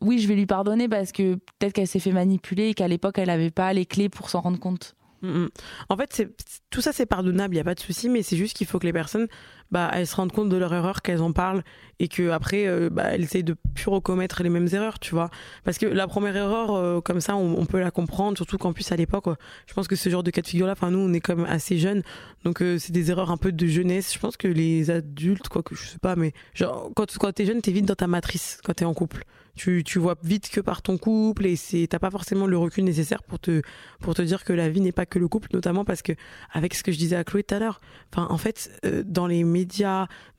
oui, 0.00 0.18
je 0.18 0.28
vais 0.28 0.34
lui 0.34 0.46
pardonner 0.46 0.88
parce 0.88 1.12
que 1.12 1.34
peut-être 1.34 1.72
qu'elle 1.74 1.86
s'est 1.86 2.00
fait 2.00 2.12
manipuler 2.12 2.68
et 2.68 2.74
qu'à 2.74 2.88
l'époque, 2.88 3.18
elle 3.18 3.28
n'avait 3.28 3.50
pas 3.50 3.72
les 3.72 3.86
clés 3.86 4.08
pour 4.08 4.30
s'en 4.30 4.40
rendre 4.40 4.58
compte. 4.58 4.94
Mhm. 5.22 5.50
En 5.88 5.96
fait, 5.96 6.28
tout 6.70 6.80
ça, 6.80 6.92
c'est 6.92 7.06
pardonnable, 7.06 7.54
il 7.54 7.58
y 7.58 7.60
a 7.60 7.64
pas 7.64 7.74
de 7.74 7.80
souci, 7.80 8.08
mais 8.08 8.22
c'est 8.22 8.36
juste 8.36 8.56
qu'il 8.56 8.66
faut 8.66 8.78
que 8.78 8.86
les 8.86 8.92
personnes, 8.92 9.28
bah, 9.72 9.90
elles 9.92 10.06
se 10.06 10.14
rendent 10.14 10.30
compte 10.30 10.50
de 10.50 10.56
leur 10.56 10.72
erreur, 10.72 11.02
qu'elles 11.02 11.22
en 11.22 11.32
parlent, 11.32 11.64
et 11.98 12.08
que 12.08 12.30
après, 12.30 12.66
euh, 12.68 12.90
bah, 12.90 13.04
elles 13.12 13.22
essayent 13.22 13.42
de 13.42 13.56
plus 13.74 13.88
recommettre 13.88 14.42
les 14.42 14.50
mêmes 14.50 14.68
erreurs, 14.72 14.98
tu 14.98 15.14
vois. 15.14 15.30
Parce 15.64 15.78
que 15.78 15.86
la 15.86 16.06
première 16.06 16.36
erreur, 16.36 16.72
euh, 16.72 17.00
comme 17.00 17.20
ça, 17.20 17.36
on, 17.36 17.64
peut 17.64 17.80
la 17.80 17.90
comprendre, 17.90 18.36
surtout 18.36 18.58
qu'en 18.58 18.72
plus 18.72 18.90
à 18.92 18.96
l'époque, 18.96 19.28
euh, 19.28 19.34
je 19.66 19.74
pense 19.74 19.88
que 19.88 19.96
ce 19.96 20.08
genre 20.08 20.22
de 20.22 20.30
cas 20.30 20.42
de 20.42 20.46
figure-là, 20.46 20.72
enfin 20.72 20.90
nous, 20.90 20.98
on 20.98 21.12
est 21.12 21.26
même 21.28 21.46
assez 21.48 21.78
jeunes, 21.78 22.02
donc 22.44 22.62
euh, 22.62 22.78
c'est 22.78 22.92
des 22.92 23.10
erreurs 23.10 23.30
un 23.30 23.36
peu 23.36 23.52
de 23.52 23.66
jeunesse. 23.66 24.12
Je 24.12 24.18
pense 24.18 24.36
que 24.36 24.48
les 24.48 24.90
adultes, 24.90 25.48
quoi 25.48 25.62
que 25.62 25.74
je 25.74 25.86
sais 25.86 25.98
pas, 25.98 26.16
mais 26.16 26.32
genre 26.54 26.90
quand 26.94 27.06
quand 27.18 27.32
t'es 27.32 27.46
jeune, 27.46 27.62
t'es 27.62 27.72
vite 27.72 27.86
dans 27.86 27.94
ta 27.94 28.06
matrice 28.06 28.60
quand 28.64 28.74
t'es 28.74 28.84
en 28.84 28.94
couple. 28.94 29.24
Tu, 29.54 29.84
tu 29.84 29.98
vois 29.98 30.16
vite 30.22 30.48
que 30.48 30.62
par 30.62 30.80
ton 30.80 30.96
couple 30.96 31.44
et 31.44 31.56
c'est 31.56 31.86
t'as 31.86 31.98
pas 31.98 32.10
forcément 32.10 32.46
le 32.46 32.56
recul 32.56 32.84
nécessaire 32.84 33.22
pour 33.22 33.38
te 33.38 33.60
pour 34.00 34.14
te 34.14 34.22
dire 34.22 34.44
que 34.44 34.54
la 34.54 34.70
vie 34.70 34.80
n'est 34.80 34.92
pas 34.92 35.04
que 35.04 35.18
le 35.18 35.28
couple, 35.28 35.48
notamment 35.52 35.84
parce 35.84 36.00
que 36.00 36.12
avec 36.52 36.72
ce 36.74 36.82
que 36.82 36.90
je 36.90 36.96
disais 36.96 37.16
à 37.16 37.24
Chloé 37.24 37.42
tout 37.42 37.54
à 37.54 37.58
l'heure, 37.58 37.80
enfin 38.10 38.26
en 38.30 38.38
fait 38.38 38.70
dans 39.04 39.26
les 39.26 39.44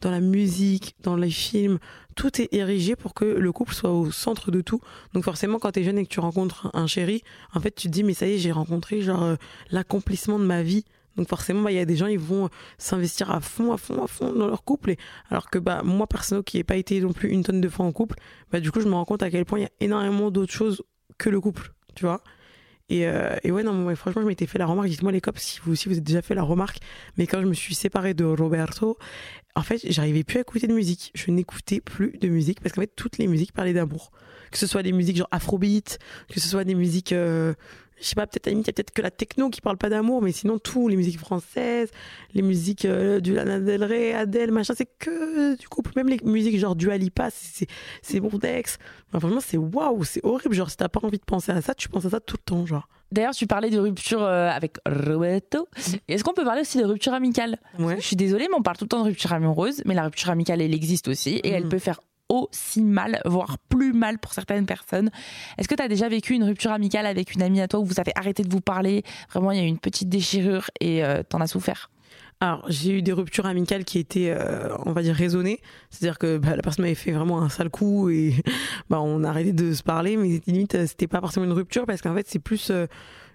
dans 0.01 0.12
la 0.12 0.20
musique, 0.20 0.96
dans 1.01 1.15
les 1.15 1.30
films, 1.30 1.80
tout 2.15 2.42
est 2.42 2.53
érigé 2.53 2.96
pour 2.96 3.13
que 3.13 3.25
le 3.25 3.51
couple 3.51 3.74
soit 3.74 3.92
au 3.92 4.12
centre 4.12 4.51
de 4.51 4.62
tout. 4.62 4.80
Donc 5.13 5.24
forcément 5.24 5.60
quand 5.60 5.72
t'es 5.72 5.84
jeune 5.84 5.98
et 5.98 6.06
que 6.06 6.10
tu 6.10 6.20
rencontres 6.20 6.70
un 6.74 6.88
chéri, 6.88 7.24
en 7.53 7.60
fait 7.60 7.72
tu 7.72 7.88
te 7.88 7.94
dis 7.94 8.03
mais 8.03 8.13
ça 8.13 8.27
y 8.27 8.34
est 8.34 8.38
j'ai 8.38 8.51
rencontré 8.51 9.01
genre 9.01 9.24
euh, 9.24 9.36
l'accomplissement 9.72 10.39
de 10.39 10.46
ma 10.46 10.63
vie. 10.63 10.86
Donc 11.15 11.27
forcément, 11.30 11.62
bah, 11.62 11.72
il 11.72 11.75
y 11.75 11.80
a 11.80 11.86
des 11.86 11.96
gens, 11.96 12.08
ils 12.08 12.18
vont 12.18 12.50
s'investir 12.77 13.30
à 13.30 13.39
fond, 13.39 13.72
à 13.72 13.77
fond, 13.77 14.03
à 14.03 14.08
fond 14.08 14.34
dans 14.34 14.48
leur 14.48 14.63
couple. 14.63 14.92
Et 14.92 14.98
alors 15.30 15.50
que 15.50 15.60
bah, 15.60 15.84
moi, 15.84 16.08
perso, 16.08 16.42
qui 16.42 16.58
n'ai 16.58 16.63
pas 16.63 16.75
été 16.75 17.00
non 17.01 17.13
plus 17.13 17.30
une 17.30 17.44
tonne 17.44 17.62
de 17.62 17.70
fois 17.70 17.86
en 17.86 17.92
couple, 17.92 18.15
bah, 18.51 18.60
du 18.60 18.72
coup, 18.72 18.82
je 18.82 18.88
me 18.88 18.94
rends 18.94 19.06
compte 19.06 19.22
à 19.22 19.30
quel 19.30 19.46
point 19.46 19.60
il 19.60 19.62
y 19.62 19.65
a 19.65 19.72
énormément 19.80 20.32
d'autres 20.32 20.51
choses 20.51 20.82
que 21.20 21.30
le 21.30 21.39
couple, 21.39 21.72
tu 21.94 22.06
vois. 22.06 22.24
Et, 22.90 23.08
euh, 23.08 23.36
et 23.44 23.52
ouais, 23.52 23.63
non, 23.63 23.74
mais 23.74 23.96
franchement, 23.96 24.22
je 24.22 24.28
m'étais 24.28 24.46
fait 24.46 24.60
la 24.60 24.66
remarque. 24.66 24.90
Dites-moi, 24.90 25.12
les 25.12 25.22
cops, 25.22 25.42
si 25.42 25.60
vous 25.63 25.72
aussi 25.72 25.88
vous 25.88 25.94
avez 25.96 26.02
déjà 26.02 26.22
fait 26.22 26.36
la 26.36 26.44
remarque. 26.44 26.78
Mais 27.18 27.28
quand 27.28 27.42
je 27.42 27.48
me 27.48 27.54
suis 27.54 27.75
séparée 27.75 28.13
de 28.13 28.25
Roberto, 28.25 28.98
en 29.56 29.62
fait, 29.62 29.80
j'arrivais 29.90 30.24
plus 30.24 30.38
à 30.38 30.42
écouter 30.42 30.68
de 30.68 30.74
musique. 30.74 31.12
Je 31.16 31.32
n'écoutais 31.32 31.80
plus 31.82 32.18
de 32.20 32.28
musique 32.28 32.60
parce 32.62 32.74
qu'en 32.75 32.82
fait, 32.82 32.92
toutes 32.96 33.18
les 33.18 33.28
musiques 33.28 33.54
parlaient 33.54 33.74
d'amour. 33.74 34.12
Que 34.52 34.58
ce 34.58 34.68
soit 34.68 34.84
des 34.84 34.92
musiques 34.92 35.18
genre 35.18 35.30
afrobeat, 35.32 35.98
que 36.30 36.40
ce 36.40 36.48
soit 36.48 36.63
des 36.63 36.75
musiques. 36.75 37.13
euh, 37.13 37.54
je 38.00 38.06
sais 38.08 38.16
pas, 38.16 38.28
peut-être 38.28 38.48
à 38.48 38.52
il 38.52 38.58
y 38.58 38.60
a 38.60 38.64
peut-être 38.64 38.92
que 38.92 39.02
la 39.02 39.12
techno 39.12 39.50
qui 39.50 39.62
parle 39.62 39.78
pas 39.78 39.90
d'amour, 39.90 40.22
mais 40.22 40.32
sinon, 40.32 40.60
tout, 40.60 40.88
les 40.88 40.96
musiques 40.96 41.20
françaises, 41.20 41.90
les 42.34 42.42
musiques 42.42 42.86
euh, 42.86 43.20
du 43.20 43.34
Lana 43.34 43.60
Del 43.60 43.84
Rey, 43.84 44.14
Adele, 44.14 44.52
machin, 44.52 44.74
c'est 44.76 44.88
que 45.00 45.56
du 45.58 45.68
couple. 45.70 45.92
Même 45.96 46.10
les 46.10 46.20
musiques 46.24 46.58
genre 46.60 46.76
du 46.76 46.92
Alipa, 46.92 47.30
c'est 47.32 47.68
c'est 48.02 48.20
bon 48.20 48.38
d'ex. 48.38 48.78
Enfin, 49.10 49.20
franchement, 49.20 49.42
c'est 49.46 49.58
waouh, 49.58 50.04
c'est 50.04 50.24
horrible. 50.26 50.56
Genre, 50.56 50.70
si 50.70 50.78
t'as 50.78 50.90
pas 50.90 51.00
envie 51.04 51.18
de 51.20 51.24
penser 51.26 51.52
à 51.52 51.62
ça, 51.62 51.74
tu 51.76 51.88
penses 51.90 52.06
à 52.06 52.10
ça 52.10 52.20
tout 52.20 52.36
le 52.40 52.44
temps, 52.44 52.66
genre. 52.66 52.88
D'ailleurs, 53.12 53.36
tu 53.36 53.46
parlais 53.46 53.70
de 53.70 53.78
rupture 53.80 54.24
euh, 54.24 54.50
avec 54.50 54.78
Roberto. 54.88 55.68
Est-ce 56.08 56.24
qu'on 56.24 56.34
peut 56.34 56.44
parler 56.44 56.62
aussi 56.62 56.80
de 56.80 56.84
rupture 56.86 57.14
amicale? 57.14 57.58
Ouais. 57.78 57.98
Je 58.00 58.02
suis 58.06 58.16
désolée, 58.16 58.48
mais 58.50 58.56
on 58.58 58.64
parle 58.64 58.78
tout 58.78 58.86
le 58.86 58.90
temps 58.90 59.02
de 59.02 59.10
rupture 59.10 59.34
amoureuse, 59.34 59.84
mais 59.86 59.94
la 59.94 60.06
rupture 60.06 60.32
amicale, 60.32 60.62
elle 60.62 60.74
existe 60.74 61.08
aussi 61.08 61.36
et 61.44 61.50
elle 61.50 61.64
Mhm. 61.66 61.70
peut 61.70 61.80
faire 61.80 62.00
aussi 62.30 62.82
mal, 62.82 63.22
voire 63.25 63.58
plus 63.70 63.94
mal 63.94 64.20
pour 64.20 64.34
certaines 64.34 64.65
personnes. 64.65 65.10
Est-ce 65.58 65.68
que 65.68 65.75
tu 65.75 65.84
as 65.84 65.88
déjà 65.88 66.10
vécu 66.10 66.34
une 66.34 66.44
rupture 66.44 66.72
amicale 66.72 67.06
avec 67.06 67.34
une 67.34 67.42
amie 67.42 67.62
à 67.62 67.68
toi 67.68 67.80
où 67.80 67.86
vous 67.86 68.00
avez 68.00 68.12
arrêté 68.15 68.44
de 68.44 68.50
vous 68.50 68.62
parler? 68.62 69.03
Vraiment, 69.32 69.51
il 69.51 69.58
y 69.58 69.62
a 69.62 69.63
eu 69.63 69.68
une 69.68 69.80
petite 69.80 70.10
déchirure 70.10 70.69
et 70.80 71.04
euh, 71.04 71.24
t'en 71.28 71.41
as 71.41 71.48
souffert? 71.48 71.89
Alors, 72.39 72.65
j'ai 72.67 72.91
eu 72.91 73.02
des 73.02 73.13
ruptures 73.13 73.45
amicales 73.45 73.86
qui 73.86 74.00
étaient, 74.00 74.36
euh, 74.38 74.76
on 74.86 74.91
va 74.91 75.02
dire, 75.02 75.15
raisonnées. 75.15 75.62
C'est-à-dire 75.89 76.17
que 76.17 76.38
bah, 76.38 76.56
la 76.56 76.62
personne 76.62 76.84
m'avait 76.84 76.95
fait 76.95 77.12
vraiment 77.12 77.41
un 77.41 77.48
sale 77.48 77.69
coup 77.69 78.10
et 78.10 78.34
bah, 78.89 79.00
on 79.00 79.24
a 79.24 79.30
arrêté 79.30 79.54
de 79.54 79.74
se 79.74 79.82
parler, 79.82 80.17
mais 80.17 80.41
limite, 80.45 80.86
c'était 80.88 81.08
pas 81.08 81.21
forcément 81.21 81.45
une 81.45 81.54
rupture 81.54 81.86
parce 81.86 82.02
qu'en 82.02 82.13
fait, 82.13 82.28
c'est 82.28 82.39
plus 82.39 82.69
euh, 82.69 82.88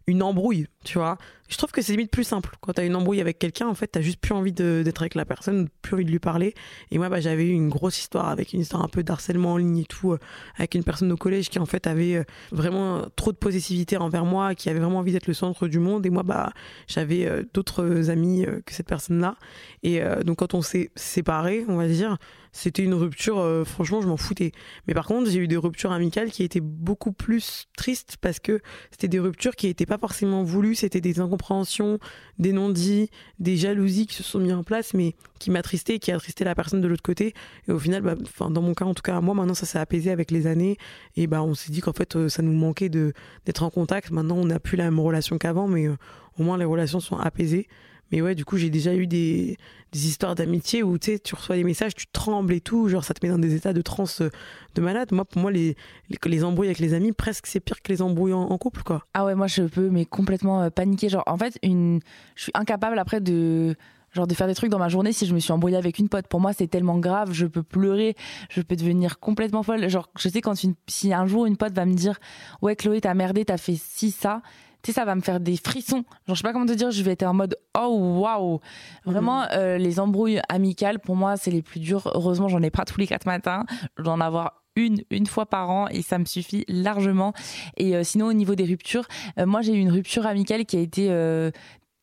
une 0.09 0.23
embrouille, 0.23 0.67
tu 0.85 0.99
vois. 0.99 1.19
Je 1.49 1.57
trouve 1.59 1.71
que 1.71 1.83
c'est 1.83 1.93
limite 1.93 2.11
plus 2.11 2.25
simple. 2.25 2.57
Quand 2.61 2.73
t'as 2.73 2.85
une 2.85 2.97
embrouille 2.97 3.21
avec 3.21 3.39
quelqu'un, 3.39 3.69
en 3.69 3.75
fait, 3.75 3.89
t'as 3.89 4.01
juste 4.01 4.21
plus 4.21 4.33
envie 4.33 4.53
d'être 4.53 5.03
avec 5.03 5.15
la 5.15 5.27
personne, 5.27 5.69
plus 5.83 5.95
envie 5.95 6.05
de 6.07 6.11
lui 6.11 6.19
parler. 6.19 6.55
Et 6.91 6.99
moi, 6.99 7.11
bah, 7.11 7.21
j'avais 7.21 7.45
eu 7.45 7.53
une 7.53 7.69
grosse 7.69 7.99
histoire 7.99 8.29
avec 8.29 8.55
une 8.55 8.61
histoire 8.61 8.83
un 8.83 8.89
peu 8.89 9.03
d'harcèlement 9.03 9.53
en 9.53 9.57
ligne 9.59 9.79
et 9.79 9.85
tout, 9.85 10.13
euh, 10.13 10.19
avec 10.57 10.75
une 10.75 10.85
personne 10.85 11.13
au 11.13 11.17
collège 11.17 11.51
qui, 11.51 11.59
en 11.59 11.67
fait, 11.67 11.87
avait 11.87 12.17
euh, 12.17 12.25
vraiment 12.53 13.03
trop 13.17 13.33
de 13.33 13.37
possessivité 13.37 13.99
envers 13.99 14.25
moi, 14.25 14.55
qui 14.55 14.71
avait 14.71 14.81
vraiment 14.81 14.99
envie 14.99 15.13
d'être 15.13 15.27
le 15.27 15.35
centre 15.35 15.69
du 15.69 15.79
monde. 15.79 16.07
Et 16.07 16.11
moi, 16.11 16.23
bah, 16.23 16.53
j'avais 16.87 17.27
euh, 17.27 17.43
d'autres 17.53 18.11
amis 18.11 18.47
que 18.65 18.75
cette 18.75 18.89
personne-là. 18.89 19.37
Et 19.83 20.01
donc, 20.25 20.39
quand 20.39 20.55
on 20.55 20.63
s'est 20.63 20.91
séparés, 20.97 21.65
on 21.69 21.77
va 21.77 21.87
dire, 21.87 22.17
c'était 22.59 22.83
une 22.83 22.95
rupture, 22.95 23.39
euh, 23.39 23.65
franchement, 23.65 24.03
je 24.03 24.09
m'en 24.09 24.17
foutais. 24.17 24.51
Mais 24.89 24.95
par 24.95 25.07
contre, 25.07 25.31
j'ai 25.31 25.39
eu 25.39 25.47
des 25.47 25.57
ruptures 25.57 25.93
amicales 25.93 26.33
qui 26.33 26.43
étaient 26.43 26.61
beaucoup 26.61 27.13
plus 27.13 27.69
tristes 27.77 28.17
parce 28.21 28.41
que 28.41 28.61
c'était 28.91 29.07
des 29.07 29.21
ruptures 29.21 29.55
qui 29.55 29.69
n'étaient 29.69 29.87
pas 29.87 29.97
forcément 29.97 30.43
voulues, 30.43 30.75
c'était 30.75 31.01
des 31.01 31.21
incompréhensions, 31.21 32.01
des 32.41 32.51
non-dits, 32.51 33.11
des 33.39 33.57
jalousies 33.57 34.09
qui 34.09 34.17
se 34.17 34.25
sont 34.25 34.41
mis 34.41 34.53
en 34.53 34.65
place, 34.65 34.93
mais 34.93 35.15
qui 35.39 35.53
m'attristaient 35.53 35.95
et 35.95 35.99
qui 36.01 36.11
attristaient 36.11 36.45
la 36.45 36.57
personne 36.57 36.81
de 36.81 36.89
l'autre 36.89 37.03
côté. 37.03 37.33
Et 37.69 37.73
au 37.73 37.79
final, 37.79 38.03
bah, 38.03 38.17
dans 38.51 38.63
mon 38.63 38.75
cas, 38.75 38.87
en 38.87 38.95
tout 38.95 39.03
cas, 39.03 39.21
moi, 39.21 39.35
maintenant, 39.35 39.55
ça 39.55 39.65
s'est 39.65 39.79
apaisé 39.79 40.11
avec 40.11 40.33
les 40.33 40.49
années. 40.49 40.79
Et 41.15 41.29
bah, 41.29 41.45
on 41.45 41.55
s'est 41.55 41.71
dit 41.71 41.81
qu'en 41.81 41.93
fait, 41.93 42.17
euh, 42.17 42.29
ça 42.29 42.43
nous 42.43 42.53
manquait 42.53 42.89
d'être 42.89 43.63
en 43.63 43.71
contact. 43.71 44.11
Maintenant, 44.11 44.37
on 44.37 44.47
n'a 44.47 44.59
plus 44.59 44.77
la 44.77 44.85
même 44.85 44.99
relation 44.99 45.39
qu'avant, 45.39 45.69
mais 45.69 45.87
euh, 45.87 45.97
au 46.41 46.43
moins, 46.43 46.59
les 46.59 46.65
relations 46.65 46.99
sont 46.99 47.19
apaisées. 47.19 47.69
Mais 48.13 48.23
ouais, 48.23 48.35
du 48.35 48.45
coup, 48.45 48.57
j'ai 48.57 48.71
déjà 48.71 48.95
eu 48.95 49.07
des, 49.07 49.57
des 49.93 50.07
histoires 50.07 50.35
d'amitié 50.35 50.83
où 50.83 50.99
tu 50.99 51.19
reçois 51.35 51.57
des 51.57 51.65
messages, 51.65 51.95
tu 51.95 52.07
trembles 52.07 52.53
et 52.53 52.61
tout, 52.61 52.89
genre 52.89 53.05
ça 53.05 53.15
te 53.15 53.25
met 53.25 53.31
dans 53.31 53.39
des 53.39 53.55
états 53.55 53.73
de 53.73 53.83
transe 53.83 54.23
euh, 54.23 54.31
de 54.75 54.81
malade. 54.81 55.13
Moi, 55.13 55.25
pour 55.25 55.41
moi, 55.41 55.51
les, 55.51 55.77
les, 56.09 56.19
les 56.25 56.45
embrouilles 56.45 56.69
avec 56.69 56.79
les 56.79 56.95
amis, 56.95 57.13
presque 57.13 57.47
c'est 57.47 57.61
pire 57.61 57.83
que 57.83 57.93
les 57.93 58.03
embrouilles 58.03 58.33
en, 58.33 58.59
couple, 58.59 58.83
quoi. 58.83 59.05
Ah 59.15 59.25
ouais, 59.25 59.35
moi 59.35 59.47
je 59.47 59.63
peux 59.63 59.89
mais 59.89 60.05
complètement 60.05 60.63
euh, 60.63 60.71
paniquer. 60.71 61.09
Genre 61.09 61.23
en 61.27 61.37
fait, 61.37 61.59
une, 61.63 62.01
je 62.35 62.45
suis 62.45 62.53
incapable 62.55 62.99
après 62.99 63.21
de 63.21 63.77
genre 64.13 64.27
de 64.27 64.35
faire 64.35 64.47
des 64.47 64.55
trucs 64.55 64.71
dans 64.71 64.79
ma 64.79 64.89
journée 64.89 65.13
si 65.13 65.27
je 65.27 65.35
me 65.35 65.39
suis 65.39 65.53
embrouillée 65.53 65.77
avec 65.77 65.99
une 65.99 66.09
pote. 66.09 66.27
Pour 66.27 66.41
moi, 66.41 66.53
c'est 66.53 66.67
tellement 66.67 66.99
grave, 66.99 67.33
je 67.33 67.47
peux 67.47 67.63
pleurer, 67.63 68.15
je 68.51 68.63
peux 68.63 68.75
devenir 68.75 69.21
complètement 69.21 69.63
folle. 69.63 69.89
Genre 69.89 70.09
je 70.19 70.29
sais 70.29 70.41
quand 70.41 70.55
si 70.57 71.13
un 71.13 71.27
jour 71.27 71.47
une 71.47 71.57
pote 71.57 71.73
va 71.73 71.85
me 71.85 71.95
dire 71.95 72.19
"Ouais, 72.63 72.75
Chloé, 72.75 73.01
t'as 73.01 73.15
merdé, 73.15 73.45
t'as 73.45 73.59
fait 73.59 73.77
ci 73.77 74.11
ça." 74.11 74.43
Tu 74.83 74.93
sais, 74.93 74.93
ça 74.93 75.05
va 75.05 75.15
me 75.15 75.21
faire 75.21 75.41
des 75.41 75.57
frissons. 75.57 76.05
Genre, 76.27 76.35
je 76.35 76.35
sais 76.35 76.43
pas 76.43 76.53
comment 76.53 76.67
te 76.67 76.73
dire, 76.73 76.91
je 76.91 77.03
vais 77.03 77.13
être 77.13 77.25
en 77.25 77.35
mode 77.35 77.57
oh 77.77 78.21
waouh. 78.21 78.61
Vraiment, 79.05 79.45
euh, 79.53 79.77
les 79.77 79.99
embrouilles 79.99 80.41
amicales, 80.49 81.01
pour 81.01 81.17
moi, 81.17 81.37
c'est 81.37 81.51
les 81.51 81.63
plus 81.63 81.81
dures. 81.81 82.11
Heureusement, 82.15 82.49
j'en 82.49 82.63
ai 82.63 82.71
pas 82.71 82.85
tous 82.85 83.01
les 83.01 83.07
quatre 83.07 83.27
matins. 83.27 83.65
Je 83.97 84.03
dois 84.03 84.13
en 84.13 84.21
avoir 84.21 84.63
une, 84.79 85.03
une 85.11 85.27
fois 85.27 85.47
par 85.47 85.71
an 85.71 85.89
et 85.89 86.03
ça 86.03 86.19
me 86.19 86.25
suffit 86.25 86.65
largement. 86.69 87.33
Et 87.77 87.97
euh, 87.97 88.05
sinon, 88.05 88.27
au 88.27 88.33
niveau 88.33 88.55
des 88.55 88.65
ruptures, 88.65 89.07
euh, 89.39 89.47
moi, 89.47 89.61
j'ai 89.61 89.75
eu 89.75 89.79
une 89.79 89.91
rupture 89.91 90.27
amicale 90.27 90.65
qui 90.65 90.77
a 90.77 90.81
été 90.81 91.09
euh, 91.11 91.51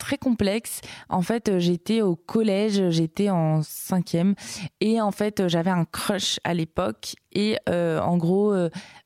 très 0.05 0.17
complexe. 0.19 0.81
En 1.09 1.23
fait, 1.23 1.57
j'étais 1.57 2.01
au 2.01 2.15
collège, 2.15 2.89
j'étais 2.89 3.31
en 3.31 3.63
cinquième, 3.63 4.35
et 4.79 5.01
en 5.01 5.11
fait, 5.11 5.47
j'avais 5.47 5.71
un 5.71 5.85
crush 5.85 6.39
à 6.43 6.53
l'époque. 6.53 7.15
Et 7.31 7.57
en 7.67 8.17
gros, 8.17 8.53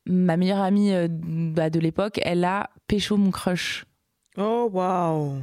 ma 0.06 0.38
meilleure 0.38 0.62
amie 0.62 0.92
bah, 1.10 1.70
de 1.70 1.80
l'époque, 1.80 2.20
elle 2.24 2.44
a 2.44 2.70
pécho 2.88 3.16
mon 3.18 3.32
crush. 3.32 3.86
Oh 4.38 4.70
waouh 4.72 5.42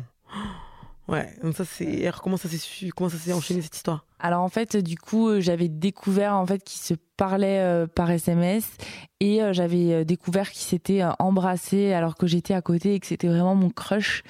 Ouais, 1.08 1.34
donc 1.42 1.54
ça 1.56 1.64
c'est 1.64 2.10
comment 2.22 2.36
ça 2.36 2.48
s'est 2.48 2.90
comment 2.90 3.08
ça 3.08 3.16
s'est 3.16 3.32
enchaîné 3.32 3.62
cette 3.62 3.76
histoire? 3.76 4.05
Alors 4.18 4.42
en 4.42 4.48
fait, 4.48 4.76
du 4.76 4.96
coup, 4.96 5.28
euh, 5.28 5.40
j'avais 5.40 5.68
découvert 5.68 6.34
en 6.36 6.46
fait 6.46 6.62
qu'ils 6.64 6.80
se 6.80 6.94
parlaient 7.16 7.60
euh, 7.60 7.86
par 7.86 8.10
SMS 8.10 8.76
et 9.20 9.42
euh, 9.42 9.52
j'avais 9.52 10.04
découvert 10.04 10.50
qu'ils 10.50 10.64
s'étaient 10.64 11.02
embrassés 11.18 11.92
alors 11.92 12.14
que 12.14 12.26
j'étais 12.26 12.54
à 12.54 12.62
côté 12.62 12.94
et 12.94 13.00
que 13.00 13.06
c'était 13.06 13.28
vraiment 13.28 13.54
mon 13.54 13.70
crush. 13.70 14.22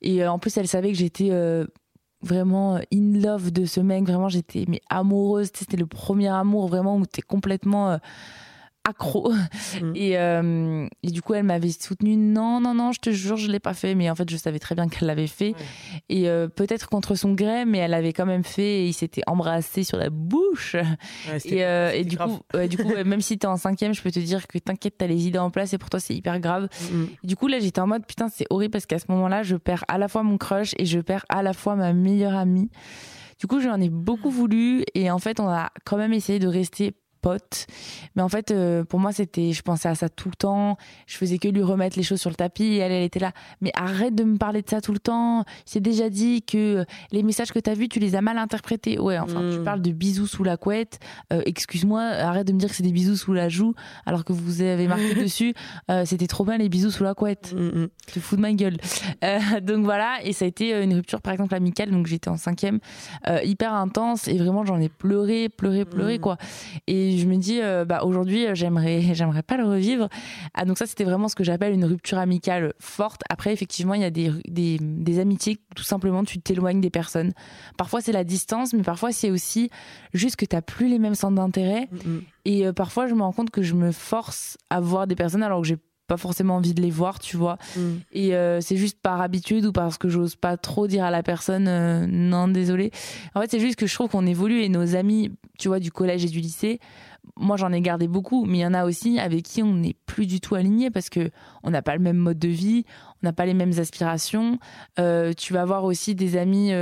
Et 0.00 0.26
en 0.26 0.38
plus, 0.38 0.56
elle 0.56 0.68
savait 0.68 0.90
que 0.92 0.98
j'étais 0.98 1.30
vraiment 2.22 2.76
in 2.92 3.20
love 3.20 3.50
de 3.50 3.66
ce 3.66 3.80
mec, 3.80 4.04
vraiment 4.04 4.28
j'étais 4.28 4.64
mais 4.68 4.80
amoureuse, 4.88 5.50
c'était 5.54 5.76
le 5.76 5.86
premier 5.86 6.28
amour 6.28 6.68
vraiment 6.68 6.96
où 6.96 7.06
t'es 7.06 7.22
complètement 7.22 7.98
accro. 8.86 9.32
Mm. 9.80 9.92
Et, 9.94 10.18
euh, 10.18 10.88
et, 11.02 11.10
du 11.10 11.22
coup, 11.22 11.34
elle 11.34 11.44
m'avait 11.44 11.70
soutenu. 11.70 12.16
Non, 12.16 12.60
non, 12.60 12.74
non, 12.74 12.92
je 12.92 13.00
te 13.00 13.10
jure, 13.10 13.36
je 13.36 13.50
l'ai 13.50 13.60
pas 13.60 13.74
fait. 13.74 13.94
Mais 13.94 14.08
en 14.08 14.14
fait, 14.14 14.28
je 14.30 14.36
savais 14.36 14.58
très 14.58 14.74
bien 14.74 14.88
qu'elle 14.88 15.08
l'avait 15.08 15.26
fait. 15.26 15.54
Et 16.08 16.28
euh, 16.28 16.48
peut-être 16.48 16.88
contre 16.88 17.14
son 17.14 17.34
gré, 17.34 17.64
mais 17.64 17.78
elle 17.78 17.90
l'avait 17.90 18.12
quand 18.12 18.26
même 18.26 18.44
fait. 18.44 18.82
Et 18.82 18.86
il 18.86 18.92
s'était 18.92 19.22
embrassé 19.26 19.82
sur 19.82 19.98
la 19.98 20.10
bouche. 20.10 20.76
et, 21.44 21.64
euh, 21.64 21.90
et 21.92 22.04
du, 22.04 22.16
coup, 22.16 22.40
du 22.68 22.76
coup, 22.76 22.88
même 23.04 23.20
si 23.20 23.38
t'es 23.38 23.46
en 23.46 23.56
cinquième, 23.56 23.92
je 23.92 24.02
peux 24.02 24.10
te 24.10 24.20
dire 24.20 24.46
que 24.46 24.58
t'inquiète, 24.58 24.94
t'as 24.98 25.06
les 25.06 25.26
idées 25.26 25.38
en 25.38 25.50
place. 25.50 25.72
Et 25.72 25.78
pour 25.78 25.90
toi, 25.90 26.00
c'est 26.00 26.14
hyper 26.14 26.40
grave. 26.40 26.68
Mm. 26.90 27.04
Du 27.24 27.36
coup, 27.36 27.48
là, 27.48 27.58
j'étais 27.58 27.80
en 27.80 27.86
mode 27.86 28.06
putain, 28.06 28.28
c'est 28.28 28.46
horrible 28.50 28.72
parce 28.72 28.86
qu'à 28.86 28.98
ce 28.98 29.06
moment-là, 29.08 29.42
je 29.42 29.56
perds 29.56 29.84
à 29.88 29.98
la 29.98 30.08
fois 30.08 30.22
mon 30.22 30.38
crush 30.38 30.74
et 30.78 30.84
je 30.84 31.00
perds 31.00 31.24
à 31.28 31.42
la 31.42 31.52
fois 31.52 31.76
ma 31.76 31.92
meilleure 31.92 32.34
amie. 32.34 32.70
Du 33.38 33.46
coup, 33.46 33.60
j'en 33.60 33.80
ai 33.80 33.90
beaucoup 33.90 34.30
voulu 34.30 34.84
et 34.94 35.10
en 35.10 35.18
fait, 35.18 35.40
on 35.40 35.48
a 35.48 35.70
quand 35.84 35.98
même 35.98 36.14
essayé 36.14 36.38
de 36.38 36.48
rester 36.48 36.94
mais 38.14 38.22
en 38.22 38.28
fait, 38.28 38.50
euh, 38.50 38.84
pour 38.84 39.00
moi, 39.00 39.12
c'était, 39.12 39.52
je 39.52 39.62
pensais 39.62 39.88
à 39.88 39.94
ça 39.94 40.08
tout 40.08 40.28
le 40.28 40.36
temps. 40.36 40.76
Je 41.06 41.16
faisais 41.16 41.38
que 41.38 41.48
lui 41.48 41.62
remettre 41.62 41.96
les 41.96 42.02
choses 42.02 42.20
sur 42.20 42.30
le 42.30 42.36
tapis. 42.36 42.64
Et 42.64 42.78
elle, 42.78 42.92
elle 42.92 43.04
était 43.04 43.20
là. 43.20 43.32
Mais 43.60 43.70
arrête 43.74 44.14
de 44.14 44.24
me 44.24 44.36
parler 44.36 44.62
de 44.62 44.68
ça 44.68 44.80
tout 44.80 44.92
le 44.92 44.98
temps. 44.98 45.44
J'ai 45.70 45.80
déjà 45.80 46.08
dit 46.08 46.42
que 46.42 46.84
les 47.12 47.22
messages 47.22 47.52
que 47.52 47.58
tu 47.58 47.70
as 47.70 47.74
vus, 47.74 47.88
tu 47.88 47.98
les 47.98 48.14
as 48.14 48.22
mal 48.22 48.38
interprétés. 48.38 48.98
Ouais, 48.98 49.18
enfin, 49.18 49.40
tu 49.50 49.58
hmm. 49.58 49.64
parles 49.64 49.82
de 49.82 49.92
bisous 49.92 50.26
sous 50.26 50.44
la 50.44 50.56
couette. 50.56 50.98
Euh, 51.32 51.42
excuse-moi, 51.46 52.02
arrête 52.02 52.46
de 52.46 52.52
me 52.52 52.58
dire 52.58 52.68
que 52.68 52.76
c'est 52.76 52.82
des 52.82 52.92
bisous 52.92 53.16
sous 53.16 53.32
la 53.32 53.48
joue, 53.48 53.74
alors 54.04 54.24
que 54.24 54.32
vous 54.32 54.62
avez 54.62 54.86
marqué 54.86 55.14
dessus. 55.22 55.54
Euh, 55.90 56.04
c'était 56.04 56.26
trop 56.26 56.44
bien 56.44 56.58
les 56.58 56.68
bisous 56.68 56.90
sous 56.90 57.04
la 57.04 57.14
couette. 57.14 57.54
Hmm, 57.54 57.82
hmm. 57.82 57.88
Tu 58.06 58.14
te 58.14 58.20
fous 58.20 58.36
de 58.36 58.40
ma 58.40 58.52
gueule. 58.52 58.76
donc 59.62 59.84
voilà. 59.84 60.18
Et 60.22 60.32
ça 60.32 60.44
a 60.44 60.48
été 60.48 60.82
une 60.82 60.94
rupture, 60.94 61.20
par 61.20 61.32
exemple, 61.32 61.54
amicale. 61.54 61.90
Donc 61.90 62.06
j'étais 62.06 62.28
en 62.28 62.36
cinquième, 62.36 62.78
hyper 63.42 63.74
intense. 63.74 64.28
Et 64.28 64.38
vraiment, 64.38 64.64
j'en 64.64 64.80
ai 64.80 64.88
pleuré, 64.88 65.48
pleuré, 65.48 65.84
pleuré, 65.84 66.18
quoi. 66.18 66.36
Et 66.86 67.15
je 67.18 67.26
me 67.26 67.36
dis, 67.36 67.60
euh, 67.60 67.84
bah, 67.84 68.02
aujourd'hui, 68.04 68.46
j'aimerais, 68.54 69.02
j'aimerais 69.14 69.42
pas 69.42 69.56
le 69.56 69.64
revivre. 69.64 70.08
Ah, 70.54 70.64
donc 70.64 70.78
ça, 70.78 70.86
c'était 70.86 71.04
vraiment 71.04 71.28
ce 71.28 71.34
que 71.34 71.44
j'appelle 71.44 71.72
une 71.72 71.84
rupture 71.84 72.18
amicale 72.18 72.74
forte. 72.80 73.22
Après, 73.28 73.52
effectivement, 73.52 73.94
il 73.94 74.02
y 74.02 74.04
a 74.04 74.10
des, 74.10 74.30
des, 74.48 74.78
des 74.80 75.18
amitiés, 75.18 75.58
tout 75.74 75.82
simplement, 75.82 76.24
tu 76.24 76.38
t'éloignes 76.38 76.80
des 76.80 76.90
personnes. 76.90 77.32
Parfois, 77.76 78.00
c'est 78.00 78.12
la 78.12 78.24
distance, 78.24 78.72
mais 78.72 78.82
parfois, 78.82 79.12
c'est 79.12 79.30
aussi 79.30 79.70
juste 80.14 80.36
que 80.36 80.44
tu 80.44 80.56
plus 80.62 80.88
les 80.88 80.98
mêmes 80.98 81.14
centres 81.14 81.36
d'intérêt. 81.36 81.88
Mm, 81.90 82.10
mm. 82.10 82.22
Et 82.44 82.66
euh, 82.66 82.72
parfois, 82.72 83.06
je 83.06 83.14
me 83.14 83.22
rends 83.22 83.32
compte 83.32 83.50
que 83.50 83.62
je 83.62 83.74
me 83.74 83.92
force 83.92 84.56
à 84.70 84.80
voir 84.80 85.06
des 85.06 85.14
personnes 85.14 85.42
alors 85.42 85.60
que 85.60 85.66
j'ai 85.66 85.78
pas 86.06 86.16
forcément 86.16 86.56
envie 86.56 86.74
de 86.74 86.80
les 86.80 86.90
voir, 86.90 87.18
tu 87.18 87.36
vois. 87.36 87.58
Mm. 87.76 87.80
Et 88.12 88.34
euh, 88.34 88.60
c'est 88.60 88.76
juste 88.76 89.00
par 89.00 89.20
habitude 89.20 89.66
ou 89.66 89.72
parce 89.72 89.98
que 89.98 90.08
j'ose 90.08 90.36
pas 90.36 90.56
trop 90.56 90.86
dire 90.86 91.04
à 91.04 91.10
la 91.10 91.22
personne 91.22 91.66
euh, 91.68 92.06
non, 92.06 92.48
désolé. 92.48 92.90
En 93.34 93.40
fait, 93.40 93.50
c'est 93.50 93.60
juste 93.60 93.76
que 93.76 93.86
je 93.86 93.94
trouve 93.94 94.08
qu'on 94.08 94.26
évolue 94.26 94.62
et 94.62 94.68
nos 94.68 94.94
amis, 94.94 95.32
tu 95.58 95.68
vois, 95.68 95.80
du 95.80 95.90
collège 95.90 96.24
et 96.24 96.28
du 96.28 96.40
lycée, 96.40 96.80
moi 97.36 97.56
j'en 97.56 97.72
ai 97.72 97.80
gardé 97.80 98.06
beaucoup, 98.06 98.44
mais 98.44 98.58
il 98.58 98.60
y 98.60 98.66
en 98.66 98.74
a 98.74 98.84
aussi 98.84 99.18
avec 99.18 99.42
qui 99.42 99.62
on 99.62 99.74
n'est 99.74 99.96
plus 100.06 100.26
du 100.26 100.40
tout 100.40 100.54
aligné 100.54 100.90
parce 100.90 101.10
que 101.10 101.30
on 101.64 101.70
n'a 101.70 101.82
pas 101.82 101.96
le 101.96 102.02
même 102.02 102.16
mode 102.16 102.38
de 102.38 102.48
vie, 102.48 102.84
on 103.22 103.26
n'a 103.26 103.32
pas 103.32 103.46
les 103.46 103.54
mêmes 103.54 103.78
aspirations. 103.78 104.58
Euh, 105.00 105.32
tu 105.36 105.52
vas 105.52 105.62
avoir 105.62 105.84
aussi 105.84 106.14
des 106.14 106.36
amis 106.36 106.72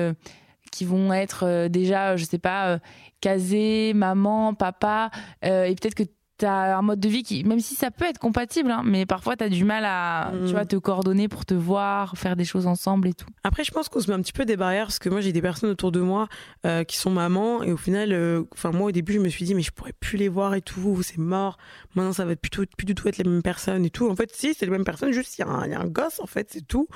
qui 0.70 0.84
vont 0.84 1.12
être 1.12 1.68
déjà, 1.68 2.16
je 2.16 2.24
sais 2.24 2.38
pas, 2.38 2.78
casés, 3.20 3.94
maman, 3.94 4.52
papa, 4.52 5.10
et 5.42 5.74
peut-être 5.80 5.94
que 5.94 6.04
t'as 6.44 6.76
un 6.76 6.82
mode 6.82 7.00
de 7.00 7.08
vie 7.08 7.22
qui, 7.22 7.42
même 7.42 7.60
si 7.60 7.74
ça 7.74 7.90
peut 7.90 8.04
être 8.04 8.18
compatible, 8.18 8.70
hein, 8.70 8.82
mais 8.84 9.06
parfois 9.06 9.34
t'as 9.34 9.48
du 9.48 9.64
mal 9.64 9.84
à, 9.86 10.30
tu 10.46 10.52
vois, 10.52 10.64
mm. 10.64 10.68
te 10.68 10.76
coordonner 10.76 11.26
pour 11.26 11.46
te 11.46 11.54
voir, 11.54 12.18
faire 12.18 12.36
des 12.36 12.44
choses 12.44 12.66
ensemble 12.66 13.08
et 13.08 13.14
tout. 13.14 13.28
Après, 13.44 13.64
je 13.64 13.70
pense 13.70 13.88
qu'on 13.88 14.00
se 14.00 14.10
met 14.10 14.14
un 14.14 14.20
petit 14.20 14.34
peu 14.34 14.44
des 14.44 14.58
barrières 14.58 14.86
parce 14.86 14.98
que 14.98 15.08
moi 15.08 15.22
j'ai 15.22 15.32
des 15.32 15.40
personnes 15.40 15.70
autour 15.70 15.90
de 15.90 16.00
moi 16.00 16.28
euh, 16.66 16.84
qui 16.84 16.98
sont 16.98 17.10
mamans 17.10 17.62
et 17.62 17.72
au 17.72 17.78
final, 17.78 18.12
euh, 18.12 18.42
enfin 18.52 18.72
moi 18.72 18.88
au 18.88 18.92
début 18.92 19.14
je 19.14 19.20
me 19.20 19.28
suis 19.30 19.46
dit 19.46 19.54
mais 19.54 19.62
je 19.62 19.70
pourrais 19.70 19.94
plus 19.94 20.18
les 20.18 20.28
voir 20.28 20.54
et 20.54 20.60
tout, 20.60 21.02
c'est 21.02 21.16
mort. 21.16 21.56
Maintenant 21.94 22.12
ça 22.12 22.26
va 22.26 22.32
être 22.32 22.42
plutôt 22.42 22.62
plus 22.76 22.84
du 22.84 22.94
tout 22.94 23.08
être 23.08 23.16
les 23.16 23.24
mêmes 23.24 23.42
personnes 23.42 23.86
et 23.86 23.90
tout. 23.90 24.10
En 24.10 24.16
fait, 24.16 24.30
si 24.34 24.52
c'est 24.52 24.66
les 24.66 24.72
mêmes 24.72 24.84
personnes, 24.84 25.12
juste 25.12 25.38
il 25.38 25.40
y, 25.40 25.44
a 25.44 25.48
un 25.48 25.86
gosse 25.86 26.20
en 26.20 26.26
fait, 26.26 26.48
c'est 26.50 26.66
tout. 26.66 26.88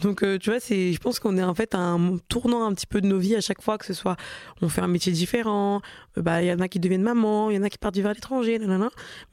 Donc 0.00 0.22
euh, 0.22 0.38
tu 0.38 0.48
vois, 0.48 0.60
c'est, 0.60 0.94
je 0.94 0.98
pense 0.98 1.18
qu'on 1.18 1.36
est 1.36 1.42
en 1.42 1.54
fait 1.54 1.74
un 1.74 2.16
tournant 2.30 2.64
un 2.64 2.72
petit 2.72 2.86
peu 2.86 3.02
de 3.02 3.06
nos 3.06 3.18
vies 3.18 3.36
à 3.36 3.42
chaque 3.42 3.60
fois 3.60 3.76
que 3.76 3.84
ce 3.84 3.92
soit 3.92 4.16
on 4.62 4.70
fait 4.70 4.80
un 4.80 4.88
métier 4.88 5.12
différent, 5.12 5.82
bah 6.16 6.42
il 6.42 6.48
y 6.48 6.52
en 6.52 6.60
a 6.60 6.68
qui 6.68 6.80
deviennent 6.80 7.02
maman, 7.02 7.50
il 7.50 7.56
y 7.56 7.58
en 7.58 7.62
a 7.64 7.68
qui 7.68 7.76
partent 7.76 7.96
vivre 7.96 8.08
à 8.08 8.14
l'étranger, 8.14 8.58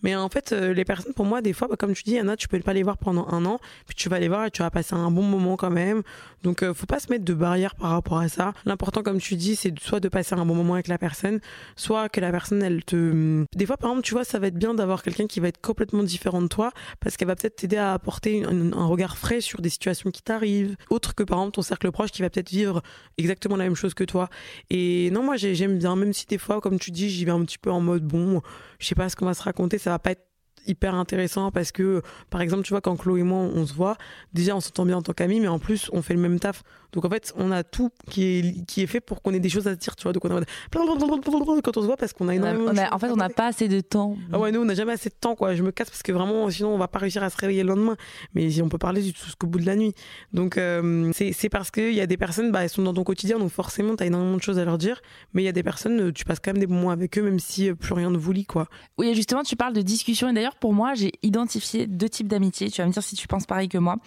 mais 0.04 0.16
en 0.16 0.30
fait, 0.30 0.52
euh, 0.52 0.74
les 0.74 0.86
personnes, 0.86 1.14
pour 1.14 1.26
moi, 1.26 1.42
des 1.42 1.54
fois, 1.54 1.68
bah, 1.68 1.76
comme 1.78 1.94
tu 1.94 2.04
dis, 2.04 2.12
il 2.12 2.18
y 2.18 2.22
en 2.22 2.28
a, 2.28 2.36
tu 2.36 2.48
peux 2.48 2.60
pas 2.60 2.74
les 2.74 2.84
voir 2.84 2.98
pendant 2.98 3.28
un 3.30 3.46
an, 3.46 3.60
puis 3.86 3.96
tu 3.96 4.10
vas 4.10 4.20
les 4.20 4.28
voir 4.28 4.46
et 4.46 4.52
tu 4.52 4.62
vas 4.62 4.70
passer 4.70 4.96
un 4.96 5.12
bon 5.12 5.24
moment 5.24 5.58
quand 5.58 5.70
même. 5.70 6.04
Donc, 6.44 6.64
euh, 6.64 6.74
faut 6.74 6.86
pas 6.86 7.00
se 7.00 7.10
mettre 7.10 7.24
de 7.24 7.34
barrière 7.34 7.76
par 7.76 7.92
rapport 7.92 8.18
à 8.18 8.28
ça. 8.28 8.54
L'important, 8.66 9.04
comme 9.04 9.20
tu 9.20 9.36
dis, 9.36 9.56
c'est 9.56 9.78
soit 9.80 10.00
de 10.00 10.10
passer 10.10 10.34
un 10.36 10.46
bon 10.46 10.56
moment 10.56 10.74
avec 10.74 10.88
la 10.88 10.98
personne, 10.98 11.40
soit 11.76 12.10
que 12.10 12.20
la 12.20 12.32
personne, 12.32 12.64
elle 12.64 12.84
te. 12.84 13.46
Des 13.56 13.66
fois, 13.66 13.78
par 13.78 13.92
exemple, 13.92 14.06
tu 14.06 14.14
vois, 14.14 14.24
ça 14.24 14.40
va 14.40 14.48
être 14.48 14.58
bien 14.58 14.74
d'avoir 14.74 15.04
quelqu'un 15.04 15.28
qui 15.28 15.40
va 15.40 15.48
être 15.48 15.62
complètement 15.62 16.04
différent 16.04 16.42
de 16.42 16.48
toi, 16.48 16.72
parce 17.00 17.18
qu'elle 17.18 17.28
va 17.28 17.36
peut-être 17.36 17.58
t'aider 17.58 17.78
à 17.78 17.94
apporter 17.94 18.44
un, 18.44 18.86
regard 18.86 19.18
frais 19.18 19.42
sur 19.42 19.62
des 19.62 19.70
situations 19.70 20.12
qui 20.12 20.22
t'arrivent, 20.22 20.76
autre 20.90 21.16
que 21.16 21.24
par 21.24 21.40
exemple 21.40 21.56
ton 21.56 21.62
cercle 21.62 21.92
proche 21.92 22.12
qui 22.12 22.22
va 22.22 22.30
peut-être 22.30 22.50
vivre 22.50 22.82
exactement 23.18 23.56
la 23.56 23.66
même 23.66 23.76
chose 23.76 23.94
que 23.94 24.04
toi. 24.04 24.30
Et 24.70 25.10
non, 25.12 25.24
moi, 25.24 25.36
j'aime 25.38 25.78
bien, 25.78 25.96
même 25.96 26.14
si 26.14 26.26
des 26.26 26.38
fois, 26.38 26.62
comme 26.62 26.80
tu 26.80 26.92
dis, 26.92 27.10
j'y 27.10 27.26
vais 27.26 27.32
un 27.32 27.44
petit 27.44 27.58
peu 27.58 27.72
en 27.72 27.82
mode 27.82 28.04
bon, 28.04 28.42
je 28.82 28.88
sais 28.88 28.96
pas 28.96 29.08
ce 29.08 29.16
qu'on 29.16 29.26
va 29.26 29.34
se 29.34 29.44
raconter, 29.44 29.78
ça 29.78 29.92
va 29.92 30.00
pas 30.00 30.12
être 30.12 30.28
hyper 30.68 30.94
intéressant 30.94 31.52
parce 31.52 31.72
que 31.72 32.02
par 32.30 32.42
exemple 32.42 32.64
tu 32.64 32.70
vois 32.74 32.82
quand 32.82 32.96
Chloé 32.96 33.22
et 33.22 33.24
moi 33.24 33.40
on 33.40 33.66
se 33.66 33.74
voit 33.74 33.98
déjà 34.34 34.56
on 34.56 34.60
s'entend 34.60 34.86
bien 34.86 34.98
en 34.98 35.02
tant 35.02 35.14
qu'amis 35.14 35.40
mais 35.40 35.48
en 35.48 35.58
plus 35.58 35.90
on 35.92 36.04
fait 36.04 36.14
le 36.14 36.20
même 36.20 36.40
taf 36.40 36.62
donc 36.92 37.06
en 37.06 37.10
fait 37.10 37.34
on 37.38 37.52
a 37.52 37.64
tout 37.64 37.90
qui 38.10 38.24
est 38.24 38.66
qui 38.66 38.82
est 38.82 38.88
fait 38.88 39.02
pour 39.02 39.22
qu'on 39.22 39.34
ait 39.34 39.40
des 39.40 39.50
choses 39.50 39.68
à 39.68 39.72
se 39.72 39.78
dire 39.78 39.96
tu 39.96 40.04
vois. 40.04 40.14
Donc 40.14 40.26
on 40.26 40.38
a 40.38 40.42
quand 40.72 41.78
on 41.78 41.82
se 41.82 41.86
voit 41.86 41.98
parce 41.98 42.14
qu'on 42.14 42.28
a 42.28 42.36
énormément 42.36 42.72
en 42.92 43.00
fait 43.00 43.10
on 43.10 43.16
n'a 43.16 43.30
pas 43.30 43.48
assez 43.48 43.68
de 43.68 43.82
temps. 43.82 44.16
Ah 44.32 44.40
ouais 44.40 44.52
nous 44.52 44.62
on 44.62 44.66
n'a 44.66 44.76
jamais 44.76 44.94
assez 44.94 45.10
de 45.10 45.16
temps 45.20 45.36
quoi. 45.36 45.56
Je 45.56 45.64
me 45.64 45.72
casse 45.72 45.90
parce 45.90 46.04
que 46.04 46.12
vraiment 46.12 46.50
sinon 46.50 46.74
on 46.74 46.78
va 46.78 46.88
pas 46.88 47.00
réussir 47.00 47.24
à 47.24 47.30
se 47.30 47.38
réveiller 47.38 47.64
le 47.64 47.70
lendemain. 47.70 47.98
Mais 48.36 48.62
on 48.62 48.70
peut 48.70 48.78
parler 48.78 49.02
jusqu'au 49.02 49.48
bout 49.48 49.60
de 49.60 49.66
la 49.66 49.76
nuit. 49.76 49.94
Donc 50.34 50.58
euh, 50.58 51.12
c'est 51.14 51.50
parce 51.50 51.72
qu'il 51.72 51.94
y 51.94 52.02
a 52.02 52.08
des 52.08 52.18
personnes 52.18 52.52
bah 52.52 52.64
elles 52.64 52.70
sont 52.70 52.84
dans 52.84 52.94
ton 52.94 53.04
quotidien 53.04 53.40
donc 53.40 53.52
forcément 53.52 53.96
tu 53.96 54.04
as 54.04 54.08
énormément 54.08 54.38
de 54.38 54.42
choses 54.42 54.60
à 54.60 54.66
leur 54.66 54.78
dire. 54.78 55.02
Mais 55.34 55.44
il 55.44 55.46
y 55.46 55.50
a 55.50 55.54
des 55.54 55.64
personnes 55.64 56.12
tu 56.14 56.26
passes 56.26 56.40
quand 56.40 56.54
même 56.54 56.62
des 56.62 56.68
moments 56.68 56.92
avec 56.92 57.18
eux 57.18 57.24
même 57.24 57.40
si 57.40 57.70
euh, 57.70 57.76
plus 57.76 57.94
rien 57.94 58.10
ne 58.10 58.18
vous 58.18 58.32
lie 58.32 58.46
quoi. 58.46 58.68
Oui 58.98 59.14
justement 59.16 59.44
tu 59.44 59.56
parles 59.56 59.74
de 59.74 59.82
discussion. 59.82 60.30
Et 60.30 60.34
d'ailleurs 60.34 60.56
pour 60.56 60.74
moi, 60.74 60.94
j'ai 60.94 61.12
identifié 61.24 61.88
deux 61.88 62.10
types 62.10 62.28
d'amitié. 62.28 62.70
Tu 62.70 62.82
vas 62.82 62.88
me 62.88 62.94
dire 62.94 63.04
si 63.04 63.16
tu 63.16 63.28
penses 63.28 63.46
pareil 63.46 63.70
que 63.70 63.78
moi. 63.78 63.98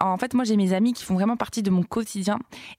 En 0.00 0.18
fait, 0.18 0.34
moi, 0.34 0.44
j'ai 0.44 0.56
mes 0.56 0.72
amis 0.72 0.92
qui 0.92 1.04
font 1.04 1.14
vraiment 1.14 1.36
partie 1.36 1.62
de 1.62 1.70
mon 1.70 1.82
quotidien 1.82 2.27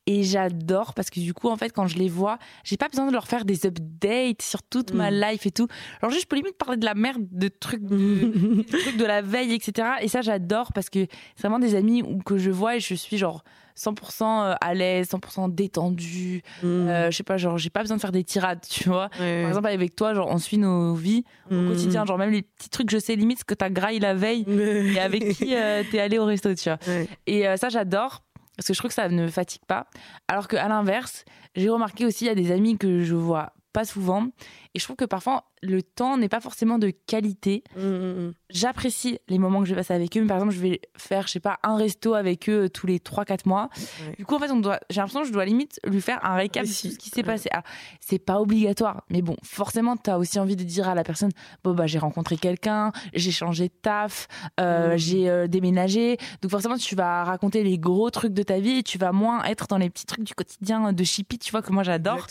et 0.06 0.24
j'adore 0.24 0.94
parce 0.94 1.10
que 1.10 1.20
du 1.20 1.34
coup, 1.34 1.50
en 1.50 1.58
fait, 1.58 1.70
quand 1.70 1.88
je 1.88 1.98
les 1.98 2.10
vois, 2.10 2.38
j'ai 2.64 2.78
pas 2.78 2.88
besoin 2.88 3.08
de 3.08 3.12
leur 3.12 3.28
faire 3.28 3.46
des 3.46 3.66
updates 3.66 4.42
sur 4.42 4.64
toute 4.64 4.94
ma 4.94 5.12
mm. 5.12 5.22
life 5.22 5.46
et 5.46 5.52
tout. 5.52 5.68
Alors 6.02 6.12
juste, 6.12 6.24
je 6.24 6.28
peux 6.28 6.36
limite 6.36 6.58
parler 6.58 6.78
de 6.78 6.86
la 6.86 6.96
merde, 6.96 7.26
de 7.32 7.48
trucs 7.48 7.84
de, 7.84 8.62
trucs 8.80 8.98
de 8.98 9.06
la 9.06 9.22
veille, 9.22 9.54
etc. 9.54 9.88
Et 10.02 10.08
ça, 10.08 10.22
j'adore 10.22 10.74
parce 10.74 10.90
que 10.90 11.06
c'est 11.36 11.42
vraiment 11.42 11.60
des 11.60 11.76
amis 11.76 12.04
que 12.26 12.38
je 12.38 12.52
vois 12.52 12.76
et 12.76 12.80
je 12.80 12.94
suis 12.94 13.18
genre 13.18 13.44
100% 13.80 14.24
euh, 14.24 14.56
à 14.60 14.74
l'aise, 14.74 15.10
100% 15.10 15.54
détendu. 15.54 16.44
Mm. 16.62 16.68
Euh, 16.68 17.12
je 17.12 17.18
sais 17.18 17.24
pas, 17.24 17.38
genre, 17.38 17.58
j'ai 17.58 17.70
pas 17.70 17.82
besoin 17.82 17.98
de 17.98 18.02
faire 18.02 18.12
des 18.12 18.24
tirades, 18.24 18.62
tu 18.70 18.90
vois. 18.90 19.10
Par 19.10 19.26
exemple, 19.26 19.68
avec 19.68 19.96
toi, 19.96 20.14
genre, 20.14 20.28
on 20.30 20.38
suit 20.38 20.58
nos 20.58 20.94
vies 20.94 21.24
au 21.50 21.56
mm. 21.56 21.68
quotidien. 21.70 22.06
Genre, 22.06 22.18
même 22.18 22.32
les 22.32 22.42
petits 22.42 22.70
trucs, 22.70 22.90
je 22.90 22.98
sais 22.98 23.16
limite 23.16 23.40
ce 23.40 23.46
que 23.46 23.54
t'as 23.54 23.70
graillé 23.70 24.00
la 24.00 24.14
veille 24.14 24.46
et 24.96 25.00
avec 25.00 25.30
qui 25.36 25.56
euh, 25.56 25.84
t'es 25.90 26.00
allé 26.00 26.18
au 26.18 26.26
resto, 26.26 26.54
tu 26.54 26.70
vois. 26.70 26.80
Et 27.26 27.46
ça, 27.58 27.70
j'adore 27.70 28.24
parce 28.60 28.68
que 28.68 28.74
je 28.74 28.80
trouve 28.80 28.90
que 28.90 28.96
ça 28.96 29.08
ne 29.08 29.30
fatigue 29.30 29.64
pas. 29.66 29.88
Alors 30.28 30.50
qu'à 30.50 30.68
l'inverse, 30.68 31.24
j'ai 31.56 31.70
remarqué 31.70 32.06
aussi, 32.06 32.26
il 32.26 32.28
y 32.28 32.32
a 32.32 32.36
des 32.36 32.52
amis 32.52 32.78
que 32.78 33.04
je 33.04 33.16
vois 33.16 33.54
pas 33.72 33.86
souvent 33.86 34.28
Et 34.76 34.80
je 34.80 34.84
trouve 34.84 34.96
que 34.98 35.06
parfois, 35.06 35.46
le 35.64 35.82
temps 35.82 36.18
n'est 36.18 36.30
pas 36.30 36.40
forcément 36.40 36.78
de 36.78 36.92
qualité. 37.08 37.64
Mmh, 37.76 37.82
mmh, 37.82 38.28
mmh. 38.28 38.34
J'apprécie 38.52 39.18
les 39.28 39.40
moments 39.40 39.62
que 39.62 39.68
je 39.68 39.74
passe 39.76 39.90
avec 39.92 40.16
eux. 40.16 40.22
Mais 40.22 40.28
par 40.28 40.38
exemple, 40.38 40.54
je 40.54 40.60
vais 40.60 40.82
faire, 40.96 41.26
je 41.28 41.34
sais 41.34 41.40
pas, 41.40 41.58
un 41.64 41.76
resto 41.76 42.14
avec 42.14 42.48
eux 42.50 42.70
tous 42.70 42.86
les 42.86 43.00
3-4 43.00 43.40
mois. 43.48 43.70
Ouais. 43.78 44.16
Du 44.18 44.26
coup, 44.26 44.36
en 44.36 44.40
fait, 44.40 44.52
on 44.52 44.60
doit, 44.60 44.80
j'ai 44.90 44.98
l'impression 45.02 45.22
que 45.22 45.28
je 45.28 45.34
dois 45.34 45.46
limite 45.46 45.80
lui 45.86 46.02
faire 46.02 46.24
un 46.24 46.36
récap 46.36 46.64
Oui, 46.64 46.70
de 46.70 46.74
tout 46.74 46.88
ce 46.94 46.98
qui 46.98 47.10
s'est 47.10 47.18
Ouais. 47.22 47.24
passé. 47.24 47.50
Ah, 47.52 47.64
c'est 48.00 48.20
pas 48.20 48.40
obligatoire. 48.40 49.04
Mais 49.10 49.22
bon, 49.24 49.36
forcément, 49.44 49.98
tu 49.98 50.10
as 50.10 50.18
aussi 50.20 50.40
envie 50.40 50.56
de 50.56 50.64
dire 50.64 50.88
à 50.88 50.94
la 50.96 51.04
personne, 51.04 51.32
bon, 51.64 51.74
bah, 51.74 51.88
j'ai 51.88 52.00
rencontré 52.00 52.38
quelqu'un, 52.38 52.92
j'ai 53.14 53.32
changé 53.32 53.70
de 53.70 53.74
taf, 53.82 54.28
euh, 54.60 54.98
j'ai 54.98 55.30
euh, 55.30 55.48
déménagé. 55.48 56.18
Donc 56.42 56.52
forcément, 56.52 56.78
tu 56.78 56.96
vas 56.96 57.24
raconter 57.24 57.64
les 57.64 57.78
gros 57.80 58.10
trucs 58.12 58.34
de 58.34 58.44
ta 58.44 58.60
vie 58.60 58.78
et 58.78 58.84
tu 58.84 58.98
vas 59.00 59.12
moins 59.12 59.44
être 59.46 59.68
dans 59.68 59.78
les 59.78 59.90
petits 59.90 60.06
trucs 60.06 60.24
du 60.24 60.36
quotidien 60.36 60.94
de 60.94 61.04
chippy, 61.04 61.40
tu 61.40 61.52
vois, 61.52 61.62
que 61.64 61.72
moi 61.72 61.84
j'adore. 61.84 62.28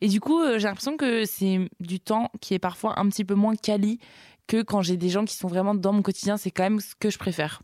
Et 0.00 0.08
du 0.08 0.20
coup, 0.20 0.40
euh, 0.40 0.58
j'ai 0.58 0.68
l'impression 0.68 0.96
que 0.96 1.24
c'est 1.24 1.68
du 1.80 2.00
temps 2.00 2.30
qui 2.40 2.54
est 2.54 2.58
parfois 2.58 2.98
un 2.98 3.08
petit 3.08 3.24
peu 3.24 3.34
moins 3.34 3.56
quali 3.56 3.98
que 4.46 4.62
quand 4.62 4.82
j'ai 4.82 4.96
des 4.96 5.10
gens 5.10 5.24
qui 5.24 5.34
sont 5.34 5.48
vraiment 5.48 5.74
dans 5.74 5.92
mon 5.92 6.02
quotidien. 6.02 6.36
C'est 6.36 6.50
quand 6.50 6.64
même 6.64 6.80
ce 6.80 6.94
que 6.94 7.10
je 7.10 7.18
préfère. 7.18 7.62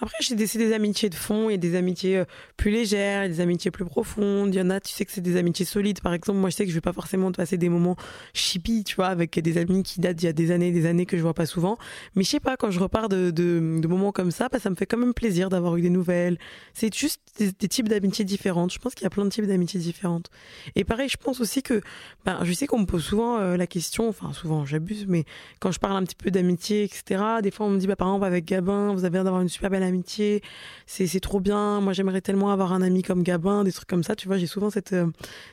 Après, 0.00 0.16
j'ai 0.20 0.34
des, 0.34 0.46
des 0.46 0.72
amitiés 0.72 1.08
de 1.08 1.14
fond 1.14 1.48
et 1.48 1.58
des 1.58 1.74
amitiés 1.74 2.18
euh, 2.18 2.24
plus 2.56 2.70
légères, 2.70 3.28
des 3.28 3.40
amitiés 3.40 3.70
plus 3.70 3.84
profondes. 3.84 4.54
Il 4.54 4.58
y 4.58 4.60
en 4.60 4.70
a, 4.70 4.80
tu 4.80 4.92
sais 4.92 5.04
que 5.04 5.12
c'est 5.12 5.20
des 5.20 5.36
amitiés 5.36 5.64
solides. 5.64 6.00
Par 6.00 6.14
exemple, 6.14 6.38
moi, 6.38 6.50
je 6.50 6.56
sais 6.56 6.64
que 6.64 6.70
je 6.70 6.74
vais 6.74 6.80
pas 6.80 6.92
forcément 6.92 7.32
passer 7.32 7.56
des 7.56 7.68
moments 7.68 7.96
chippy, 8.34 8.84
tu 8.84 8.96
vois, 8.96 9.06
avec 9.06 9.38
des 9.38 9.58
amis 9.58 9.82
qui 9.82 10.00
datent 10.00 10.16
d'il 10.16 10.26
y 10.26 10.28
a 10.28 10.32
des 10.32 10.50
années 10.50 10.68
et 10.68 10.72
des 10.72 10.86
années 10.86 11.06
que 11.06 11.16
je 11.16 11.22
vois 11.22 11.34
pas 11.34 11.46
souvent. 11.46 11.78
Mais 12.14 12.24
je 12.24 12.30
sais 12.30 12.40
pas, 12.40 12.56
quand 12.56 12.70
je 12.70 12.80
repars 12.80 13.08
de, 13.08 13.30
de, 13.30 13.86
moments 13.86 14.12
comme 14.12 14.30
ça, 14.30 14.48
bah, 14.50 14.58
ça 14.58 14.70
me 14.70 14.74
fait 14.74 14.86
quand 14.86 14.98
même 14.98 15.14
plaisir 15.14 15.48
d'avoir 15.48 15.76
eu 15.76 15.82
des 15.82 15.90
nouvelles. 15.90 16.38
C'est 16.74 16.94
juste 16.94 17.20
des, 17.38 17.52
des 17.52 17.68
types 17.68 17.88
d'amitiés 17.88 18.24
différentes. 18.24 18.72
Je 18.72 18.78
pense 18.78 18.94
qu'il 18.94 19.04
y 19.04 19.06
a 19.06 19.10
plein 19.10 19.24
de 19.24 19.30
types 19.30 19.46
d'amitiés 19.46 19.80
différentes. 19.80 20.30
Et 20.74 20.84
pareil, 20.84 21.08
je 21.08 21.16
pense 21.16 21.40
aussi 21.40 21.62
que, 21.62 21.80
ben, 22.24 22.38
je 22.42 22.52
sais 22.52 22.66
qu'on 22.66 22.80
me 22.80 22.86
pose 22.86 23.04
souvent 23.04 23.38
euh, 23.38 23.56
la 23.56 23.66
question, 23.66 24.08
enfin, 24.08 24.32
souvent, 24.32 24.64
j'abuse, 24.64 25.06
mais 25.06 25.24
quand 25.60 25.72
je 25.72 25.78
parle 25.78 25.96
un 25.96 26.02
petit 26.02 26.16
peu 26.16 26.30
d'amitié, 26.30 26.84
etc., 26.84 27.22
des 27.42 27.50
fois, 27.50 27.66
on 27.66 27.70
me 27.70 27.78
dit, 27.78 27.86
bah, 27.86 27.96
par 27.96 28.08
exemple, 28.08 28.24
avec 28.26 28.44
Gabin, 28.44 28.92
vous 28.92 29.04
avez 29.04 29.14
l'air 29.14 29.24
d'avoir 29.24 29.42
une 29.42 29.48
super 29.48 29.70
belle 29.70 29.82
amitié, 29.86 30.42
c'est 30.86 31.20
trop 31.20 31.40
bien, 31.40 31.80
moi, 31.80 31.92
j'aimerais 31.92 32.20
tellement 32.20 32.50
avoir 32.50 32.72
un 32.72 32.82
ami 32.82 33.02
comme 33.02 33.22
Gabin, 33.22 33.64
des 33.64 33.72
trucs 33.72 33.88
comme 33.88 34.02
ça, 34.02 34.14
tu 34.16 34.28
vois, 34.28 34.38
j'ai 34.38 34.46
souvent 34.46 34.70
cette, 34.70 34.92
euh, 34.92 35.06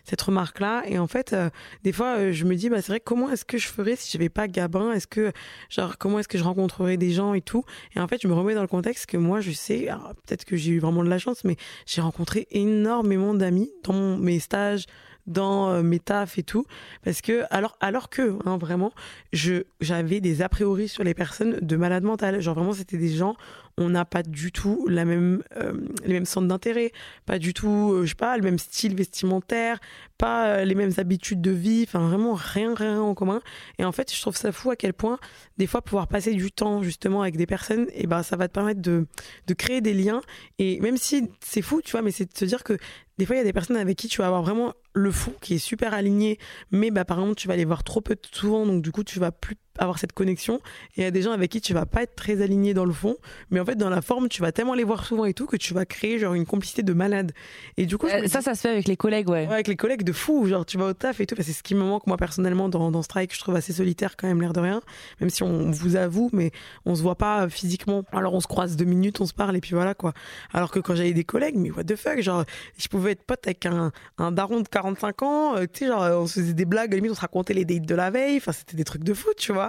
cette 0.04 0.22
remarque-là. 0.22 0.84
Et 0.88 1.00
en 1.00 1.08
fait, 1.08 1.34
euh, 1.34 1.50
des 1.84 1.91
fois, 1.91 2.17
euh, 2.17 2.32
je 2.34 2.46
me 2.46 2.56
dis, 2.56 2.69
bah, 2.69 2.82
c'est 2.82 2.91
vrai, 2.91 3.00
comment 3.00 3.30
est-ce 3.30 3.46
que 3.46 3.58
je 3.58 3.67
ferais 3.67 3.96
si 3.96 4.12
j'avais 4.12 4.30
pas 4.30 4.48
Gabin? 4.48 4.91
Est-ce 4.91 5.08
que, 5.08 5.32
genre, 5.69 5.98
comment 5.98 6.19
est-ce 6.19 6.28
que 6.28 6.38
je 6.38 6.43
rencontrerais 6.43 6.98
des 6.98 7.12
gens 7.12 7.34
et 7.34 7.41
tout? 7.41 7.63
Et 7.96 8.00
en 8.00 8.08
fait, 8.08 8.22
je 8.22 8.28
me 8.28 8.34
remets 8.34 8.56
dans 8.56 8.62
le 8.62 8.67
contexte 8.67 9.06
que 9.06 9.17
moi, 9.17 9.41
je 9.41 9.52
sais, 9.52 9.89
peut-être 10.26 10.46
que 10.46 10.56
j'ai 10.56 10.72
eu 10.72 10.80
vraiment 10.80 11.04
de 11.04 11.10
la 11.10 11.19
chance, 11.19 11.43
mais 11.43 11.56
j'ai 11.86 12.02
rencontré 12.02 12.48
énormément 12.52 13.34
d'amis 13.34 13.72
dans 13.84 14.17
mes 14.17 14.39
stages, 14.39 14.86
dans 15.26 15.82
mes 15.84 16.00
tafs 16.00 16.38
et 16.38 16.43
tout, 16.43 16.65
parce 17.04 17.22
que 17.22 17.43
alors 17.50 17.78
alors 17.80 18.10
que 18.10 18.38
hein, 18.46 18.58
vraiment, 18.58 18.91
je 19.32 19.63
j'avais 19.80 20.19
des 20.19 20.41
a 20.41 20.50
priori 20.50 20.89
sur 20.89 21.06
les 21.06 21.13
personnes 21.13 21.60
de 21.62 21.76
malade 21.78 22.04
mentale. 22.04 22.41
Genre 22.41 22.56
vraiment, 22.56 22.74
c'était 22.74 22.98
des 22.98 23.10
gens, 23.10 23.38
on 23.78 23.90
n'a 23.90 24.06
pas 24.06 24.24
du 24.24 24.52
tout 24.52 24.88
la 24.88 25.06
même 25.06 25.44
euh, 25.58 25.74
les 26.06 26.14
mêmes 26.14 26.26
centres 26.26 26.48
d'intérêt, 26.48 26.92
pas 27.26 27.40
du 27.40 27.54
tout, 27.54 27.94
euh, 27.94 28.06
je 28.06 28.10
sais 28.10 28.16
pas, 28.16 28.38
le 28.38 28.44
même 28.44 28.60
style 28.60 28.96
vestimentaire, 28.96 29.80
pas 30.18 30.48
euh, 30.48 30.66
les 30.66 30.76
mêmes 30.76 30.92
habitudes 30.98 31.42
de 31.42 31.52
vie, 31.52 31.86
enfin 31.88 32.08
vraiment 32.08 32.34
rien 32.34 32.76
rien 32.76 33.02
en 33.02 33.14
commun. 33.16 33.42
Et 33.80 33.86
en 33.86 33.92
fait, 33.92 34.14
je 34.14 34.22
trouve 34.22 34.36
ça 34.36 34.52
fou 34.52 34.72
à 34.72 34.76
quel 34.76 34.94
point 34.94 35.20
des 35.58 35.68
fois 35.68 35.82
pouvoir 35.82 36.08
passer 36.08 36.34
du 36.34 36.52
temps 36.52 36.84
justement 36.84 37.22
avec 37.22 37.38
des 37.38 37.46
personnes, 37.48 37.88
et 37.94 38.08
ben 38.08 38.24
ça 38.24 38.36
va 38.36 38.48
te 38.48 38.54
permettre 38.54 38.82
de 38.82 39.08
de 39.48 39.54
créer 39.54 39.82
des 39.82 39.94
liens. 39.94 40.22
Et 40.60 40.80
même 40.82 40.98
si 40.98 41.30
c'est 41.40 41.62
fou, 41.62 41.82
tu 41.84 41.92
vois, 41.92 42.02
mais 42.02 42.12
c'est 42.12 42.32
de 42.32 42.38
se 42.38 42.46
dire 42.46 42.64
que 42.64 42.78
des 43.18 43.26
fois, 43.26 43.36
il 43.36 43.40
y 43.40 43.42
a 43.42 43.46
des 43.46 43.54
personnes 43.54 43.78
avec 43.78 43.98
qui 43.98 44.08
tu 44.08 44.20
vas 44.20 44.28
avoir 44.28 44.42
vraiment 44.42 44.74
le 44.94 45.12
fou 45.12 45.34
qui 45.40 45.56
est 45.56 45.60
super 45.60 45.94
aligné, 45.94 46.40
mais 46.72 46.90
bah, 46.90 47.06
par 47.06 47.20
exemple, 47.20 47.36
tu 47.36 47.48
vas 47.48 47.56
les 47.56 47.66
voir 47.66 47.84
trop 47.84 48.02
peu 48.02 48.16
souvent, 48.32 48.66
donc 48.66 48.82
du 48.82 48.92
coup, 48.92 49.04
tu 49.04 49.20
vas 49.20 49.32
plus 49.32 49.56
avoir 49.80 50.00
cette 50.00 50.14
connexion. 50.14 50.58
Et 50.96 51.02
il 51.02 51.04
y 51.04 51.08
a 51.08 51.12
des 51.12 51.22
gens 51.22 51.32
avec 51.32 51.52
qui 51.52 51.62
tu 51.62 51.74
vas 51.74 51.86
pas 51.86 52.04
être 52.04 52.16
très 52.16 52.42
aligné 52.42 52.74
dans 52.74 52.86
le 52.86 52.94
fond, 52.94 53.16
mais 53.52 53.60
en 53.60 53.66
fait, 53.66 53.76
dans 53.76 53.90
la 53.90 54.02
forme, 54.02 54.30
tu 54.30 54.42
vas 54.42 54.52
tellement 54.52 54.74
les 54.74 54.84
voir 54.84 55.06
souvent 55.06 55.26
et 55.26 55.34
tout 55.34 55.46
que 55.48 55.58
tu 55.58 55.74
vas 55.74 55.86
créer 55.86 56.20
genre 56.20 56.34
une 56.34 56.46
complicité 56.46 56.84
de 56.84 56.94
malade. 56.94 57.32
Et 57.78 57.86
du 57.86 57.98
coup, 57.98 58.08
Euh, 58.08 58.28
ça, 58.28 58.40
dis- 58.40 58.44
ça 58.46 58.56
se 58.56 58.62
fait 58.62 58.70
avec 58.70 58.88
les 58.88 58.98
collègues, 58.98 59.30
ouais. 59.30 59.48
Ouais, 59.48 59.54
avec 59.54 59.68
les 59.68 59.76
collègues 59.76 60.04
de 60.04 60.12
fou, 60.12 60.48
genre 60.48 60.66
tu 60.66 60.78
vas 60.78 60.86
au 60.88 60.94
taf 60.94 61.20
et 61.20 61.26
tout, 61.26 61.36
Enfin, 61.36 61.44
c'est 61.44 61.54
ce 61.54 61.64
qui 61.64 61.76
me 61.76 61.82
manque 61.84 62.06
moi 62.08 62.18
personnellement 62.18 62.70
dans, 62.70 62.92
dans 62.92 63.02
Strike, 63.02 63.34
je 63.34 63.40
trouve 63.40 63.56
assez 63.56 63.74
solitaire 63.74 64.16
quand 64.18 64.28
même 64.28 64.42
l'air 64.42 64.54
de 64.54 64.60
rien, 64.60 64.82
même 65.20 65.30
si 65.30 65.44
on 65.44 65.72
vous 65.72 65.96
avoue, 65.96 66.30
mais 66.34 66.52
on 66.86 66.96
se 66.96 67.02
voit 67.02 67.16
pas 67.16 67.50
physiquement. 67.50 68.04
Alors 68.12 68.34
on 68.34 68.40
se 68.40 68.48
croise 68.48 68.76
deux 68.76 68.86
minutes, 68.86 69.20
on 69.22 69.26
se 69.26 69.34
parle 69.34 69.56
et 69.58 69.62
puis 69.62 69.74
voilà 69.74 69.94
quoi. 69.96 70.14
Alors 70.54 70.70
que 70.72 70.80
quand 70.80 70.96
j'avais 70.96 71.14
des 71.14 71.24
collègues, 71.24 71.56
mais 71.58 71.72
what 71.72 71.84
the 71.86 71.96
fuck, 71.96 72.20
genre 72.22 72.44
je 72.78 72.88
pouvais 72.88 73.12
être 73.12 73.24
pote 73.24 73.46
avec 73.46 73.66
un, 73.66 73.92
un 74.18 74.32
daron 74.32 74.62
de 74.62 74.68
45 74.68 75.22
ans, 75.24 75.56
euh, 75.56 75.62
tu 75.72 75.80
sais, 75.80 75.88
genre 75.88 76.02
on 76.22 76.28
se 76.28 76.40
faisait 76.40 76.54
des 76.54 76.66
blagues, 76.66 76.90
à 76.90 76.92
la 76.92 76.96
limite 76.98 77.12
on 77.12 77.16
se 77.16 77.22
racontait 77.22 77.54
les 77.54 77.66
dates 77.66 77.86
de 77.86 77.96
la 77.96 78.12
veille, 78.12 78.38
enfin 78.38 78.52
c'était 78.52 78.78
des 78.78 78.84
trucs 78.84 79.04
de 79.04 79.14
fou, 79.14 79.30
tu 79.38 79.52
vois. 79.54 79.62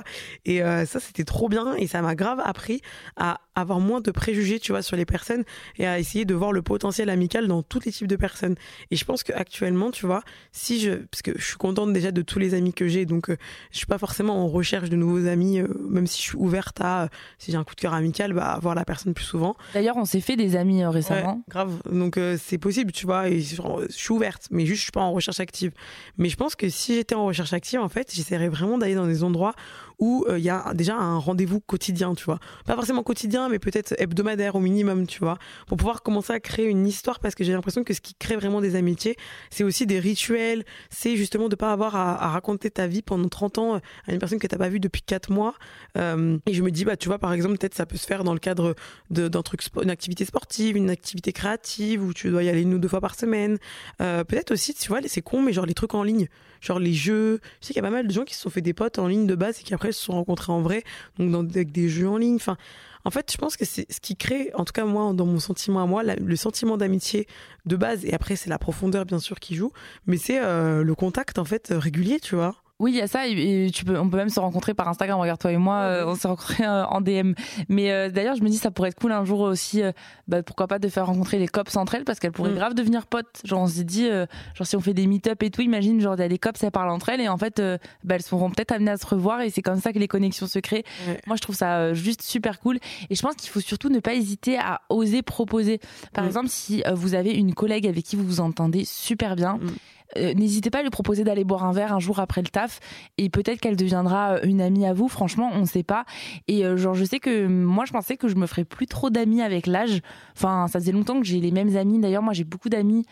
Et 0.45 0.63
euh, 0.63 0.87
ça 0.87 0.99
c'était 1.01 1.25
trop 1.25 1.49
bien 1.49 1.75
et 1.77 1.87
ça 1.87 2.03
m'a 2.03 2.15
grave 2.15 2.41
appris 2.45 2.81
à 3.17 3.41
avoir 3.55 3.79
moins 3.79 4.01
de 4.01 4.11
préjugés, 4.11 4.59
tu 4.59 4.73
vois, 4.73 4.83
sur 4.83 4.97
les 4.97 5.05
personnes 5.05 5.45
et 5.79 5.87
à 5.87 5.99
essayer 6.01 6.25
de 6.25 6.35
voir 6.35 6.51
le 6.53 6.63
potentiel 6.63 7.09
amical 7.09 7.47
dans 7.47 7.63
tous 7.63 7.81
les 7.85 7.93
types 7.93 8.09
de 8.09 8.17
personnes. 8.17 8.57
Et 8.91 8.97
je 8.97 9.05
pense 9.05 9.23
qu'actuellement, 9.23 9.91
tu 9.93 10.07
vois, 10.07 10.23
si 10.51 10.81
je, 10.81 10.91
parce 10.95 11.23
que 11.23 11.33
je 11.39 11.45
suis 11.45 11.57
contente 11.57 11.93
déjà 11.93 12.11
de 12.11 12.23
tous 12.23 12.39
les 12.41 12.55
amis 12.55 12.73
que 12.75 12.89
j'ai, 12.89 13.07
donc 13.07 13.31
euh, 13.31 13.37
je 13.71 13.77
suis 13.79 13.87
pas 13.87 13.99
forcément 13.99 14.45
en 14.45 14.49
recherche 14.49 14.91
de 14.91 14.97
nouveaux 14.97 15.27
amis, 15.29 15.61
euh, 15.61 15.69
même 15.89 16.07
si 16.09 16.19
je 16.19 16.23
suis 16.31 16.37
ouverte 16.37 16.81
à, 16.81 17.05
euh, 17.05 17.09
si 17.39 17.53
j'ai 17.53 17.57
un 17.57 17.63
coup 17.65 17.75
de 17.77 17.81
cœur 17.81 17.95
amical, 17.95 18.33
bah 18.33 18.59
voir 18.61 18.75
la 18.75 18.85
personne 18.85 19.15
plus 19.15 19.25
souvent. 19.25 19.55
D'ailleurs, 19.75 19.97
on 19.97 20.05
s'est 20.05 20.21
fait 20.21 20.35
des 20.37 20.57
amis 20.57 20.83
euh, 20.83 20.89
Ouais, 20.89 20.95
récemment. 20.95 21.45
grave. 21.49 21.81
Donc 21.93 22.19
c'est 22.39 22.59
possible, 22.59 22.91
tu 22.93 23.07
vois. 23.07 23.29
Et 23.29 23.41
genre, 23.41 23.83
je 23.89 23.93
suis 23.95 24.13
ouverte, 24.13 24.49
mais 24.51 24.67
juste 24.67 24.79
je 24.79 24.83
suis 24.85 24.93
pas 24.93 25.01
en 25.03 25.13
recherche 25.13 25.39
active. 25.41 25.71
Mais 26.19 26.29
je 26.29 26.37
pense 26.37 26.57
que 26.57 26.69
si 26.69 26.95
j'étais 26.95 27.15
en 27.15 27.25
recherche 27.27 27.53
active, 27.53 27.81
en 27.81 27.89
fait, 27.89 28.13
j'essaierais 28.13 28.49
vraiment 28.49 28.79
d'aller 28.79 28.95
dans 28.95 29.07
des 29.07 29.23
endroits 29.23 29.55
où 29.99 30.25
euh, 30.29 30.39
il 30.39 30.45
y 30.45 30.51
a 30.51 30.73
déjà 30.75 30.97
un 30.97 31.19
rendez-vous 31.19 31.61
quotidien, 31.61 32.15
tu 32.15 32.25
vois. 32.25 32.39
Pas 32.67 32.75
forcément 32.75 33.03
quotidien, 33.03 33.49
mais 33.49 33.59
peut-être 33.59 33.95
hebdomadaire 33.99 34.57
au 34.57 34.61
minimum, 34.61 35.07
tu 35.07 35.21
vois, 35.21 35.39
pour 35.67 35.77
pouvoir 35.77 36.03
commencer 36.03 36.33
à 36.33 36.41
créer 36.41 36.67
une 36.67 36.87
histoire 36.87 37.21
parce 37.21 37.35
que 37.35 37.45
j'ai 37.45 37.53
l'impression 37.53 37.85
que 37.85 37.95
ce 37.95 38.01
qui 38.01 38.15
crée 38.15 38.37
vraiment 38.37 38.61
des 38.61 38.77
amitiés, 38.77 39.17
c'est 39.51 39.65
aussi 39.65 39.87
des 39.87 39.99
rituels, 39.99 40.65
c'est 40.91 41.17
justement 41.17 41.49
de 41.49 41.57
pas 41.57 41.73
avoir 41.73 41.97
à, 41.97 42.29
raconter 42.29 42.71
ta 42.71 42.87
vie 42.87 43.03
pendant 43.03 43.29
30 43.29 43.59
ans 43.59 43.81
à 44.07 44.13
une 44.13 44.19
personne 44.19 44.39
que 44.39 44.47
t'as 44.47 44.59
pas 44.59 44.69
vue 44.69 44.81
depuis 44.81 45.03
4 45.03 45.31
mois. 45.31 45.55
Euh, 45.97 46.39
et 46.47 46.55
je 46.55 46.63
me 46.63 46.71
dis, 46.71 46.85
bah, 46.85 46.97
tu 46.97 47.09
vois, 47.09 47.19
par 47.19 47.33
exemple, 47.33 47.59
peut-être 47.59 47.75
ça 47.75 47.87
peut 47.87 47.97
se 47.97 48.07
faire 48.07 48.25
dans 48.25 48.33
le 48.33 48.41
cadre 48.41 48.75
d'un 49.11 49.43
truc, 49.43 49.63
une 49.83 49.91
activité 49.91 50.25
sportive, 50.25 50.77
une 50.77 50.91
activité 50.91 51.33
créative 51.33 52.03
où 52.03 52.13
tu 52.13 52.31
dois 52.31 52.43
y 52.43 52.49
aller 52.49 52.63
une 52.63 52.75
ou 52.75 52.79
deux 52.79 52.89
fois 52.89 53.01
par 53.01 53.15
semaine. 53.15 53.59
Euh, 54.01 54.25
peut-être 54.25 54.51
aussi, 54.51 54.75
tu 54.75 54.89
vois, 54.89 55.01
c'est 55.07 55.23
con, 55.23 55.43
mais 55.43 55.53
genre 55.53 55.67
les 55.67 55.75
trucs 55.75 55.95
en 55.95 56.03
ligne, 56.03 56.29
genre 56.61 56.79
les 56.79 56.93
jeux. 56.93 57.41
Je 57.61 57.67
sais 57.67 57.75
qu'il 57.75 57.83
y 57.83 57.85
a 57.85 57.89
pas 57.89 57.95
mal 57.95 58.07
de 58.07 58.13
gens 58.13 58.25
qui 58.25 58.35
se 58.35 58.41
sont 58.41 58.51
fait 58.51 58.61
des 58.61 58.75
potes 58.75 58.99
en 58.99 59.07
ligne 59.07 59.27
de 59.27 59.35
base 59.35 59.61
et 59.61 59.63
qui 59.63 59.75
après 59.75 59.84
se 59.93 60.03
sont 60.03 60.13
rencontrés 60.13 60.53
en 60.53 60.63
vrai, 60.63 60.85
donc 61.19 61.51
avec 61.51 61.73
des 61.73 61.89
jeux 61.89 62.09
en 62.09 62.17
ligne. 62.17 62.37
Enfin, 62.37 62.57
en 63.05 63.11
fait, 63.11 63.31
je 63.31 63.37
pense 63.37 63.57
que 63.57 63.65
c'est 63.65 63.91
ce 63.93 64.01
qui 64.01 64.17
crée, 64.17 64.51
en 64.55 64.65
tout 64.65 64.73
cas 64.73 64.85
moi, 64.85 65.13
dans 65.13 65.27
mon 65.27 65.39
sentiment 65.39 65.83
à 65.83 65.87
moi, 65.87 66.03
le 66.03 66.37
sentiment 66.37 66.77
d'amitié 66.77 67.27
de 67.67 67.77
base. 67.77 68.05
Et 68.05 68.15
après, 68.15 68.37
c'est 68.37 68.49
la 68.49 68.59
profondeur 68.59 69.05
bien 69.05 69.19
sûr 69.19 69.41
qui 69.41 69.55
joue, 69.55 69.73
mais 70.07 70.17
c'est 70.17 70.43
euh, 70.43 70.83
le 70.83 70.95
contact 70.95 71.39
en 71.39 71.45
fait 71.45 71.69
régulier, 71.71 72.19
tu 72.21 72.35
vois. 72.35 72.64
Oui, 72.81 72.91
il 72.91 72.97
y 72.97 73.01
a 73.01 73.07
ça. 73.07 73.29
Et, 73.29 73.71
tu 73.73 73.85
peux, 73.85 73.97
on 73.99 74.09
peut 74.11 74.17
même 74.17 74.29
se 74.29 74.41
rencontrer 74.41 74.75
par 74.75 74.89
Instagram. 74.89 75.21
Regarde, 75.21 75.39
toi 75.41 75.53
et 75.53 75.57
moi, 75.57 75.77
euh, 75.77 76.07
on 76.07 76.17
s'est 76.17 76.27
rencontrés 76.27 76.65
euh, 76.67 76.85
en 76.87 77.01
DM. 77.01 77.33
Mais 77.69 77.93
euh, 77.93 78.11
d'ailleurs, 78.11 78.35
je 78.35 78.43
me 78.43 78.49
dis, 78.49 78.57
ça 78.57 78.73
pourrait 78.73 78.89
être 78.89 78.99
cool 79.01 79.13
un 79.13 79.25
jour 79.25 79.41
aussi, 79.41 79.81
bah, 80.27 80.43
pourquoi 80.43 80.67
pas 80.67 80.81
de 80.81 80.89
faire 80.89 81.07
rencontrer 81.07 81.39
les 81.39 81.47
cops 81.47 81.77
entre 81.77 81.95
elles, 81.95 82.05
parce 82.05 82.19
qu'elles 82.19 82.33
pourraient 82.33 82.51
Mm. 82.51 82.57
grave 82.57 82.75
devenir 82.75 83.07
potes. 83.07 83.41
Genre, 83.45 83.61
on 83.63 83.69
s'est 83.69 83.85
dit, 83.85 84.09
genre, 84.09 84.67
si 84.67 84.75
on 84.77 84.81
fait 84.81 84.93
des 84.95 85.07
meet-up 85.07 85.41
et 85.45 85.51
tout, 85.51 85.63
imagine, 85.63 86.01
genre, 86.01 86.15
il 86.17 86.21
y 86.21 86.25
a 86.25 86.29
les 86.29 86.39
cops, 86.39 86.63
elles 86.65 86.71
parlent 86.73 86.91
entre 86.91 87.11
elles, 87.11 87.21
et 87.21 87.29
en 87.29 87.39
fait, 87.39 87.63
bah, 88.03 88.17
elles 88.17 88.23
seront 88.23 88.51
peut-être 88.51 88.73
amenées 88.73 88.91
à 88.91 88.97
se 88.97 89.07
revoir, 89.07 89.41
et 89.41 89.51
c'est 89.51 89.63
comme 89.63 89.81
ça 89.81 89.93
que 89.93 89.99
les 90.01 90.09
connexions 90.09 90.47
se 90.49 90.59
créent. 90.59 90.85
Ouais. 91.07 91.21
Moi, 91.29 91.37
je 91.37 91.43
trouve 91.43 91.55
ça 91.57 91.95
juste 91.95 92.23
super 92.23 92.59
cool. 92.59 92.79
Et 93.09 93.15
je 93.15 93.23
pense 93.23 93.37
qu'il 93.37 93.51
faut 93.51 93.61
surtout 93.61 93.89
ne 93.89 94.01
pas 94.01 94.15
hésiter 94.15 94.59
à 94.59 94.81
oser 94.89 95.23
proposer. 95.23 95.79
Par 96.13 96.25
Mm. 96.25 96.27
exemple, 96.27 96.49
si 96.49 96.83
vous 96.95 97.15
avez 97.15 97.31
une 97.33 97.55
collègue 97.55 97.87
avec 97.87 98.05
qui 98.05 98.17
vous 98.17 98.25
vous 98.25 98.41
entendez 98.41 98.85
super 98.85 99.37
bien, 99.37 99.59
Mm. 99.59 99.69
Euh, 100.17 100.35
n'hésitez 100.35 100.71
pas 100.71 100.79
à 100.79 100.83
lui 100.83 100.91
proposer 100.91 101.25
d'aller 101.25 101.45
boire 101.45 101.65
un 101.65 101.73
verre 101.73 101.93
un 101.93 101.99
jour 101.99 102.21
après 102.21 102.43
le 102.43 102.49
taf. 102.49 102.81
Et 103.19 103.31
peut-être 103.31 103.61
qu'elle 103.61 103.77
deviendra 103.77 104.35
euh, 104.35 104.41
une 104.45 104.61
amie 104.61 104.87
à 104.87 104.93
vous. 104.93 105.09
Franchement, 105.09 105.51
on 105.53 105.61
ne 105.61 105.67
sait 105.67 105.83
pas. 105.83 106.05
Et 106.49 106.65
euh, 106.65 106.77
genre, 106.77 106.95
je 106.95 107.05
sais 107.05 107.21
que 107.21 107.47
moi, 107.47 107.85
je 107.85 107.93
pensais 107.93 108.17
que 108.17 108.29
je 108.29 108.37
me 108.37 108.47
ferais 108.47 108.65
plus 108.65 108.87
trop 108.87 109.11
d'amis 109.11 109.43
avec 109.43 109.67
l'âge. 109.67 110.01
Enfin, 110.37 110.67
ça 110.69 110.79
faisait 110.79 110.93
longtemps 110.93 111.21
que 111.21 111.27
j'ai 111.27 111.41
les 111.41 111.51
mêmes 111.51 111.77
amis. 111.77 111.99
D'ailleurs, 111.99 112.23
moi, 112.23 112.33
j'ai 112.33 112.45
beaucoup 112.45 112.69
d'amis 112.69 113.05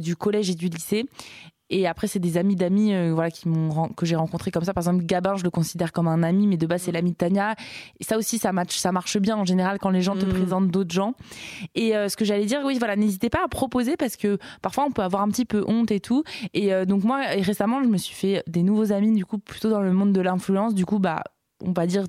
du 0.00 0.16
collège 0.16 0.50
et 0.50 0.54
du 0.54 0.68
lycée. 0.68 1.06
Et 1.74 1.86
après, 1.86 2.06
c'est 2.06 2.18
des 2.18 2.36
amis 2.36 2.54
d'amis 2.54 2.92
euh, 2.92 3.12
voilà, 3.14 3.30
qui 3.30 3.48
m'ont 3.48 3.88
que 3.88 4.04
j'ai 4.04 4.14
rencontrés 4.14 4.50
comme 4.50 4.62
ça. 4.62 4.74
Par 4.74 4.82
exemple, 4.82 5.04
Gabin, 5.06 5.36
je 5.36 5.42
le 5.42 5.48
considère 5.50 5.90
comme 5.90 6.06
un 6.06 6.22
ami, 6.22 6.46
mais 6.46 6.58
de 6.58 6.66
base, 6.66 6.82
c'est 6.82 6.92
l'ami 6.92 7.12
de 7.12 7.16
Tania. 7.16 7.54
Et 7.98 8.04
ça 8.04 8.18
aussi, 8.18 8.36
ça, 8.38 8.52
match, 8.52 8.76
ça 8.76 8.92
marche 8.92 9.16
bien 9.18 9.36
en 9.38 9.44
général 9.46 9.78
quand 9.78 9.88
les 9.90 10.02
gens 10.02 10.14
te 10.14 10.26
Mhm. 10.26 10.32
présentent 10.32 10.68
d'autres 10.68 10.92
gens. 10.94 11.14
Et 11.74 11.96
euh, 11.96 12.08
ce 12.10 12.16
que 12.18 12.24
j'allais 12.26 12.44
dire, 12.44 12.60
oui, 12.64 12.76
voilà, 12.78 12.94
n'hésitez 12.94 13.30
pas 13.30 13.42
à 13.44 13.48
proposer 13.48 13.96
parce 13.96 14.16
que 14.16 14.38
parfois, 14.60 14.84
on 14.86 14.90
peut 14.90 15.02
avoir 15.02 15.22
un 15.22 15.28
petit 15.28 15.46
peu 15.46 15.64
honte 15.66 15.90
et 15.90 16.00
tout. 16.00 16.22
Et 16.52 16.74
euh, 16.74 16.84
donc, 16.84 17.04
moi, 17.04 17.22
récemment, 17.40 17.82
je 17.82 17.88
me 17.88 17.96
suis 17.96 18.14
fait 18.14 18.42
des 18.46 18.62
nouveaux 18.62 18.92
amis, 18.92 19.14
du 19.14 19.24
coup, 19.24 19.38
plutôt 19.38 19.70
dans 19.70 19.80
le 19.80 19.92
monde 19.92 20.12
de 20.12 20.20
l'influence. 20.20 20.74
Du 20.74 20.84
coup, 20.84 20.98
bah, 20.98 21.22
on 21.64 21.72
va 21.72 21.86
dire 21.86 22.04